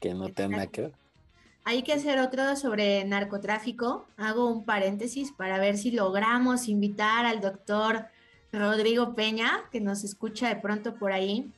que 0.00 0.14
no 0.14 0.28
tengan 0.28 0.50
nada 0.52 0.66
que 0.66 0.80
ver. 0.82 0.92
Hay 1.64 1.82
que 1.82 1.92
hacer 1.92 2.18
otro 2.18 2.56
sobre 2.56 3.04
narcotráfico. 3.04 4.06
Hago 4.16 4.50
un 4.50 4.64
paréntesis 4.64 5.32
para 5.32 5.58
ver 5.58 5.76
si 5.76 5.90
logramos 5.90 6.68
invitar 6.68 7.26
al 7.26 7.40
doctor 7.40 8.06
Rodrigo 8.52 9.14
Peña, 9.14 9.64
que 9.70 9.80
nos 9.80 10.02
escucha 10.02 10.48
de 10.48 10.56
pronto 10.56 10.94
por 10.96 11.12
ahí. 11.12 11.52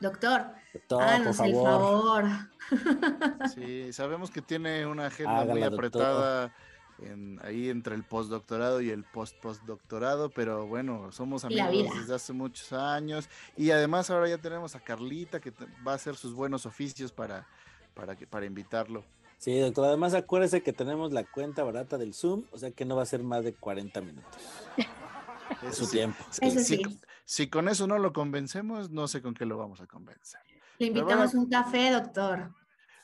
Doctor, 0.00 0.46
Doctor, 0.72 1.02
háganos 1.02 1.36
por 1.36 1.46
el 1.46 1.54
favor. 1.54 2.24
favor. 2.24 3.48
Sí, 3.54 3.92
sabemos 3.92 4.30
que 4.30 4.40
tiene 4.42 4.86
una 4.86 5.06
agenda 5.06 5.40
Hágala, 5.40 5.52
muy 5.52 5.62
apretada 5.62 6.54
en, 7.00 7.38
ahí 7.44 7.68
entre 7.68 7.94
el 7.94 8.04
postdoctorado 8.04 8.80
y 8.80 8.90
el 8.90 9.04
post-postdoctorado, 9.04 10.30
pero 10.30 10.66
bueno, 10.66 11.12
somos 11.12 11.44
amigos 11.44 11.94
desde 11.98 12.14
hace 12.14 12.32
muchos 12.32 12.72
años 12.72 13.28
y 13.56 13.70
además 13.70 14.08
ahora 14.10 14.28
ya 14.28 14.38
tenemos 14.38 14.74
a 14.76 14.80
Carlita 14.80 15.40
que 15.40 15.50
te- 15.50 15.66
va 15.86 15.92
a 15.92 15.96
hacer 15.96 16.14
sus 16.16 16.32
buenos 16.32 16.64
oficios 16.64 17.12
para, 17.12 17.46
para, 17.94 18.16
que, 18.16 18.26
para 18.26 18.46
invitarlo. 18.46 19.04
Sí, 19.42 19.58
doctor. 19.58 19.86
Además, 19.86 20.14
acuérdese 20.14 20.62
que 20.62 20.72
tenemos 20.72 21.12
la 21.12 21.24
cuenta 21.24 21.64
barata 21.64 21.98
del 21.98 22.14
Zoom, 22.14 22.44
o 22.52 22.58
sea 22.58 22.70
que 22.70 22.84
no 22.84 22.94
va 22.94 23.02
a 23.02 23.06
ser 23.06 23.24
más 23.24 23.42
de 23.42 23.52
40 23.52 24.00
minutos. 24.00 24.40
Eso 25.64 25.72
su 25.72 25.86
sí. 25.86 25.96
tiempo. 25.96 26.24
Si- 26.30 26.46
Eso 26.46 26.60
si, 26.60 26.76
sí. 26.76 27.00
si 27.24 27.48
con 27.48 27.68
eso 27.68 27.88
no 27.88 27.98
lo 27.98 28.12
convencemos, 28.12 28.90
no 28.90 29.08
sé 29.08 29.20
con 29.20 29.34
qué 29.34 29.44
lo 29.44 29.58
vamos 29.58 29.80
a 29.80 29.88
convencer. 29.88 30.40
Le 30.78 30.86
invitamos 30.86 31.32
bueno, 31.32 31.40
un 31.42 31.50
café, 31.50 31.90
doctor. 31.90 32.52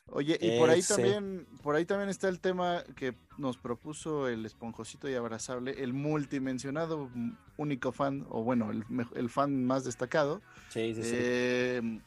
Oye, 0.06 0.38
y 0.40 0.56
por 0.60 0.70
ahí 0.70 0.78
Ese. 0.78 0.94
también, 0.94 1.46
por 1.60 1.74
ahí 1.74 1.84
también 1.84 2.08
está 2.08 2.28
el 2.28 2.38
tema 2.38 2.84
que 2.94 3.14
nos 3.36 3.58
propuso 3.58 4.28
el 4.28 4.46
esponjosito 4.46 5.08
y 5.08 5.14
abrazable, 5.16 5.82
el 5.82 5.92
multimensionado 5.92 7.10
único 7.56 7.90
fan, 7.90 8.24
o 8.30 8.44
bueno, 8.44 8.70
el, 8.70 8.84
el 9.16 9.28
fan 9.28 9.64
más 9.66 9.82
destacado, 9.82 10.40
Sí, 10.68 10.94
sí, 10.94 11.02
sí. 11.02 11.10
eh, 11.14 12.00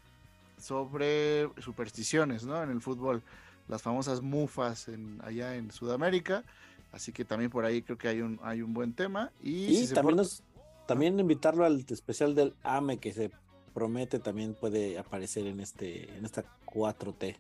sobre 0.58 1.50
supersticiones, 1.62 2.46
¿no? 2.46 2.64
En 2.64 2.72
el 2.72 2.82
fútbol, 2.82 3.22
las 3.72 3.82
famosas 3.82 4.22
mufas 4.22 4.88
en, 4.90 5.20
allá 5.24 5.56
en 5.56 5.72
Sudamérica. 5.72 6.44
Así 6.92 7.12
que 7.14 7.24
también 7.26 7.50
por 7.50 7.64
ahí 7.66 7.82
creo 7.82 7.98
que 7.98 8.10
hay 8.10 8.22
un, 8.22 8.38
hay 8.44 8.62
un 8.62 8.74
buen 8.74 8.94
tema. 8.94 9.32
Y, 9.42 9.66
Y 9.66 9.76
si 9.78 9.88
se 9.88 9.96
también, 9.96 10.18
nos- 10.18 10.44
también 10.88 11.20
invitarlo 11.20 11.64
al 11.66 11.84
especial 11.90 12.36
del 12.36 12.54
AME 12.64 13.00
que 13.00 13.14
se 13.14 13.32
promete 13.74 14.20
también 14.20 14.54
puede 14.54 15.00
aparecer 15.00 15.48
en 15.48 15.62
este 15.62 16.14
en 16.18 16.26
esta 16.26 16.44
4T. 16.66 17.38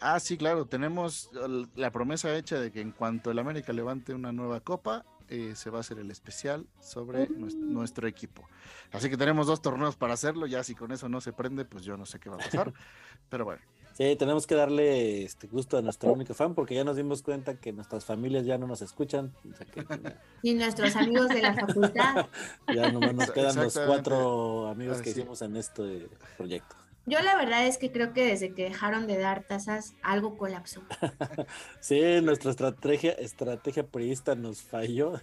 Ah, 0.00 0.20
sí, 0.20 0.38
claro, 0.38 0.64
tenemos 0.66 1.28
la 1.74 1.90
promesa 1.90 2.32
hecha 2.36 2.60
de 2.60 2.70
que 2.70 2.80
en 2.80 2.92
cuanto 2.92 3.32
el 3.32 3.38
América 3.40 3.72
levante 3.72 4.14
una 4.14 4.30
nueva 4.30 4.60
copa, 4.60 5.04
eh, 5.28 5.54
se 5.56 5.70
va 5.70 5.78
a 5.78 5.80
hacer 5.80 5.98
el 5.98 6.12
especial 6.12 6.68
sobre 6.80 7.28
nues- 7.30 7.56
nuestro 7.56 8.06
equipo. 8.06 8.46
Así 8.92 9.10
que 9.10 9.16
tenemos 9.16 9.48
dos 9.48 9.60
torneos 9.60 9.96
para 9.96 10.14
hacerlo, 10.14 10.46
ya 10.46 10.62
si 10.62 10.76
con 10.76 10.92
eso 10.92 11.08
no 11.08 11.20
se 11.20 11.32
prende, 11.32 11.64
pues 11.64 11.82
yo 11.82 11.96
no 11.96 12.06
sé 12.06 12.20
qué 12.20 12.30
va 12.30 12.36
a 12.36 12.38
pasar. 12.38 12.72
Pero 13.28 13.44
bueno, 13.44 13.60
Sí, 13.98 14.14
tenemos 14.14 14.46
que 14.46 14.54
darle 14.54 15.24
este 15.24 15.48
gusto 15.48 15.76
a 15.76 15.82
nuestro 15.82 16.12
único 16.12 16.32
fan 16.32 16.54
porque 16.54 16.76
ya 16.76 16.84
nos 16.84 16.94
dimos 16.96 17.20
cuenta 17.20 17.56
que 17.58 17.72
nuestras 17.72 18.04
familias 18.04 18.46
ya 18.46 18.56
no 18.56 18.68
nos 18.68 18.80
escuchan. 18.80 19.32
O 19.50 19.56
sea 19.56 19.66
que 19.66 19.84
Y 20.42 20.54
nuestros 20.54 20.94
amigos 20.94 21.28
de 21.30 21.42
la 21.42 21.52
facultad. 21.54 22.26
ya 22.72 22.92
nomás 22.92 23.12
nos 23.14 23.30
quedan 23.32 23.56
los 23.56 23.76
cuatro 23.76 24.68
amigos 24.68 25.02
que 25.02 25.10
hicimos 25.10 25.42
en 25.42 25.56
este 25.56 26.08
proyecto. 26.36 26.76
Yo 27.06 27.20
la 27.22 27.34
verdad 27.36 27.66
es 27.66 27.76
que 27.76 27.90
creo 27.90 28.12
que 28.12 28.24
desde 28.24 28.54
que 28.54 28.64
dejaron 28.64 29.08
de 29.08 29.18
dar 29.18 29.42
tasas, 29.42 29.94
algo 30.02 30.36
colapsó. 30.38 30.80
Sí, 31.80 32.00
nuestra 32.22 32.52
estrategia, 32.52 33.12
estrategia 33.14 33.84
priista 33.84 34.36
nos 34.36 34.62
falló. 34.62 35.14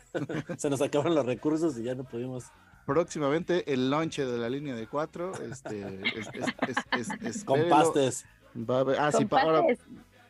Se 0.57 0.69
nos 0.69 0.81
acabaron 0.81 1.15
los 1.15 1.25
recursos 1.25 1.77
y 1.77 1.83
ya 1.83 1.95
no 1.95 2.03
pudimos. 2.03 2.45
próximamente 2.85 3.71
el 3.71 3.89
lonche 3.89 4.25
de 4.25 4.37
la 4.37 4.49
línea 4.49 4.75
de 4.75 4.85
cuatro, 4.87 5.31
este, 5.41 5.81
es, 6.03 6.27
es, 6.67 6.77
es, 6.91 7.07
es- 7.23 7.43
Con 7.45 7.69
pastes. 7.69 8.25
Va 8.57 8.77
a 8.77 8.79
haber- 8.81 8.99
ah, 8.99 9.11
sí, 9.11 9.25
pa- 9.25 9.41
ahora, 9.41 9.61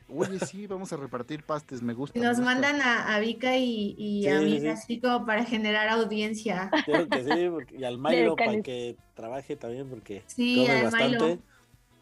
oye, 0.10 0.40
sí, 0.40 0.66
vamos 0.68 0.92
a 0.94 0.98
repartir 0.98 1.44
pastes, 1.44 1.82
me 1.82 1.94
gusta. 1.94 2.18
Me 2.20 2.26
nos 2.26 2.38
gusta. 2.38 2.52
mandan 2.52 2.82
a, 2.82 3.14
a 3.16 3.20
Vika 3.20 3.56
y, 3.58 3.96
y 3.98 4.24
Sí, 4.24 4.30
a 4.30 4.40
mí 4.42 4.60
sí. 4.60 4.68
así 4.68 5.00
como 5.00 5.26
para 5.26 5.46
generar 5.46 5.88
audiencia. 5.90 6.70
Claro 6.86 7.08
que 7.08 7.24
sí, 7.24 7.50
porque- 7.50 7.76
y 7.78 7.84
al 7.84 7.98
Milo 7.98 8.36
para 8.36 8.62
que 8.62 8.96
trabaje 9.14 9.56
también 9.56 9.90
porque 9.90 10.24
Sí, 10.28 10.66
come 10.68 10.84
bastante. 10.84 11.08
Milo. 11.26 11.38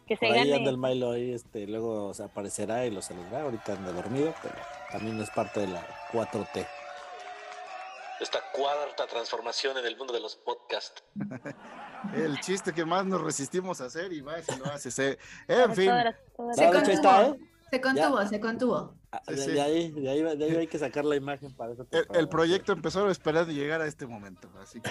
Que 0.06 0.16
se 0.16 0.26
Por 0.26 0.34
ahí 0.36 0.52
anda 0.52 0.70
el 0.70 0.76
Milo 0.78 1.12
ahí, 1.12 1.32
este, 1.32 1.66
luego 1.66 2.12
aparecerá 2.22 2.84
y 2.86 2.90
lo 2.90 3.00
saludará. 3.00 3.42
Ahorita 3.42 3.72
anda 3.72 3.90
dormido, 3.92 4.34
pero 4.42 4.54
también 4.92 5.18
es 5.20 5.30
parte 5.30 5.60
de 5.60 5.68
la 5.68 5.86
4T. 6.12 6.66
Esta 8.20 8.38
cuarta 8.52 9.06
transformación 9.06 9.76
en 9.78 9.86
el 9.86 9.96
mundo 9.96 10.12
de 10.12 10.20
los 10.20 10.36
podcasts. 10.36 11.02
El 12.12 12.38
chiste 12.40 12.72
que 12.72 12.84
más 12.84 13.06
nos 13.06 13.20
resistimos 13.20 13.80
a 13.80 13.86
hacer 13.86 14.12
y 14.12 14.20
va 14.20 14.38
y 14.38 14.58
lo 14.58 14.66
haces. 14.66 14.98
eh. 14.98 15.18
En 15.48 15.74
fin. 15.74 15.90
Se 16.54 16.70
contuvo, 16.70 17.36
se 17.70 17.80
contuvo, 17.80 18.26
se 18.26 18.40
contuvo. 18.40 18.94
Ah, 19.10 19.20
Sí, 19.28 19.34
de, 19.34 19.42
sí. 19.44 19.50
de 19.52 19.60
ahí, 19.62 19.90
de, 19.92 20.10
ahí, 20.10 20.22
de 20.36 20.44
ahí 20.44 20.56
hay 20.56 20.66
que 20.66 20.78
sacar 20.78 21.04
la 21.04 21.14
imagen 21.14 21.52
para 21.54 21.72
esa 21.72 21.84
el, 21.92 22.06
el 22.14 22.28
proyecto 22.28 22.72
empezó 22.72 23.06
a 23.06 23.12
esperar 23.12 23.46
de 23.46 23.54
llegar 23.54 23.80
a 23.80 23.86
este 23.86 24.06
momento, 24.08 24.50
así 24.60 24.80
que 24.80 24.90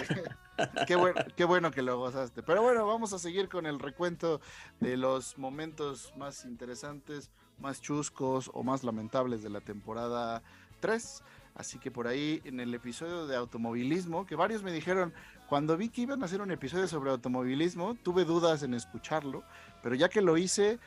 qué 0.86 0.96
bueno, 0.96 1.20
qué 1.36 1.44
bueno 1.44 1.70
que 1.70 1.82
lo 1.82 1.98
gozaste. 1.98 2.42
Pero 2.42 2.62
bueno, 2.62 2.86
vamos 2.86 3.12
a 3.12 3.18
seguir 3.18 3.50
con 3.50 3.66
el 3.66 3.78
recuento 3.78 4.40
de 4.80 4.96
los 4.96 5.36
momentos 5.36 6.14
más 6.16 6.46
interesantes, 6.46 7.30
más 7.58 7.82
chuscos 7.82 8.50
o 8.54 8.62
más 8.62 8.82
lamentables 8.82 9.42
de 9.42 9.50
la 9.50 9.60
temporada 9.60 10.42
3. 10.80 11.22
Así 11.54 11.78
que 11.78 11.90
por 11.90 12.08
ahí 12.08 12.40
en 12.44 12.58
el 12.58 12.74
episodio 12.74 13.26
de 13.28 13.36
automovilismo, 13.36 14.26
que 14.26 14.34
varios 14.34 14.62
me 14.64 14.72
dijeron, 14.72 15.14
cuando 15.54 15.76
vi 15.76 15.88
que 15.88 16.00
iban 16.00 16.20
a 16.20 16.24
hacer 16.24 16.42
un 16.42 16.50
episodio 16.50 16.88
sobre 16.88 17.12
automovilismo, 17.12 17.94
tuve 18.02 18.24
dudas 18.24 18.64
en 18.64 18.74
escucharlo, 18.74 19.44
pero 19.84 19.94
ya 19.94 20.08
que 20.08 20.20
lo 20.20 20.36
hice, 20.36 20.80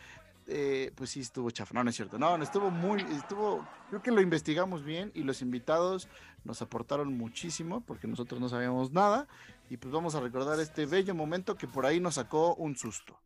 eh, 0.46 0.92
pues 0.94 1.12
sí 1.12 1.22
estuvo 1.22 1.50
chafa. 1.52 1.74
No, 1.74 1.86
no 1.86 1.90
es 1.90 1.96
cierto. 1.96 2.20
No, 2.20 2.38
no, 2.38 2.44
estuvo 2.44 2.70
muy, 2.70 3.02
estuvo, 3.18 3.66
creo 3.88 4.02
que 4.02 4.12
lo 4.12 4.20
investigamos 4.20 4.84
bien 4.84 5.10
y 5.16 5.24
los 5.24 5.42
invitados 5.42 6.10
nos 6.44 6.62
aportaron 6.62 7.18
muchísimo 7.18 7.80
porque 7.80 8.10
nosotros 8.10 8.42
no 8.42 8.50
sabíamos 8.50 8.92
nada 8.92 9.30
y 9.70 9.78
pues 9.78 9.94
vamos 9.94 10.16
a 10.16 10.20
recordar 10.20 10.60
este 10.60 10.86
bello 10.86 11.16
momento 11.16 11.56
que 11.56 11.68
por 11.68 11.86
ahí 11.86 12.02
nos 12.02 12.16
sacó 12.16 12.54
un 12.56 12.76
susto. 12.76 13.18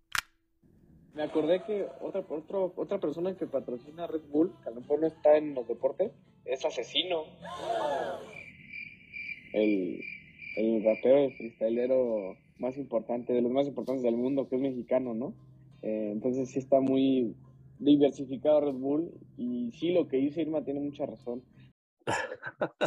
Me 1.15 1.23
acordé 1.23 1.63
que 1.63 1.87
otra, 2.01 2.21
otra 2.75 2.99
persona 2.99 3.35
que 3.35 3.47
patrocina 3.47 4.05
Red 4.05 4.29
Bull, 4.29 4.53
que 4.61 4.69
a 4.69 4.73
lo 4.73 4.81
mejor 4.81 4.99
no 4.99 5.07
está 5.07 5.37
en 5.37 5.55
los 5.55 5.67
deportes, 5.67 6.11
es 6.45 6.63
asesino. 6.63 7.23
El, 9.53 10.01
el 10.55 10.83
rapero 10.83 11.29
freestylero 11.31 12.37
más 12.57 12.77
importante, 12.77 13.33
de 13.33 13.41
los 13.41 13.51
más 13.51 13.67
importantes 13.67 14.03
del 14.03 14.17
mundo, 14.17 14.47
que 14.47 14.55
es 14.55 14.61
mexicano, 14.61 15.13
¿no? 15.13 15.33
Eh, 15.81 16.09
entonces 16.11 16.49
sí 16.49 16.59
está 16.59 16.79
muy 16.79 17.35
diversificado 17.79 18.61
Red 18.61 18.73
Bull 18.73 19.11
y 19.37 19.71
sí 19.71 19.91
lo 19.91 20.07
que 20.07 20.17
dice 20.17 20.41
Irma 20.41 20.63
tiene 20.63 20.79
mucha 20.79 21.05
razón. 21.05 21.43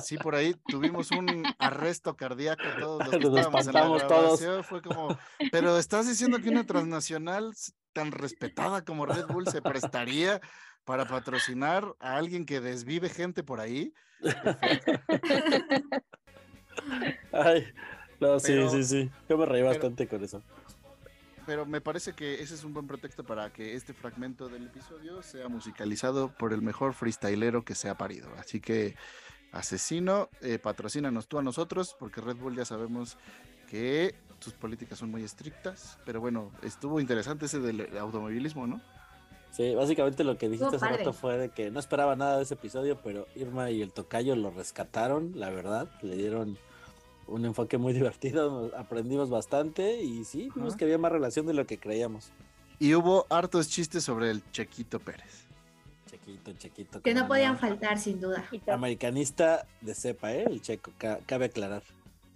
Sí, 0.02 0.16
por 0.16 0.34
ahí 0.34 0.54
tuvimos 0.66 1.10
un 1.10 1.44
arresto 1.58 2.16
cardíaco 2.16 2.62
todos 2.78 3.06
los 3.06 3.08
que 3.18 3.28
Nos 3.28 3.38
estábamos 3.38 3.66
en 3.66 3.74
la 3.74 3.80
espantamos 3.80 4.06
todos. 4.06 4.40
grabación. 4.40 4.64
Fue 4.64 4.82
como, 4.82 5.18
pero 5.52 5.78
estás 5.78 6.08
diciendo 6.08 6.38
que 6.40 6.48
una 6.48 6.64
transnacional 6.64 7.52
tan 7.92 8.12
respetada 8.12 8.84
como 8.84 9.06
Red 9.06 9.26
Bull 9.26 9.46
se 9.48 9.62
prestaría 9.62 10.40
para 10.84 11.06
patrocinar 11.06 11.94
a 11.98 12.16
alguien 12.16 12.44
que 12.44 12.60
desvive 12.60 13.08
gente 13.08 13.42
por 13.42 13.60
ahí. 13.60 13.92
Ay, 17.32 17.66
no, 18.20 18.38
sí, 18.40 18.48
Pero- 18.52 18.70
sí, 18.70 18.84
sí. 18.84 19.10
Yo 19.28 19.38
me 19.38 19.46
reí 19.46 19.60
pero- 19.62 19.68
bastante 19.72 20.06
con 20.06 20.22
eso. 20.24 20.42
Pero 21.46 21.66
me 21.66 21.82
parece 21.82 22.14
que 22.14 22.42
ese 22.42 22.54
es 22.54 22.64
un 22.64 22.72
buen 22.72 22.86
pretexto 22.86 23.22
para 23.22 23.52
que 23.52 23.74
este 23.74 23.92
fragmento 23.92 24.48
del 24.48 24.64
episodio 24.64 25.22
sea 25.22 25.48
musicalizado 25.48 26.28
por 26.38 26.54
el 26.54 26.62
mejor 26.62 26.94
freestylero 26.94 27.64
que 27.66 27.74
se 27.74 27.90
ha 27.90 27.98
parido. 27.98 28.30
Así 28.38 28.60
que, 28.60 28.96
asesino, 29.52 30.30
eh, 30.40 30.58
patrocínanos 30.58 31.28
tú 31.28 31.38
a 31.38 31.42
nosotros, 31.42 31.94
porque 31.98 32.22
Red 32.22 32.36
Bull 32.36 32.56
ya 32.56 32.64
sabemos 32.64 33.18
que 33.68 34.14
sus 34.40 34.54
políticas 34.54 34.98
son 34.98 35.10
muy 35.10 35.22
estrictas. 35.22 35.98
Pero 36.06 36.18
bueno, 36.20 36.50
estuvo 36.62 36.98
interesante 36.98 37.44
ese 37.44 37.58
del 37.60 37.94
automovilismo, 37.98 38.66
¿no? 38.66 38.80
Sí, 39.54 39.74
básicamente 39.74 40.24
lo 40.24 40.36
que 40.36 40.48
dijiste 40.48 40.76
hace 40.76 40.88
rato 40.88 41.12
fue 41.12 41.38
de 41.38 41.48
que 41.50 41.70
no 41.70 41.78
esperaba 41.78 42.16
nada 42.16 42.38
de 42.38 42.42
ese 42.42 42.54
episodio, 42.54 42.98
pero 43.04 43.28
Irma 43.36 43.70
y 43.70 43.82
el 43.82 43.92
tocayo 43.92 44.34
lo 44.34 44.50
rescataron, 44.50 45.32
la 45.36 45.50
verdad, 45.50 45.88
le 46.02 46.16
dieron 46.16 46.58
un 47.28 47.44
enfoque 47.44 47.78
muy 47.78 47.92
divertido, 47.94 48.72
aprendimos 48.76 49.30
bastante 49.30 50.02
y 50.02 50.24
sí, 50.24 50.50
vimos 50.56 50.74
que 50.76 50.84
había 50.84 50.98
más 50.98 51.12
relación 51.12 51.46
de 51.46 51.54
lo 51.54 51.66
que 51.66 51.78
creíamos. 51.78 52.30
Y 52.80 52.94
hubo 52.94 53.26
hartos 53.30 53.68
chistes 53.68 54.02
sobre 54.02 54.30
el 54.30 54.42
Chequito 54.50 54.98
Pérez. 54.98 55.44
Chequito, 56.10 56.52
chequito. 56.54 57.00
Que 57.02 57.14
no 57.14 57.28
podían 57.28 57.56
faltar, 57.56 57.98
sin 57.98 58.20
duda. 58.20 58.44
Americanista 58.66 59.66
de 59.80 59.94
cepa, 59.94 60.32
¿eh? 60.32 60.44
El 60.48 60.60
checo, 60.62 60.90
ca- 60.98 61.20
cabe 61.26 61.46
aclarar. 61.46 61.82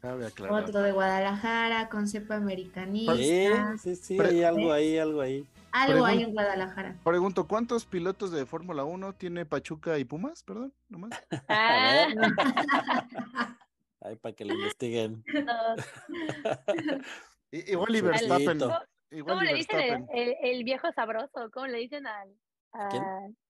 Cabe 0.00 0.26
aclarar. 0.26 0.62
Otro 0.62 0.80
de 0.82 0.92
Guadalajara, 0.92 1.88
con 1.88 2.06
cepa 2.06 2.36
Sí, 2.36 2.42
americanista. 2.42 3.76
sí, 3.82 3.96
sí, 3.96 4.16
Pre- 4.16 4.28
hay 4.28 4.42
algo 4.44 4.72
ahí, 4.72 4.96
algo 4.98 5.20
ahí. 5.20 5.44
Algo 5.78 6.04
hay 6.04 6.22
en 6.22 6.32
Guadalajara. 6.32 6.96
Pregunto, 7.04 7.46
¿cuántos 7.46 7.84
pilotos 7.86 8.30
de 8.32 8.46
Fórmula 8.46 8.84
1 8.84 9.12
tiene 9.14 9.44
Pachuca 9.46 9.98
y 9.98 10.04
Pumas? 10.04 10.42
Perdón, 10.42 10.72
nomás. 10.88 11.10
Ah, 11.48 12.06
Ahí 14.00 14.16
para 14.22 14.34
que 14.34 14.44
lo 14.44 14.54
investiguen. 14.54 15.24
Igual 17.50 17.96
y. 17.96 18.00
Verstappen. 18.00 18.58
¿Cómo, 18.58 18.78
Igual 19.10 19.36
cómo 19.38 19.42
y 19.42 19.46
le 19.46 19.54
dicen 19.54 19.80
el, 19.80 19.90
Verstappen. 19.90 20.18
el- 20.18 20.36
el 20.42 20.64
viejo 20.64 20.92
sabroso? 20.92 21.50
¿Cómo 21.52 21.66
le 21.66 21.78
dicen 21.78 22.06
al. 22.06 22.28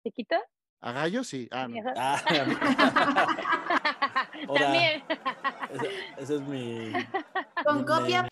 Chiquito? 0.04 0.36
¿A 0.82 0.92
Gallo? 0.94 1.24
Sí. 1.26 1.50
Ah, 1.52 1.68
no. 1.68 1.76
Ah, 1.98 2.22
También. 4.58 5.04
ese, 5.74 5.90
ese 6.18 6.36
es 6.36 6.42
mi. 6.42 6.94
Con 7.66 7.78
mi 7.80 7.86
copia. 7.86 8.22
name. 8.22 8.30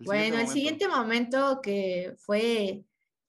Bueno, 0.00 0.38
el 0.38 0.48
siguiente 0.48 0.88
momento 0.88 1.60
que 1.62 2.14
fue 2.18 2.84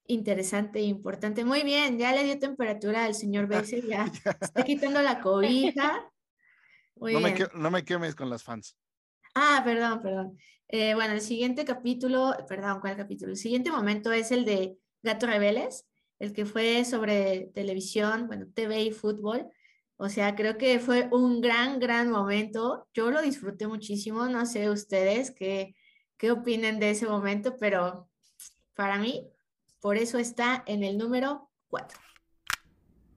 interesante 0.05 0.79
e 0.79 0.83
importante. 0.83 1.43
Muy 1.45 1.63
bien, 1.63 1.97
ya 1.97 2.13
le 2.13 2.23
dio 2.23 2.37
temperatura 2.39 3.05
al 3.05 3.15
señor 3.15 3.47
Bessel, 3.47 3.81
ya 3.89 4.11
está 4.41 4.63
quitando 4.63 5.01
la 5.01 5.21
cobija. 5.21 6.11
Muy 6.95 7.13
no, 7.13 7.19
me 7.19 7.33
bien. 7.33 7.47
que- 7.47 7.57
no 7.57 7.71
me 7.71 7.85
quemes 7.85 8.15
con 8.15 8.29
las 8.29 8.43
fans. 8.43 8.75
Ah, 9.35 9.61
perdón, 9.63 10.01
perdón. 10.01 10.37
Eh, 10.67 10.93
bueno, 10.93 11.13
el 11.13 11.21
siguiente 11.21 11.65
capítulo, 11.65 12.35
perdón, 12.47 12.79
¿cuál 12.81 12.97
capítulo? 12.97 13.31
El 13.31 13.37
siguiente 13.37 13.71
momento 13.71 14.11
es 14.11 14.31
el 14.31 14.45
de 14.45 14.77
Gato 15.01 15.25
Rebeles, 15.27 15.87
el 16.19 16.33
que 16.33 16.45
fue 16.45 16.83
sobre 16.85 17.49
televisión, 17.53 18.27
bueno, 18.27 18.47
TV 18.53 18.83
y 18.83 18.91
fútbol. 18.91 19.47
O 20.01 20.07
sea, 20.07 20.33
creo 20.33 20.57
que 20.57 20.79
fue 20.79 21.09
un 21.11 21.41
gran, 21.41 21.77
gran 21.77 22.09
momento. 22.09 22.87
Yo 22.93 23.11
lo 23.11 23.21
disfruté 23.21 23.67
muchísimo. 23.67 24.29
No 24.29 24.45
sé 24.45 24.69
ustedes 24.69 25.29
qué, 25.31 25.75
qué 26.15 26.31
opinen 26.31 26.79
de 26.79 26.91
ese 26.91 27.05
momento, 27.05 27.57
pero 27.59 28.07
para 28.75 28.97
mí, 28.97 29.29
por 29.81 29.97
eso 29.97 30.17
está 30.17 30.63
en 30.67 30.85
el 30.85 30.97
número 30.97 31.49
4. 31.67 31.99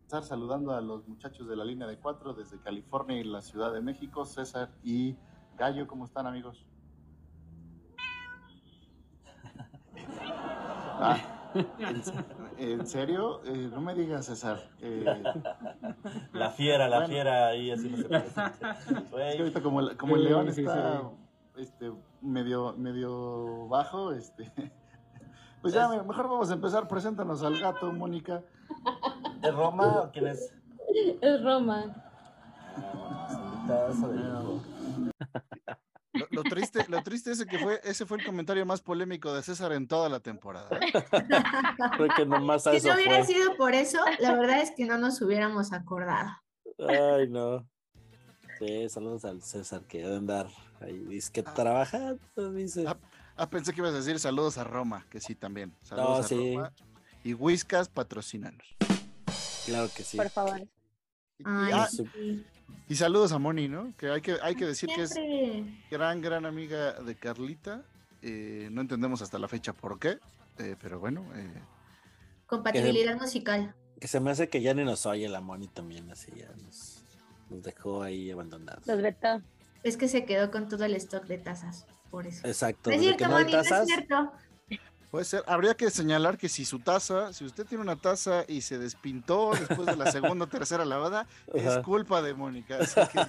Estar 0.02 0.24
saludando 0.24 0.72
a 0.72 0.80
los 0.80 1.06
muchachos 1.06 1.46
de 1.46 1.54
la 1.54 1.64
línea 1.64 1.86
de 1.86 2.00
cuatro 2.00 2.34
desde 2.34 2.60
California 2.60 3.16
y 3.16 3.24
la 3.24 3.42
Ciudad 3.42 3.72
de 3.72 3.80
México, 3.80 4.24
César 4.24 4.74
y 4.82 5.16
Gallo, 5.56 5.86
¿cómo 5.86 6.04
están 6.04 6.26
amigos? 6.26 6.66
Ah, 11.04 11.52
¿en, 12.58 12.86
serio? 12.86 13.42
Eh, 13.44 13.68
no 13.72 13.80
me 13.80 13.94
digas, 13.94 14.26
César. 14.26 14.60
Eh, 14.80 15.04
La 16.32 16.50
fiera, 16.50 16.88
la 16.88 16.98
Bueno. 16.98 17.12
fiera 17.12 17.48
ahí 17.48 17.70
así 17.70 17.88
no 17.88 17.96
se 17.96 18.08
que 18.08 19.38
ahorita 19.38 19.62
como 19.62 19.80
el, 19.80 19.96
como 19.96 20.16
el 20.16 20.22
Sí, 20.22 20.28
león 20.28 20.48
está 20.48 21.02
este, 21.56 21.92
medio, 22.20 22.74
medio 22.76 23.68
bajo, 23.68 24.12
este, 24.12 24.52
pues 25.60 25.74
ya 25.74 25.88
me- 25.88 26.02
mejor 26.02 26.28
vamos 26.28 26.50
a 26.50 26.54
empezar. 26.54 26.88
Preséntanos 26.88 27.42
al 27.42 27.58
gato, 27.58 27.92
Mónica. 27.92 28.42
¿Es 29.42 29.54
Roma 29.54 30.02
o 30.02 30.10
quién 30.12 30.26
es? 30.28 30.52
Es 31.20 31.42
Roma. 31.42 31.94
Lo, 33.68 34.60
lo 36.32 36.42
triste, 36.42 36.84
lo 36.88 37.02
triste 37.02 37.30
es 37.32 37.44
que 37.46 37.58
fue, 37.58 37.80
ese 37.84 38.06
fue 38.06 38.18
el 38.18 38.24
comentario 38.24 38.66
más 38.66 38.80
polémico 38.80 39.32
de 39.32 39.42
César 39.42 39.72
en 39.72 39.86
toda 39.86 40.08
la 40.08 40.20
temporada. 40.20 40.68
Creo 41.96 42.08
que 42.16 42.26
nomás 42.26 42.66
a 42.66 42.70
Si 42.72 42.78
eso 42.78 42.88
no 42.88 42.94
hubiera 42.94 43.24
fue. 43.24 43.34
sido 43.34 43.56
por 43.56 43.74
eso, 43.74 43.98
la 44.18 44.34
verdad 44.34 44.60
es 44.60 44.72
que 44.72 44.84
no 44.84 44.98
nos 44.98 45.20
hubiéramos 45.22 45.72
acordado. 45.72 46.30
Ay, 46.88 47.28
no. 47.28 47.66
Sí, 48.58 48.88
saludos 48.88 49.24
al 49.24 49.42
César 49.42 49.82
que 49.86 49.98
debe 49.98 50.16
andar 50.16 50.48
ahí. 50.80 50.98
Dice 51.08 51.30
que 51.32 51.42
trabaja, 51.42 52.14
dice. 52.54 52.84
Ah, 53.36 53.48
pensé 53.48 53.72
que 53.72 53.80
ibas 53.80 53.92
a 53.92 53.96
decir 53.96 54.18
saludos 54.18 54.58
a 54.58 54.64
Roma, 54.64 55.06
que 55.10 55.20
sí 55.20 55.34
también. 55.34 55.74
Saludos 55.82 56.08
No, 56.08 56.16
a 56.16 56.22
sí. 56.22 56.54
Roma. 56.56 56.72
Y 57.24 57.34
Whiskas 57.34 57.88
patrocínanos. 57.88 58.66
Claro 59.66 59.88
que 59.94 60.02
sí. 60.02 60.16
Por 60.16 60.28
favor. 60.28 60.60
Ay, 61.44 61.70
ah, 61.72 61.88
sí. 61.90 62.04
Y 62.88 62.96
saludos 62.96 63.32
a 63.32 63.38
Moni, 63.38 63.68
¿no? 63.68 63.92
Que 63.96 64.10
hay 64.10 64.20
que, 64.20 64.36
hay 64.42 64.54
que 64.54 64.66
decir 64.66 64.90
que 64.94 65.02
es 65.02 65.14
gran, 65.90 66.20
gran 66.20 66.44
amiga 66.46 66.92
de 66.94 67.14
Carlita. 67.14 67.82
Eh, 68.20 68.68
no 68.70 68.80
entendemos 68.82 69.22
hasta 69.22 69.38
la 69.38 69.48
fecha 69.48 69.72
por 69.72 69.98
qué, 69.98 70.18
eh, 70.58 70.76
pero 70.80 71.00
bueno. 71.00 71.24
eh, 71.34 71.52
Compatibilidad 72.46 73.18
musical. 73.18 73.74
Que 73.98 74.08
se 74.08 74.20
me 74.20 74.30
hace 74.30 74.48
que 74.48 74.60
ya 74.60 74.74
ni 74.74 74.84
nos 74.84 75.06
oye 75.06 75.28
la 75.28 75.40
Moni 75.40 75.68
también, 75.68 76.10
así 76.10 76.32
ya 76.36 76.50
nos, 76.62 77.02
nos 77.50 77.62
dejó 77.62 78.02
ahí 78.02 78.30
abandonados. 78.30 78.86
Los 78.86 79.00
vetó. 79.00 79.40
Es 79.82 79.96
que 79.96 80.08
se 80.08 80.24
quedó 80.24 80.50
con 80.50 80.68
todo 80.68 80.84
el 80.84 80.94
stock 80.96 81.24
de 81.24 81.38
tazas, 81.38 81.86
por 82.10 82.26
eso. 82.26 82.46
Exacto. 82.46 82.90
Es 82.90 82.98
desde 83.00 83.16
cierto, 83.16 83.24
que 83.24 83.30
no 83.30 83.36
hay 83.36 83.44
Moni, 83.44 83.54
no 83.54 83.60
es 83.60 83.68
tazas, 83.68 83.86
cierto. 83.86 84.32
Puede 85.12 85.24
ser. 85.26 85.44
Habría 85.46 85.74
que 85.74 85.90
señalar 85.90 86.38
que 86.38 86.48
si 86.48 86.64
su 86.64 86.80
taza, 86.80 87.32
si 87.34 87.44
usted 87.44 87.66
tiene 87.66 87.82
una 87.82 87.96
taza 87.96 88.44
y 88.48 88.62
se 88.62 88.78
despintó 88.78 89.50
después 89.52 89.86
de 89.86 89.94
la 89.96 90.10
segunda 90.10 90.46
o 90.46 90.48
tercera 90.48 90.84
lavada, 90.84 91.26
es 91.54 91.78
culpa 91.84 92.22
de 92.22 92.34
Mónica. 92.34 92.78
así 92.80 93.00
que- 93.12 93.26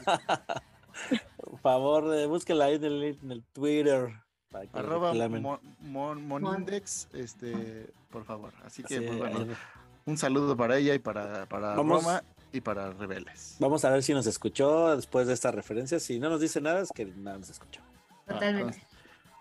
por 1.38 1.60
favor, 1.62 2.16
eh, 2.16 2.26
búsquela 2.26 2.66
ahí 2.66 2.76
en 2.76 2.86
el, 2.86 3.04
en 3.22 3.32
el 3.32 3.44
Twitter. 3.44 4.14
Para 4.50 4.66
que 4.68 4.80
arroba 4.80 5.14
mon- 5.14 5.60
mon- 5.82 6.26
monindex, 6.28 7.10
este, 7.14 7.92
por 8.10 8.24
favor. 8.24 8.54
Así 8.64 8.82
que, 8.84 9.00
Sí, 9.00 9.06
pues 9.06 9.18
bueno, 9.20 9.48
un 10.06 10.18
saludo 10.18 10.56
para 10.56 10.78
ella 10.78 10.94
y 10.96 11.00
para, 11.00 11.46
para 11.48 11.76
Vamos. 11.76 12.04
Roma 12.04 12.24
y 12.52 12.62
para 12.62 12.92
Rebeles. 12.92 13.58
Vamos 13.60 13.84
a 13.84 13.90
ver 13.90 14.04
si 14.04 14.14
nos 14.14 14.26
escuchó 14.28 14.96
después 14.96 15.28
de 15.28 15.34
esta 15.34 15.52
referencia. 15.52 16.00
Si 16.00 16.18
no 16.20 16.30
nos 16.30 16.40
dice 16.40 16.62
nada, 16.62 16.82
es 16.82 16.90
que 16.94 17.06
nada 17.06 17.40
nos 17.40 17.50
escuchó. 17.50 17.82
Totalmente. 18.28 18.80
Ah, 18.82 18.93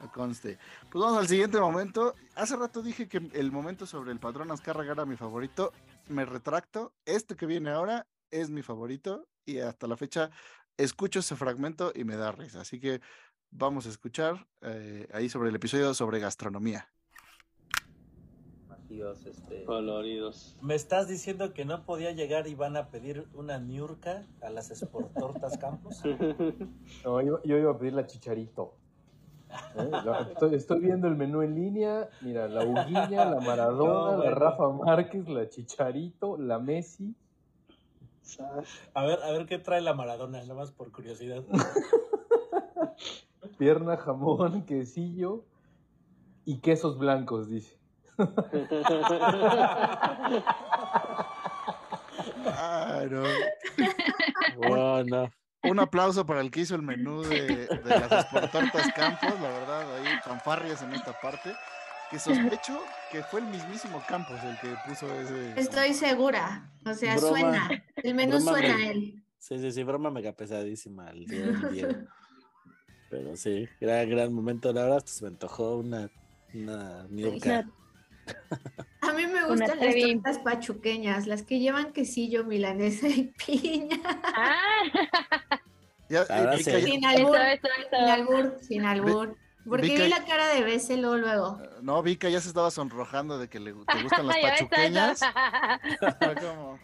conste. 0.08 0.58
Pues 0.90 1.02
vamos 1.02 1.18
al 1.18 1.28
siguiente 1.28 1.60
momento. 1.60 2.14
Hace 2.34 2.56
rato 2.56 2.82
dije 2.82 3.08
que 3.08 3.30
el 3.32 3.52
momento 3.52 3.86
sobre 3.86 4.12
el 4.12 4.18
patrón 4.18 4.50
Azcárraga 4.50 4.92
era 4.92 5.06
mi 5.06 5.16
favorito. 5.16 5.72
Me 6.08 6.24
retracto. 6.24 6.92
Este 7.04 7.36
que 7.36 7.46
viene 7.46 7.70
ahora 7.70 8.06
es 8.30 8.50
mi 8.50 8.62
favorito 8.62 9.28
y 9.44 9.58
hasta 9.58 9.86
la 9.86 9.96
fecha 9.96 10.30
escucho 10.76 11.20
ese 11.20 11.36
fragmento 11.36 11.92
y 11.94 12.04
me 12.04 12.16
da 12.16 12.32
risa. 12.32 12.60
Así 12.62 12.80
que 12.80 13.00
vamos 13.50 13.86
a 13.86 13.90
escuchar 13.90 14.46
eh, 14.62 15.08
ahí 15.12 15.28
sobre 15.28 15.50
el 15.50 15.54
episodio 15.54 15.94
sobre 15.94 16.18
gastronomía. 16.18 16.88
este... 19.26 19.64
Coloridos. 19.64 20.56
¿Me 20.60 20.74
estás 20.74 21.08
diciendo 21.08 21.52
que 21.52 21.64
no 21.64 21.84
podía 21.84 22.12
llegar 22.12 22.46
y 22.46 22.54
van 22.54 22.76
a 22.76 22.90
pedir 22.90 23.28
una 23.34 23.58
niurca 23.58 24.26
a 24.40 24.50
las 24.50 24.68
Sportortas 24.68 25.58
Campos? 25.58 26.02
No, 27.04 27.20
yo, 27.20 27.42
yo 27.44 27.58
iba 27.58 27.72
a 27.72 27.78
pedir 27.78 27.94
la 27.94 28.06
chicharito. 28.06 28.81
¿Eh? 29.76 29.90
Estoy, 30.30 30.54
estoy 30.54 30.80
viendo 30.80 31.08
el 31.08 31.16
menú 31.16 31.42
en 31.42 31.54
línea. 31.54 32.08
Mira, 32.20 32.48
la 32.48 32.64
Uguiña, 32.64 33.24
la 33.24 33.40
Maradona, 33.40 34.16
No, 34.16 34.24
la. 34.24 34.30
Rafa 34.30 34.68
Márquez, 34.68 35.28
la 35.28 35.48
Chicharito, 35.48 36.36
la 36.36 36.58
Messi. 36.58 37.14
A 38.94 39.04
ver, 39.04 39.22
a 39.22 39.32
ver 39.32 39.46
qué 39.46 39.58
trae 39.58 39.80
la 39.80 39.94
Maradona, 39.94 40.40
nada 40.42 40.54
más 40.54 40.70
por 40.70 40.92
curiosidad. 40.92 41.42
Pierna, 43.58 43.96
jamón, 43.96 44.64
quesillo 44.64 45.44
y 46.44 46.60
quesos 46.60 46.98
blancos, 46.98 47.48
dice. 47.48 47.78
Ah, 52.44 53.04
no. 53.10 53.22
Bueno. 54.68 55.30
Un 55.64 55.78
aplauso 55.78 56.26
para 56.26 56.40
el 56.40 56.50
que 56.50 56.60
hizo 56.60 56.74
el 56.74 56.82
menú 56.82 57.22
de, 57.22 57.66
de 57.66 57.88
las 58.08 58.26
Sportortas 58.26 58.92
Campos, 58.94 59.40
la 59.40 59.48
verdad, 59.48 59.96
ahí 59.96 60.06
fanfarrias 60.24 60.82
en 60.82 60.92
esta 60.94 61.18
parte. 61.20 61.52
Que 62.10 62.18
sospecho 62.18 62.78
que 63.10 63.22
fue 63.22 63.40
el 63.40 63.46
mismísimo 63.46 64.02
Campos 64.06 64.38
el 64.44 64.58
que 64.60 64.74
puso 64.86 65.06
ese. 65.20 65.58
Estoy 65.58 65.94
segura. 65.94 66.70
O 66.84 66.92
sea, 66.92 67.16
Broma. 67.16 67.38
suena. 67.38 67.84
El 67.96 68.14
menú 68.14 68.38
suena 68.40 68.76
me- 68.76 68.84
a 68.84 68.90
él. 68.90 69.24
Sí, 69.38 69.58
sí, 69.58 69.72
sí, 69.72 69.82
broma 69.82 70.10
mega 70.10 70.32
pesadísima 70.32 71.10
el 71.10 71.24
día 71.26 71.46
del 71.46 71.72
día. 71.72 71.88
Pero 73.10 73.34
sí, 73.36 73.68
gran, 73.80 74.08
gran 74.10 74.32
momento. 74.32 74.72
La 74.72 74.82
verdad, 74.84 75.04
se 75.06 75.24
me 75.24 75.28
antojó 75.28 75.76
una, 75.78 76.10
una. 76.54 77.06
A 79.12 79.14
mí 79.14 79.26
me 79.26 79.44
gustan 79.46 79.78
las 79.78 79.94
tortas 79.94 80.38
pachuqueñas, 80.38 81.26
las 81.26 81.42
que 81.42 81.58
llevan 81.58 81.92
quesillo, 81.92 82.44
milanesa 82.44 83.08
y 83.08 83.32
piña. 83.46 83.98
Ya, 86.08 86.20
Ahora 86.28 86.54
eh, 86.56 86.62
Sin 86.62 87.04
albur, 87.04 87.36
Eso, 87.36 87.44
eso, 87.44 87.68
eso. 87.78 87.88
sin 87.98 88.08
albur, 88.10 88.58
sin 88.60 88.84
albur. 88.84 89.36
Porque 89.68 89.86
Vika- 89.86 90.02
vi 90.04 90.08
la 90.08 90.24
cara 90.24 90.48
de 90.48 90.62
Bessel 90.62 91.00
luego, 91.02 91.16
luego. 91.18 91.58
No, 91.82 92.02
Vika 92.02 92.28
ya 92.28 92.40
se 92.40 92.48
estaba 92.48 92.70
sonrojando 92.70 93.38
de 93.38 93.48
que 93.48 93.60
le 93.60 93.72
te 93.72 93.76
gustan 94.02 94.26
las 94.26 94.36
pachuqueñas. 94.38 95.20
como- 96.40 96.78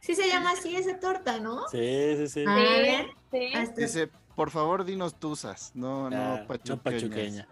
Sí 0.00 0.14
se 0.14 0.28
llama 0.28 0.52
así 0.52 0.76
esa 0.76 0.98
torta, 0.98 1.38
¿no? 1.40 1.66
Sí, 1.68 2.14
sí, 2.16 2.28
sí. 2.28 2.44
A 2.46 2.54
ver, 2.54 3.06
Sí. 3.30 3.52
Dice, 3.76 4.08
por 4.34 4.50
favor, 4.50 4.84
dinos 4.84 5.18
tuzas, 5.20 5.72
no, 5.74 6.06
Ah, 6.06 6.10
no 6.10 6.36
no 6.38 6.46
pachuqueñas. 6.46 6.82
pachuqueña. 7.02 7.48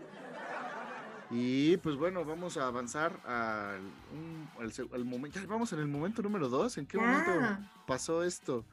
Y 1.30 1.76
pues 1.78 1.96
bueno, 1.96 2.24
vamos 2.24 2.56
a 2.56 2.66
avanzar 2.66 3.20
al, 3.26 3.80
un- 4.14 4.48
al 4.60 4.72
se- 4.72 4.88
al 4.92 5.04
momento. 5.04 5.38
Ya 5.38 5.46
vamos 5.46 5.72
en 5.72 5.80
el 5.80 5.86
momento 5.88 6.22
número 6.22 6.48
dos. 6.48 6.78
¿En 6.78 6.86
qué 6.86 6.96
momento 6.98 7.30
pasó 7.86 8.22
esto? 8.22 8.64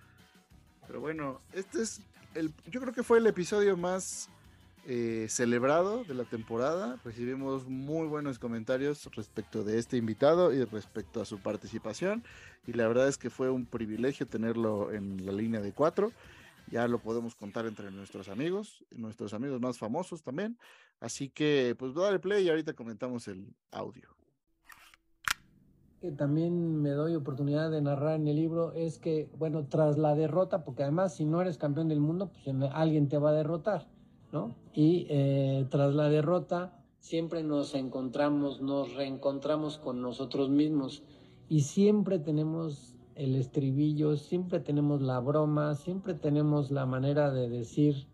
Pero 0.88 1.02
bueno, 1.02 1.42
este 1.54 1.82
es 1.82 2.02
el. 2.34 2.54
Yo 2.72 2.80
creo 2.80 2.94
que 2.94 3.04
fue 3.04 3.18
el 3.18 3.28
episodio 3.28 3.76
más 3.76 4.30
eh, 4.86 5.26
celebrado 5.30 6.06
de 6.06 6.14
la 6.14 6.24
temporada. 6.24 6.98
Recibimos 7.04 7.68
muy 7.68 8.08
buenos 8.08 8.40
comentarios 8.40 9.10
respecto 9.16 9.64
de 9.66 9.78
este 9.78 9.98
invitado 9.98 10.54
y 10.54 10.64
respecto 10.64 11.22
a 11.22 11.26
su 11.26 11.40
participación. 11.40 12.24
Y 12.68 12.74
la 12.74 12.88
verdad 12.88 13.10
es 13.10 13.18
que 13.18 13.30
fue 13.30 13.50
un 13.50 13.66
privilegio 13.66 14.28
tenerlo 14.28 14.94
en 14.94 15.26
la 15.26 15.34
línea 15.34 15.60
de 15.60 15.74
cuatro. 15.74 16.14
Ya 16.72 16.88
lo 16.88 17.00
podemos 17.00 17.36
contar 17.36 17.66
entre 17.66 17.92
nuestros 17.92 18.28
amigos, 18.28 18.84
nuestros 18.92 19.34
amigos 19.34 19.62
más 19.62 19.78
famosos 19.78 20.24
también. 20.24 20.58
Así 21.00 21.30
que, 21.30 21.76
pues, 21.78 21.94
dale 21.94 22.20
play 22.20 22.46
y 22.46 22.50
ahorita 22.50 22.74
comentamos 22.74 23.28
el 23.28 23.56
audio. 23.72 24.10
que 26.02 26.12
también 26.12 26.82
me 26.82 26.92
doy 26.92 27.16
oportunidad 27.16 27.72
de 27.72 27.82
narrar 27.82 28.16
en 28.20 28.28
el 28.28 28.36
libro 28.36 28.74
es 28.74 29.00
que, 29.00 29.28
bueno, 29.40 29.66
tras 29.66 29.98
la 29.98 30.14
derrota, 30.14 30.64
porque 30.64 30.84
además 30.84 31.16
si 31.16 31.26
no 31.26 31.42
eres 31.42 31.58
campeón 31.58 31.88
del 31.88 32.00
mundo, 32.00 32.30
pues 32.32 32.46
en- 32.48 32.62
alguien 32.64 33.08
te 33.10 33.18
va 33.18 33.32
a 33.32 33.34
derrotar, 33.34 33.88
¿no? 34.32 34.56
Y 34.74 35.08
eh, 35.10 35.66
tras 35.72 35.96
la 35.96 36.10
derrota 36.10 36.84
siempre 37.00 37.42
nos 37.44 37.74
encontramos, 37.74 38.62
nos 38.62 38.94
reencontramos 38.94 39.80
con 39.80 40.02
nosotros 40.02 40.50
mismos 40.50 41.04
y 41.50 41.62
siempre 41.62 42.20
tenemos 42.20 42.95
el 43.16 43.36
estribillo, 43.36 44.18
siempre 44.18 44.60
tenemos 44.60 45.02
la 45.02 45.20
broma, 45.20 45.76
siempre 45.76 46.14
tenemos 46.14 46.70
la 46.72 46.86
manera 46.86 47.32
de 47.32 47.50
decir 47.50 48.08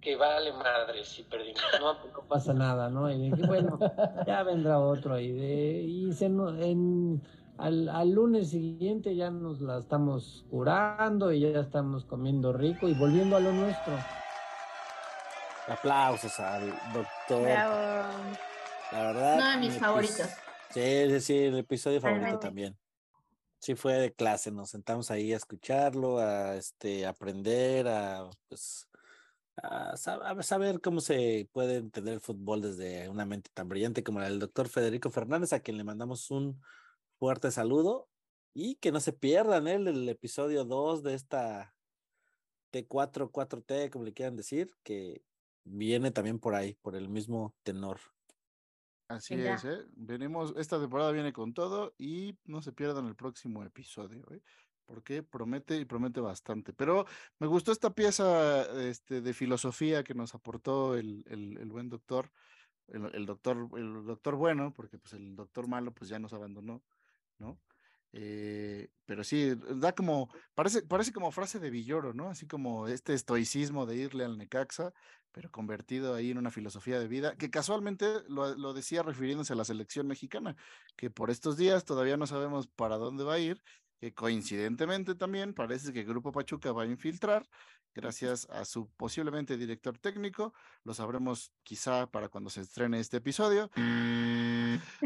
que 0.00 0.16
vale 0.16 0.52
madre 0.52 1.04
si 1.04 1.22
perdimos, 1.22 1.62
no, 1.80 1.92
no 2.12 2.28
pasa 2.28 2.52
nada, 2.52 2.90
¿no? 2.90 3.10
Y 3.10 3.30
de 3.30 3.36
que, 3.36 3.46
bueno, 3.46 3.78
ya 4.26 4.42
vendrá 4.42 4.80
otro 4.80 5.14
ahí. 5.14 5.30
De, 5.32 5.82
y 5.82 6.12
se, 6.12 6.28
no- 6.28 6.56
en, 6.60 7.22
al, 7.58 7.88
al 7.88 8.10
lunes 8.10 8.50
siguiente 8.50 9.14
ya 9.14 9.30
nos 9.30 9.60
la 9.60 9.78
estamos 9.78 10.44
curando 10.50 11.32
y 11.32 11.40
ya 11.40 11.60
estamos 11.60 12.04
comiendo 12.04 12.52
rico 12.52 12.88
y 12.88 12.94
volviendo 12.94 13.36
a 13.36 13.40
lo 13.40 13.52
nuestro. 13.52 13.96
Aplausos 15.68 16.40
al 16.40 16.70
doctor. 16.92 17.42
Bravo. 17.42 17.74
La 18.90 19.02
verdad. 19.04 19.34
Uno 19.36 19.50
de 19.52 19.56
mis 19.58 19.74
mi 19.74 19.78
favoritos. 19.78 20.28
Sí, 20.70 20.80
sí, 21.10 21.20
sí, 21.20 21.38
el 21.38 21.58
episodio 21.58 22.00
favorito 22.00 22.38
también. 22.40 22.76
Sí, 23.62 23.76
fue 23.76 23.92
de 23.94 24.12
clase, 24.12 24.50
nos 24.50 24.70
sentamos 24.70 25.12
ahí 25.12 25.32
a 25.32 25.36
escucharlo, 25.36 26.18
a 26.18 26.56
este, 26.56 27.06
aprender, 27.06 27.86
a 27.86 28.28
pues 28.48 28.88
a, 29.56 29.92
sab- 29.94 30.22
a 30.24 30.42
saber 30.42 30.80
cómo 30.80 31.00
se 31.00 31.48
puede 31.52 31.76
entender 31.76 32.14
el 32.14 32.20
fútbol 32.20 32.60
desde 32.60 33.08
una 33.08 33.24
mente 33.24 33.50
tan 33.54 33.68
brillante 33.68 34.02
como 34.02 34.18
la 34.18 34.26
del 34.26 34.40
doctor 34.40 34.68
Federico 34.68 35.10
Fernández, 35.12 35.52
a 35.52 35.60
quien 35.60 35.76
le 35.76 35.84
mandamos 35.84 36.28
un 36.32 36.60
fuerte 37.20 37.52
saludo 37.52 38.08
y 38.52 38.74
que 38.76 38.90
no 38.90 38.98
se 38.98 39.12
pierdan 39.12 39.68
¿eh? 39.68 39.74
el, 39.74 40.08
episodio 40.08 40.64
2 40.64 41.04
de 41.04 41.14
esta 41.14 41.76
T4, 42.72 43.30
4T, 43.30 43.90
como 43.90 44.04
le 44.04 44.12
quieran 44.12 44.34
decir, 44.34 44.72
que 44.82 45.22
viene 45.62 46.10
también 46.10 46.40
por 46.40 46.56
ahí, 46.56 46.74
por 46.82 46.96
el 46.96 47.08
mismo 47.08 47.54
tenor. 47.62 48.00
Así 49.12 49.40
es, 49.42 49.64
¿eh? 49.64 49.84
Venimos, 49.94 50.54
esta 50.56 50.80
temporada 50.80 51.12
viene 51.12 51.32
con 51.32 51.52
todo 51.52 51.94
y 51.98 52.38
no 52.44 52.62
se 52.62 52.72
pierdan 52.72 53.06
el 53.06 53.14
próximo 53.16 53.62
episodio, 53.62 54.24
¿eh? 54.30 54.40
Porque 54.86 55.22
promete 55.22 55.76
y 55.76 55.84
promete 55.84 56.20
bastante. 56.20 56.72
Pero 56.72 57.04
me 57.38 57.46
gustó 57.46 57.72
esta 57.72 57.90
pieza 57.94 58.62
este, 58.88 59.20
de 59.20 59.34
filosofía 59.34 60.02
que 60.02 60.14
nos 60.14 60.34
aportó 60.34 60.96
el, 60.96 61.24
el- 61.28 61.58
el 61.58 61.70
buen 61.70 61.88
doctor, 61.88 62.32
el, 62.88 63.06
el 63.14 63.26
doctor, 63.26 63.68
el 63.76 64.04
doctor 64.06 64.36
bueno, 64.36 64.72
porque 64.74 64.98
pues 64.98 65.14
el 65.14 65.36
doctor 65.36 65.68
malo 65.68 65.92
pues 65.94 66.10
ya 66.10 66.18
nos 66.18 66.32
abandonó, 66.32 66.82
¿no? 67.38 67.60
Eh, 68.12 68.88
pero 69.06 69.24
sí, 69.24 69.54
da 69.76 69.92
como, 69.92 70.28
parece, 70.54 70.82
parece 70.82 71.12
como 71.12 71.32
frase 71.32 71.58
de 71.58 71.70
Villoro, 71.70 72.12
¿no? 72.12 72.28
Así 72.28 72.46
como 72.46 72.88
este 72.88 73.14
estoicismo 73.14 73.86
de 73.86 73.96
irle 73.96 74.24
al 74.24 74.36
Necaxa, 74.36 74.92
pero 75.32 75.50
convertido 75.50 76.14
ahí 76.14 76.30
en 76.30 76.38
una 76.38 76.50
filosofía 76.50 77.00
de 77.00 77.08
vida, 77.08 77.36
que 77.36 77.50
casualmente 77.50 78.06
lo, 78.28 78.54
lo 78.54 78.74
decía 78.74 79.02
refiriéndose 79.02 79.54
a 79.54 79.56
la 79.56 79.64
selección 79.64 80.06
mexicana, 80.06 80.56
que 80.96 81.10
por 81.10 81.30
estos 81.30 81.56
días 81.56 81.84
todavía 81.84 82.18
no 82.18 82.26
sabemos 82.26 82.68
para 82.68 82.96
dónde 82.98 83.24
va 83.24 83.34
a 83.34 83.38
ir, 83.38 83.62
que 83.98 84.12
coincidentemente 84.12 85.14
también 85.14 85.54
parece 85.54 85.92
que 85.92 86.00
el 86.00 86.06
Grupo 86.06 86.32
Pachuca 86.32 86.72
va 86.72 86.82
a 86.82 86.86
infiltrar, 86.86 87.48
gracias 87.94 88.48
a 88.50 88.64
su 88.64 88.90
posiblemente 88.96 89.56
director 89.56 89.98
técnico, 89.98 90.52
lo 90.84 90.92
sabremos 90.92 91.52
quizá 91.62 92.10
para 92.10 92.28
cuando 92.28 92.50
se 92.50 92.62
estrene 92.62 93.00
este 93.00 93.18
episodio. 93.18 93.70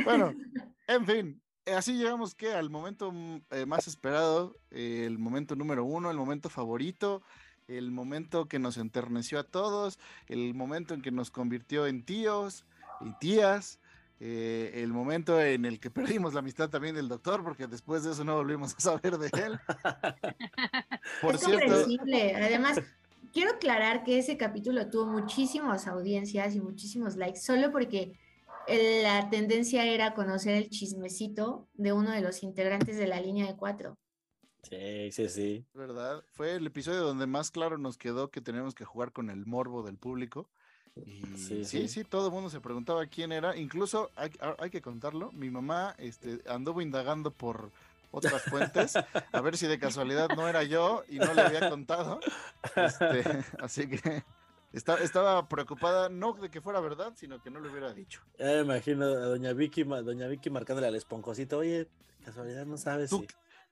Bueno, 0.02 0.32
en 0.88 1.06
fin, 1.06 1.42
así 1.74 1.94
llegamos 1.94 2.34
que 2.34 2.52
al 2.52 2.70
momento 2.70 3.12
mm, 3.12 3.40
eh, 3.50 3.66
más 3.66 3.88
esperado, 3.88 4.56
eh, 4.70 5.04
el 5.06 5.18
momento 5.18 5.56
número 5.56 5.84
uno, 5.84 6.10
el 6.10 6.16
momento 6.16 6.48
favorito, 6.48 7.22
el 7.68 7.90
momento 7.90 8.46
que 8.46 8.58
nos 8.58 8.76
enterneció 8.76 9.38
a 9.38 9.44
todos, 9.44 9.98
el 10.28 10.54
momento 10.54 10.94
en 10.94 11.02
que 11.02 11.10
nos 11.10 11.30
convirtió 11.30 11.86
en 11.86 12.04
tíos 12.04 12.64
y 13.00 13.12
tías, 13.18 13.80
eh, 14.18 14.70
el 14.76 14.92
momento 14.92 15.40
en 15.40 15.64
el 15.64 15.78
que 15.80 15.90
perdimos 15.90 16.32
la 16.32 16.40
amistad 16.40 16.70
también 16.70 16.94
del 16.94 17.08
doctor, 17.08 17.42
porque 17.42 17.66
después 17.66 18.04
de 18.04 18.12
eso 18.12 18.24
no 18.24 18.36
volvimos 18.36 18.74
a 18.74 18.80
saber 18.80 19.18
de 19.18 19.26
él. 19.26 19.58
Por 21.20 21.34
es 21.34 21.40
cierto, 21.40 21.66
comprensible. 21.66 22.34
Además, 22.36 22.80
quiero 23.32 23.52
aclarar 23.52 24.04
que 24.04 24.18
ese 24.18 24.36
capítulo 24.36 24.88
tuvo 24.88 25.06
muchísimas 25.06 25.86
audiencias 25.86 26.54
y 26.54 26.60
muchísimos 26.60 27.16
likes, 27.16 27.40
solo 27.40 27.70
porque 27.70 28.18
la 28.68 29.28
tendencia 29.30 29.84
era 29.84 30.14
conocer 30.14 30.56
el 30.56 30.70
chismecito 30.70 31.68
de 31.74 31.92
uno 31.92 32.10
de 32.10 32.20
los 32.20 32.42
integrantes 32.42 32.96
de 32.96 33.06
la 33.06 33.20
línea 33.20 33.46
de 33.46 33.56
cuatro. 33.56 33.96
Sí, 34.62 35.12
sí, 35.12 35.28
sí. 35.28 35.64
¿verdad? 35.74 36.24
Fue 36.32 36.56
el 36.56 36.66
episodio 36.66 37.00
donde 37.02 37.26
más 37.26 37.50
claro 37.50 37.78
nos 37.78 37.96
quedó 37.98 38.30
que 38.30 38.40
teníamos 38.40 38.74
que 38.74 38.84
jugar 38.84 39.12
con 39.12 39.30
el 39.30 39.46
morbo 39.46 39.82
del 39.82 39.96
público. 39.96 40.48
Y 40.96 41.22
sí, 41.36 41.64
Sí, 41.64 41.64
sí, 41.64 41.88
sí. 41.88 42.04
todo 42.04 42.28
el 42.28 42.32
mundo 42.32 42.50
se 42.50 42.60
preguntaba 42.60 43.06
quién 43.06 43.30
era. 43.30 43.56
Incluso 43.56 44.10
hay, 44.16 44.30
a- 44.40 44.56
hay 44.58 44.70
que 44.70 44.82
contarlo. 44.82 45.30
Mi 45.32 45.50
mamá 45.50 45.94
este, 45.98 46.40
anduvo 46.48 46.80
indagando 46.80 47.30
por 47.30 47.70
otras 48.10 48.42
fuentes 48.42 48.94
a 49.32 49.40
ver 49.40 49.56
si 49.56 49.66
de 49.66 49.78
casualidad 49.78 50.28
no 50.34 50.48
era 50.48 50.62
yo 50.64 51.04
y 51.08 51.18
no 51.18 51.32
le 51.34 51.42
había 51.42 51.68
contado. 51.70 52.18
Este, 52.74 53.22
así 53.60 53.88
que 53.88 54.24
esta- 54.76 54.98
estaba 55.02 55.48
preocupada 55.48 56.08
no 56.10 56.34
de 56.34 56.50
que 56.50 56.60
fuera 56.60 56.80
verdad, 56.80 57.12
sino 57.16 57.40
que 57.42 57.50
no 57.50 57.60
le 57.60 57.70
hubiera 57.70 57.92
dicho. 57.94 58.20
Ya 58.38 58.46
me 58.46 58.60
imagino 58.60 59.06
a 59.06 59.08
doña 59.14 59.52
Vicky, 59.54 59.84
doña 59.84 60.26
Vicky 60.28 60.50
marcándole 60.50 60.86
al 60.88 60.94
esponjosito, 60.94 61.58
oye, 61.58 61.88
casualidad 62.24 62.66
no 62.66 62.76
sabes 62.76 63.08
¿Tú, 63.10 63.20
si- 63.20 63.26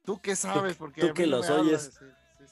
tú 0.05 0.21
qué 0.21 0.35
sabes? 0.35 0.77
Porque 0.77 1.03
tú 1.03 1.13
que 1.15 1.27
no 1.27 1.37
los 1.37 1.49
me 1.49 1.55
hablas". 1.57 2.01
oyes, 2.01 2.01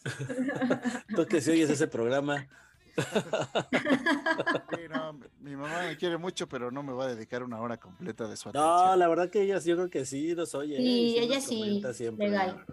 tú 1.17 1.27
que 1.27 1.41
si 1.41 1.51
oyes 1.51 1.71
ese 1.71 1.87
programa. 1.89 2.47
Sí, 2.95 4.81
no, 4.91 5.19
mi 5.41 5.57
mamá 5.57 5.87
me 5.87 5.97
quiere 5.97 6.19
mucho, 6.19 6.47
pero 6.47 6.71
no 6.71 6.83
me 6.83 6.93
va 6.93 7.05
a 7.07 7.15
dedicar 7.15 7.43
una 7.43 7.59
hora 7.59 7.79
completa 7.79 8.29
de 8.29 8.37
su 8.37 8.51
atención. 8.51 8.87
No, 8.87 8.97
la 8.97 9.09
verdad 9.09 9.31
que 9.31 9.41
ella 9.43 9.61
sí, 9.61 9.71
yo 9.71 9.77
creo 9.77 9.89
que 9.89 10.05
sí 10.05 10.35
nos 10.35 10.55
oye. 10.55 10.77
Sí, 10.77 10.83
Y 10.83 11.19
ella 11.19 11.41
sí, 11.41 11.83
siempre, 11.95 12.29
legal. 12.29 12.67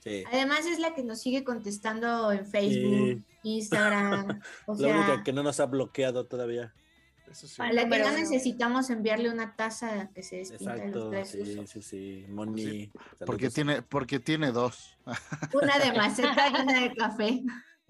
Sí. 0.00 0.24
Además 0.32 0.66
es 0.66 0.78
la 0.78 0.94
que 0.94 1.02
nos 1.04 1.20
sigue 1.20 1.44
contestando 1.44 2.32
en 2.32 2.46
Facebook, 2.46 3.22
Instagram, 3.42 4.40
o 4.66 4.72
la 4.74 4.78
sea, 4.78 4.96
única 4.96 5.22
que 5.24 5.32
no 5.32 5.42
nos 5.42 5.60
ha 5.60 5.66
bloqueado 5.66 6.26
todavía. 6.26 6.72
a 7.58 7.72
la 7.72 7.88
que 7.88 7.98
no 8.00 8.10
necesitamos 8.12 8.90
enviarle 8.90 9.30
una 9.30 9.54
taza 9.56 10.10
que 10.14 10.22
se 10.22 10.36
despinta 10.38 10.74
en 10.76 10.88
Exacto, 10.88 11.12
los 11.12 11.28
sí, 11.28 11.40
usos. 11.42 11.70
sí, 11.70 11.82
sí. 11.82 12.26
Moni. 12.28 12.90
Porque 13.26 13.50
tiene, 13.50 13.82
porque 13.82 14.18
tiene 14.18 14.50
dos. 14.52 14.96
Una 15.54 15.78
de 15.78 15.92
maceta 15.92 16.48
y 16.48 16.62
una 16.62 16.80
de 16.80 16.94
café. 16.94 17.42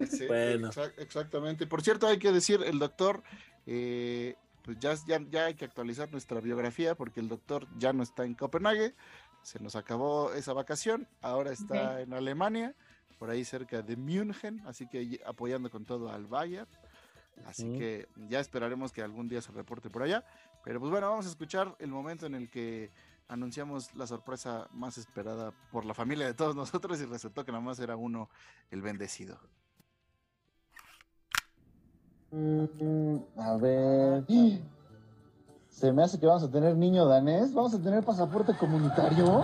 Sí, 0.09 0.27
Bueno. 0.27 0.69
exa- 0.69 0.93
exactamente. 0.97 1.65
Por 1.65 1.81
cierto, 1.81 2.07
hay 2.07 2.19
que 2.19 2.31
decir, 2.31 2.61
el 2.65 2.77
doctor, 2.79 3.23
eh, 3.65 4.35
pues 4.63 4.77
ya, 4.79 4.95
ya, 5.07 5.19
ya 5.29 5.45
hay 5.45 5.53
que 5.55 5.65
actualizar 5.65 6.11
nuestra 6.11 6.39
biografía 6.41 6.93
porque 6.95 7.19
el 7.19 7.27
doctor 7.29 7.67
ya 7.77 7.93
no 7.93 8.03
está 8.03 8.25
en 8.25 8.33
Copenhague, 8.35 8.95
se 9.43 9.59
nos 9.59 9.75
acabó 9.75 10.33
esa 10.33 10.53
vacación, 10.53 11.07
ahora 11.21 11.51
está 11.51 12.01
en 12.01 12.13
Alemania, 12.13 12.75
por 13.17 13.29
ahí 13.29 13.45
cerca 13.45 13.81
de 13.81 13.95
München, 13.95 14.61
así 14.65 14.87
que 14.87 15.21
apoyando 15.25 15.69
con 15.69 15.85
todo 15.85 16.11
al 16.11 16.25
Bayern. 16.25 16.67
Así 17.45 17.77
que 17.77 18.07
ya 18.29 18.39
esperaremos 18.39 18.91
que 18.91 19.01
algún 19.01 19.27
día 19.27 19.41
se 19.41 19.51
reporte 19.51 19.89
por 19.89 20.03
allá. 20.03 20.23
Pero 20.63 20.79
pues 20.79 20.91
bueno, 20.91 21.09
vamos 21.09 21.25
a 21.25 21.29
escuchar 21.29 21.75
el 21.79 21.89
momento 21.89 22.25
en 22.25 22.35
el 22.35 22.49
que 22.49 22.91
anunciamos 23.27 23.95
la 23.95 24.05
sorpresa 24.05 24.67
más 24.73 24.97
esperada 24.97 25.51
por 25.71 25.85
la 25.85 25.93
familia 25.93 26.25
de 26.25 26.33
todos 26.33 26.55
nosotros 26.63 26.99
y 27.01 27.05
resultó 27.05 27.45
que 27.45 27.51
nada 27.51 27.63
más 27.63 27.79
era 27.79 27.95
uno 27.95 28.29
el 28.69 28.81
bendecido. 28.81 29.39
Mm, 32.31 33.17
a 33.37 33.57
ver. 33.57 34.25
Se 35.71 35.91
me 35.91 36.03
hace 36.03 36.19
que 36.19 36.27
vamos 36.27 36.43
a 36.43 36.51
tener 36.51 36.75
niño 36.75 37.05
danés. 37.05 37.53
Vamos 37.53 37.73
a 37.73 37.79
tener 37.79 38.03
pasaporte 38.03 38.53
comunitario. 38.55 39.43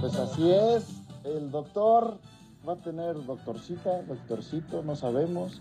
Pues 0.00 0.16
así 0.16 0.50
es. 0.50 0.86
El 1.22 1.50
doctor 1.50 2.18
va 2.66 2.72
a 2.72 2.76
tener 2.76 3.24
doctorcita, 3.24 4.02
doctorcito, 4.02 4.82
no 4.82 4.96
sabemos. 4.96 5.60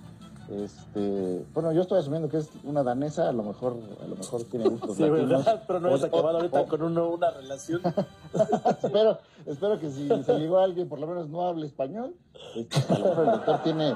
Este, 0.52 1.46
bueno, 1.54 1.72
yo 1.74 1.82
estoy 1.82 2.00
asumiendo 2.00 2.28
que 2.28 2.38
es 2.38 2.50
una 2.64 2.82
danesa, 2.82 3.30
a 3.30 3.32
lo 3.32 3.44
mejor, 3.44 3.78
a 4.04 4.08
lo 4.08 4.16
mejor 4.16 4.44
tiene 4.46 4.66
gustos 4.70 4.96
Sí, 4.98 5.04
latinos. 5.04 5.46
¿verdad? 5.46 5.64
Pero 5.68 5.80
no 5.80 5.94
has 5.94 6.04
acabado 6.04 6.38
ahorita 6.38 6.62
o- 6.62 6.68
con 6.68 6.82
uno, 6.82 7.10
una 7.10 7.30
relación. 7.32 7.82
espero, 8.84 9.20
espero 9.46 9.80
que 9.80 9.90
si 9.92 10.08
se 10.24 10.40
llegó 10.40 10.58
alguien, 10.60 10.90
por 10.90 11.00
lo 11.00 11.06
menos 11.08 11.30
no 11.30 11.44
hable 11.48 11.68
español. 11.68 12.16
Este, 12.56 12.94
a 12.94 12.98
lo 12.98 13.06
mejor 13.10 13.26
el 13.26 13.32
doctor 13.32 13.62
tiene 13.64 13.94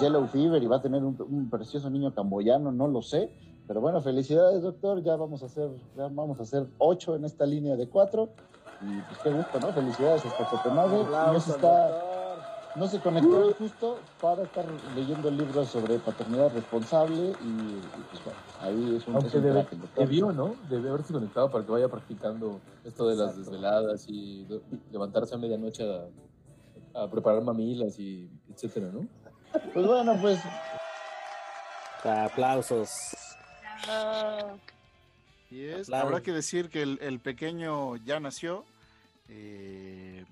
yellow 0.00 0.26
fever 0.28 0.62
y 0.62 0.66
va 0.66 0.76
a 0.76 0.82
tener 0.82 1.02
un, 1.02 1.16
un 1.28 1.50
precioso 1.50 1.90
niño 1.90 2.14
camboyano, 2.14 2.70
no 2.70 2.86
lo 2.86 3.02
sé. 3.02 3.32
Pero 3.66 3.80
bueno, 3.80 4.00
felicidades, 4.00 4.62
doctor. 4.62 5.02
Ya 5.02 5.16
vamos 5.16 5.42
a 5.42 5.46
hacer, 5.46 5.68
ya 5.96 6.04
vamos 6.04 6.38
a 6.38 6.44
hacer 6.44 6.68
ocho 6.78 7.16
en 7.16 7.24
esta 7.24 7.44
línea 7.46 7.74
de 7.74 7.88
cuatro. 7.88 8.28
Y 8.80 9.00
pues 9.00 9.18
qué 9.24 9.30
gusto, 9.30 9.58
¿no? 9.58 9.72
Felicidades 9.72 10.24
hasta 10.24 10.44
Copenhague. 10.50 10.98
Se, 10.98 11.04
Aplausos, 11.04 11.48
está, 11.56 11.88
no 12.76 12.86
se 12.88 13.00
conectó 13.00 13.52
justo 13.54 13.98
para 14.20 14.42
estar 14.44 14.64
leyendo 14.94 15.30
libros 15.30 15.68
sobre 15.68 15.98
paternidad 15.98 16.52
responsable 16.52 17.14
y, 17.42 17.48
y, 17.48 17.82
pues 18.10 18.24
bueno, 18.24 18.38
ahí 18.60 18.96
es 18.96 19.06
un, 19.08 19.16
es 19.16 19.22
Aunque 19.24 19.38
un 19.38 19.44
debe- 19.44 19.66
debió, 19.96 20.32
¿no? 20.32 20.54
Debe 20.68 20.90
haberse 20.90 21.12
conectado 21.12 21.50
para 21.50 21.64
que 21.64 21.72
vaya 21.72 21.88
practicando 21.88 22.60
esto 22.84 23.08
de 23.08 23.16
las 23.16 23.36
desveladas 23.36 24.04
y 24.08 24.46
levantarse 24.92 25.34
a 25.34 25.38
medianoche 25.38 25.84
a, 26.94 27.02
a 27.02 27.10
preparar 27.10 27.42
mamilas 27.42 27.98
y 27.98 28.28
etcétera, 28.52 28.88
¿no? 28.92 29.06
Pues 29.72 29.86
bueno, 29.86 30.16
pues 30.20 30.38
Aplausos. 32.04 32.90
Y 35.50 35.64
es, 35.64 35.90
habrá 35.92 36.20
que 36.20 36.32
decir 36.32 36.68
que 36.68 36.82
el, 36.82 36.98
el 37.00 37.20
pequeño 37.20 37.96
ya 37.96 38.20
nació. 38.20 38.64
eh, 39.28 40.24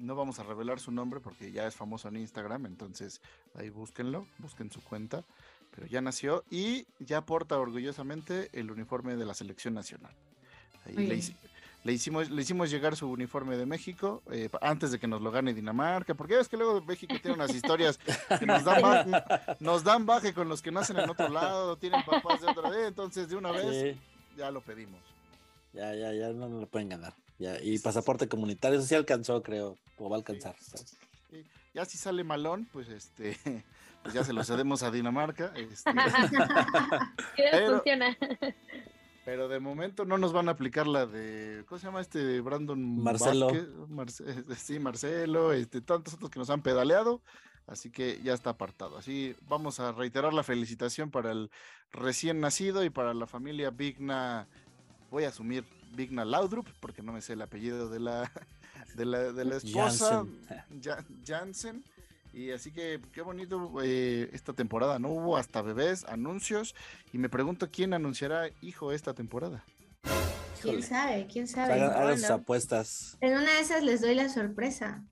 no 0.00 0.14
vamos 0.16 0.38
a 0.38 0.42
revelar 0.42 0.80
su 0.80 0.90
nombre 0.90 1.20
porque 1.20 1.52
ya 1.52 1.66
es 1.66 1.74
famoso 1.76 2.08
en 2.08 2.16
Instagram, 2.16 2.66
entonces 2.66 3.20
ahí 3.54 3.70
búsquenlo, 3.70 4.26
busquen 4.38 4.70
su 4.70 4.80
cuenta. 4.82 5.24
Pero 5.74 5.86
ya 5.86 6.00
nació 6.00 6.42
y 6.50 6.86
ya 6.98 7.24
porta 7.24 7.56
orgullosamente 7.58 8.50
el 8.52 8.70
uniforme 8.72 9.14
de 9.16 9.24
la 9.24 9.34
selección 9.34 9.72
nacional. 9.74 10.12
Ahí 10.84 10.94
le, 10.96 11.22
le 11.84 11.92
hicimos, 11.92 12.28
le 12.28 12.42
hicimos 12.42 12.70
llegar 12.70 12.96
su 12.96 13.08
uniforme 13.08 13.56
de 13.56 13.66
México 13.66 14.20
eh, 14.32 14.48
antes 14.62 14.90
de 14.90 14.98
que 14.98 15.06
nos 15.06 15.22
lo 15.22 15.30
gane 15.30 15.54
Dinamarca, 15.54 16.14
porque 16.14 16.40
es 16.40 16.48
que 16.48 16.56
luego 16.56 16.80
México 16.82 17.14
tiene 17.22 17.36
unas 17.36 17.54
historias 17.54 17.98
que 18.38 18.46
nos 18.46 18.64
dan, 18.64 18.82
ba- 18.82 19.56
nos 19.60 19.84
dan 19.84 20.06
baje 20.06 20.34
con 20.34 20.48
los 20.48 20.60
que 20.60 20.72
nacen 20.72 20.98
en 20.98 21.08
otro 21.08 21.28
lado, 21.28 21.76
tienen 21.76 22.02
papás 22.04 22.40
de 22.40 22.48
otro 22.48 22.62
lado, 22.62 22.86
entonces 22.86 23.28
de 23.28 23.36
una 23.36 23.52
vez 23.52 23.94
Sí. 23.94 24.00
ya 24.36 24.50
lo 24.50 24.60
pedimos. 24.62 25.00
Ya, 25.72 25.94
ya, 25.94 26.12
ya 26.12 26.30
no 26.30 26.48
nos 26.48 26.62
lo 26.62 26.66
pueden 26.66 26.88
ganar. 26.88 27.14
Ya, 27.38 27.62
y 27.62 27.78
pasaporte 27.78 28.28
comunitario, 28.28 28.78
eso 28.80 28.88
sí 28.88 28.96
alcanzó, 28.96 29.40
creo, 29.42 29.78
o 30.00 30.08
va 30.10 30.16
a 30.16 30.18
alcanzar. 30.18 30.56
¿sabes? 30.60 30.96
Sí, 31.30 31.44
Ya 31.74 31.84
si 31.84 31.98
sale 31.98 32.24
malón, 32.24 32.66
pues 32.72 32.88
este, 32.88 33.36
pues 34.02 34.14
ya 34.14 34.24
se 34.24 34.32
lo 34.32 34.42
cedemos 34.44 34.82
a 34.82 34.90
Dinamarca. 34.90 35.52
este, 35.56 35.90
¿Qué 37.36 37.44
Pero- 37.50 37.74
funciona? 37.76 38.16
pero 39.24 39.48
de 39.48 39.60
momento 39.60 40.04
no 40.04 40.18
nos 40.18 40.32
van 40.32 40.48
a 40.48 40.52
aplicar 40.52 40.86
la 40.88 41.06
de, 41.06 41.64
¿cómo 41.68 41.78
se 41.78 41.86
llama 41.86 42.00
este 42.00 42.40
Brandon 42.40 43.02
Marcelo. 43.02 43.48
Marce- 43.88 44.24
sí, 44.56 44.78
Marcelo, 44.80 45.52
este, 45.52 45.80
tantos 45.80 46.14
otros 46.14 46.30
que 46.30 46.38
nos 46.38 46.50
han 46.50 46.62
pedaleado. 46.62 47.20
Así 47.66 47.90
que 47.92 48.18
ya 48.24 48.32
está 48.34 48.50
apartado. 48.50 48.96
Así 48.98 49.36
vamos 49.42 49.78
a 49.78 49.92
reiterar 49.92 50.32
la 50.34 50.42
felicitación 50.42 51.10
para 51.12 51.30
el 51.30 51.50
recién 51.92 52.40
nacido 52.40 52.82
y 52.82 52.90
para 52.90 53.14
la 53.14 53.28
familia 53.28 53.70
Vigna. 53.70 54.48
Voy 55.10 55.22
a 55.24 55.28
asumir 55.28 55.64
Vigna 55.92 56.24
Laudrup 56.24 56.66
porque 56.80 57.02
no 57.02 57.12
me 57.12 57.20
sé 57.20 57.34
el 57.34 57.42
apellido 57.42 57.88
de 57.88 58.00
la, 58.00 58.32
de 58.94 59.04
la, 59.04 59.32
de 59.32 59.44
la 59.44 59.56
esposa. 59.56 60.24
Jansen. 60.48 60.82
Ja- 60.82 61.04
Jansen. 61.26 61.84
Y 62.32 62.52
así 62.52 62.70
que 62.70 63.00
qué 63.12 63.22
bonito 63.22 63.72
eh, 63.82 64.30
esta 64.32 64.52
temporada, 64.52 64.98
¿no? 65.00 65.08
Hubo 65.08 65.36
hasta 65.36 65.62
bebés, 65.62 66.04
anuncios. 66.04 66.74
Y 67.12 67.18
me 67.18 67.28
pregunto 67.28 67.68
quién 67.72 67.92
anunciará 67.92 68.48
hijo 68.62 68.92
esta 68.92 69.14
temporada. 69.14 69.64
¿Quién 70.62 70.74
Híjole. 70.78 70.82
sabe? 70.86 71.26
¿Quién 71.32 71.48
sabe? 71.48 71.72
hagan, 71.72 71.90
hagan 71.90 72.18
sus 72.18 72.30
apuestas. 72.30 73.16
en 73.20 73.32
una 73.32 73.50
de 73.52 73.60
esas 73.60 73.82
les 73.82 74.00
doy 74.00 74.14
la 74.14 74.28
sorpresa. 74.28 75.02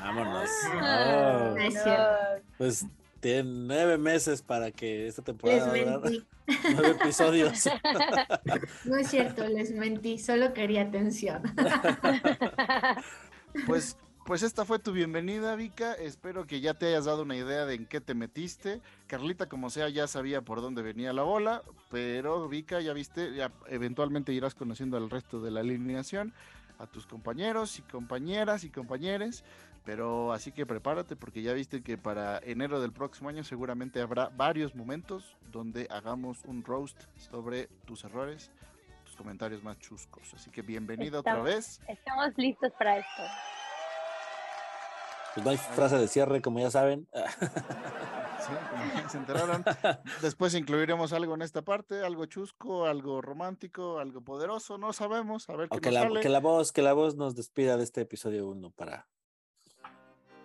Vámonos. 0.00 0.48
Ah, 0.74 1.54
Oh, 1.56 1.58
no. 1.58 2.42
Pues 2.58 2.86
tienen 3.26 3.66
nueve 3.66 3.98
meses 3.98 4.40
para 4.40 4.70
que 4.70 5.08
esta 5.08 5.20
temporada 5.20 5.72
Les 5.72 5.84
mentí. 5.84 6.24
nueve 6.74 6.90
episodios. 6.90 7.64
No 8.84 8.96
es 8.96 9.08
cierto, 9.08 9.44
les 9.48 9.72
mentí, 9.72 10.18
solo 10.18 10.54
quería 10.54 10.82
atención. 10.82 11.42
Pues, 13.66 13.96
pues 14.26 14.42
esta 14.42 14.66
fue 14.66 14.78
tu 14.78 14.92
bienvenida, 14.92 15.56
Vika. 15.56 15.94
Espero 15.94 16.46
que 16.46 16.60
ya 16.60 16.74
te 16.74 16.88
hayas 16.88 17.06
dado 17.06 17.22
una 17.22 17.36
idea 17.36 17.64
de 17.64 17.74
en 17.74 17.86
qué 17.86 18.02
te 18.02 18.14
metiste. 18.14 18.82
Carlita, 19.06 19.48
como 19.48 19.70
sea, 19.70 19.88
ya 19.88 20.06
sabía 20.06 20.42
por 20.42 20.60
dónde 20.60 20.82
venía 20.82 21.14
la 21.14 21.22
bola, 21.22 21.62
pero 21.90 22.46
Vika, 22.46 22.82
ya 22.82 22.92
viste, 22.92 23.34
ya 23.34 23.50
eventualmente 23.68 24.34
irás 24.34 24.54
conociendo 24.54 24.98
al 24.98 25.08
resto 25.08 25.40
de 25.40 25.50
la 25.50 25.60
alineación, 25.60 26.34
a 26.78 26.86
tus 26.86 27.06
compañeros 27.06 27.78
y 27.78 27.82
compañeras 27.82 28.64
y 28.64 28.68
compañeros. 28.68 29.42
Pero 29.86 30.32
así 30.32 30.50
que 30.50 30.66
prepárate 30.66 31.14
porque 31.14 31.42
ya 31.42 31.52
viste 31.52 31.80
que 31.80 31.96
para 31.96 32.38
enero 32.40 32.80
del 32.80 32.92
próximo 32.92 33.28
año 33.28 33.44
seguramente 33.44 34.00
habrá 34.00 34.30
varios 34.30 34.74
momentos 34.74 35.36
donde 35.52 35.86
hagamos 35.90 36.44
un 36.44 36.64
roast 36.64 37.00
sobre 37.16 37.68
tus 37.86 38.02
errores, 38.02 38.50
tus 39.04 39.14
comentarios 39.14 39.62
más 39.62 39.78
chuscos. 39.78 40.34
Así 40.34 40.50
que 40.50 40.62
bienvenida 40.62 41.20
otra 41.20 41.40
vez. 41.40 41.80
Estamos 41.86 42.36
listos 42.36 42.72
para 42.76 42.98
esto. 42.98 43.22
Pues 45.34 45.44
no 45.44 45.50
hay 45.52 45.56
frase 45.56 45.98
de 45.98 46.08
cierre, 46.08 46.42
como 46.42 46.58
ya 46.58 46.70
saben. 46.70 47.08
Sí, 48.38 48.52
como 48.70 49.08
se 49.08 49.18
enteraron. 49.18 49.64
Después 50.22 50.54
incluiremos 50.54 51.12
algo 51.12 51.34
en 51.34 51.42
esta 51.42 51.62
parte, 51.62 52.04
algo 52.04 52.26
chusco, 52.26 52.86
algo 52.86 53.20
romántico, 53.20 53.98
algo 53.98 54.20
poderoso, 54.20 54.78
no 54.78 54.92
sabemos, 54.92 55.48
a 55.48 55.56
ver 55.56 55.68
qué 55.68 55.80
que 55.80 55.88
nos 55.88 55.94
la, 55.94 56.02
sale. 56.02 56.20
que 56.20 56.28
la 56.28 56.38
voz, 56.38 56.70
que 56.70 56.82
la 56.82 56.92
voz 56.92 57.16
nos 57.16 57.34
despida 57.34 57.76
de 57.76 57.82
este 57.82 58.02
episodio 58.02 58.46
1 58.46 58.70
para, 58.72 59.08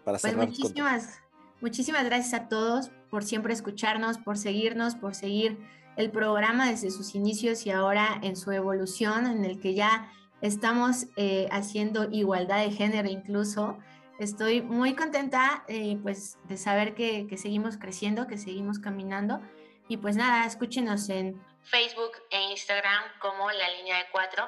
para 0.04 0.18
Pues 0.18 0.22
cerrar. 0.34 0.48
con- 0.48 0.50
muchísimas, 0.50 1.20
muchísimas 1.62 2.04
gracias 2.06 2.34
a 2.34 2.48
todos 2.48 2.92
por 3.10 3.24
siempre 3.24 3.54
escucharnos, 3.54 4.18
por 4.18 4.38
seguirnos, 4.38 4.96
por 4.96 5.16
seguir 5.16 5.58
el 5.98 6.10
programa 6.12 6.70
desde 6.70 6.90
sus 6.92 7.16
inicios 7.16 7.66
y 7.66 7.72
ahora 7.72 8.20
en 8.22 8.36
su 8.36 8.52
evolución, 8.52 9.26
en 9.28 9.44
el 9.46 9.60
que 9.60 9.74
ya 9.74 10.12
estamos 10.42 11.08
eh, 11.18 11.48
haciendo 11.52 12.10
igualdad 12.12 12.64
de 12.64 12.72
género 12.72 13.10
incluso. 13.10 13.78
Estoy 14.20 14.62
muy 14.62 14.96
contenta 14.96 15.64
eh, 15.68 15.98
pues, 16.02 16.38
de 16.48 16.58
saber 16.58 16.94
que, 16.96 17.28
que 17.28 17.38
seguimos 17.38 17.78
creciendo, 17.78 18.28
que 18.28 18.38
seguimos 18.38 18.80
caminando. 18.80 19.42
Y 19.88 19.98
pues 19.98 20.16
nada, 20.16 20.46
escúchenos 20.46 21.10
en 21.10 21.42
Facebook 21.64 22.12
e 22.30 22.52
Instagram 22.52 23.04
como 23.20 23.50
la 23.52 23.70
línea 23.78 23.98
de 23.98 24.06
cuatro 24.12 24.48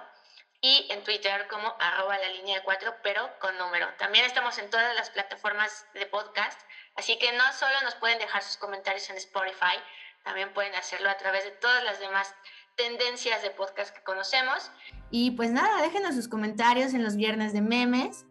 y 0.63 0.87
en 0.89 1.03
Twitter 1.03 1.45
como 1.49 1.75
arroba 1.77 2.17
la 2.17 2.29
línea 2.29 2.55
de 2.55 2.63
cuatro, 2.63 2.95
pero 3.03 3.21
con 3.41 3.57
número. 3.57 3.85
También 3.99 4.23
estamos 4.23 4.57
en 4.57 4.69
todas 4.69 4.95
las 4.95 5.09
plataformas 5.09 5.85
de 5.93 6.05
podcast, 6.05 6.57
así 6.95 7.19
que 7.19 7.33
no 7.33 7.43
solo 7.51 7.73
nos 7.83 7.95
pueden 7.95 8.17
dejar 8.17 8.41
sus 8.41 8.55
comentarios 8.55 9.09
en 9.09 9.17
Spotify, 9.17 9.75
también 10.23 10.53
pueden 10.53 10.73
hacerlo 10.75 11.09
a 11.09 11.17
través 11.17 11.43
de 11.43 11.51
todas 11.51 11.83
las 11.83 11.99
demás 11.99 12.33
tendencias 12.77 13.43
de 13.43 13.49
podcast 13.49 13.93
que 13.93 14.03
conocemos. 14.03 14.71
Y 15.11 15.31
pues 15.31 15.51
nada, 15.51 15.81
déjenos 15.81 16.15
sus 16.15 16.29
comentarios 16.29 16.93
en 16.93 17.03
los 17.03 17.17
viernes 17.17 17.51
de 17.51 17.59
memes. 17.59 18.25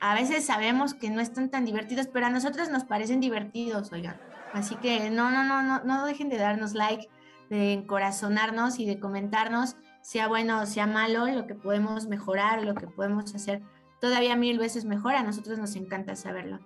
A 0.00 0.16
veces 0.16 0.44
sabemos 0.44 0.92
que 0.92 1.08
no 1.08 1.20
están 1.20 1.52
tan 1.52 1.64
divertidos, 1.64 2.08
pero 2.08 2.26
a 2.26 2.30
nosotros 2.30 2.68
nos 2.68 2.82
parecen 2.82 3.20
divertidos, 3.20 3.92
oigan. 3.92 4.20
Así 4.52 4.74
que 4.74 5.08
no, 5.10 5.30
no, 5.30 5.44
no, 5.44 5.62
no, 5.62 5.84
no 5.84 6.04
dejen 6.04 6.30
de 6.30 6.36
darnos 6.36 6.74
like, 6.74 7.08
de 7.48 7.74
encorazonarnos 7.74 8.80
y 8.80 8.86
de 8.86 8.98
comentarnos, 8.98 9.76
sea 10.06 10.28
bueno 10.28 10.62
o 10.62 10.66
sea 10.66 10.86
malo, 10.86 11.26
lo 11.26 11.48
que 11.48 11.56
podemos 11.56 12.06
mejorar, 12.06 12.62
lo 12.62 12.76
que 12.76 12.86
podemos 12.86 13.34
hacer 13.34 13.60
todavía 14.00 14.36
mil 14.36 14.56
veces 14.56 14.84
mejor. 14.84 15.16
A 15.16 15.24
nosotros 15.24 15.58
nos 15.58 15.74
encanta 15.74 16.14
saberlo. 16.14 16.60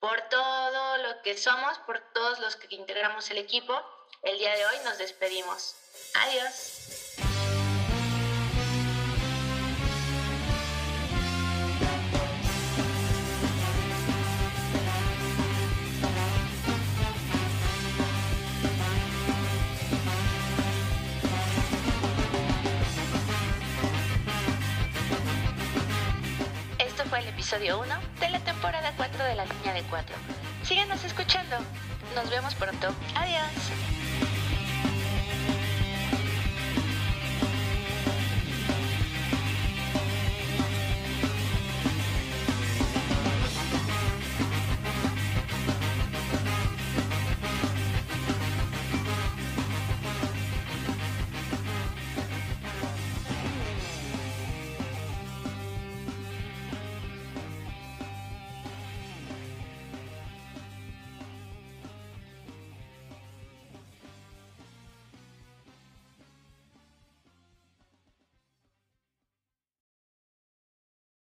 Por 0.00 0.20
todo 0.28 0.96
lo 0.96 1.22
que 1.22 1.36
somos, 1.36 1.78
por 1.86 2.00
todos 2.12 2.40
los 2.40 2.56
que 2.56 2.74
integramos 2.74 3.30
el 3.30 3.38
equipo, 3.38 3.74
el 4.22 4.38
día 4.38 4.56
de 4.56 4.66
hoy 4.66 4.76
nos 4.84 4.98
despedimos. 4.98 5.76
Adiós. 6.14 7.29
Episodio 27.50 27.80
1 27.80 27.94
de 28.20 28.30
la 28.30 28.38
temporada 28.38 28.92
4 28.96 29.24
de 29.24 29.34
la 29.34 29.44
línea 29.44 29.72
de 29.72 29.82
4. 29.82 30.14
Síganos 30.62 31.02
escuchando. 31.02 31.56
Nos 32.14 32.30
vemos 32.30 32.54
pronto. 32.54 32.94
Adiós. 33.16 33.99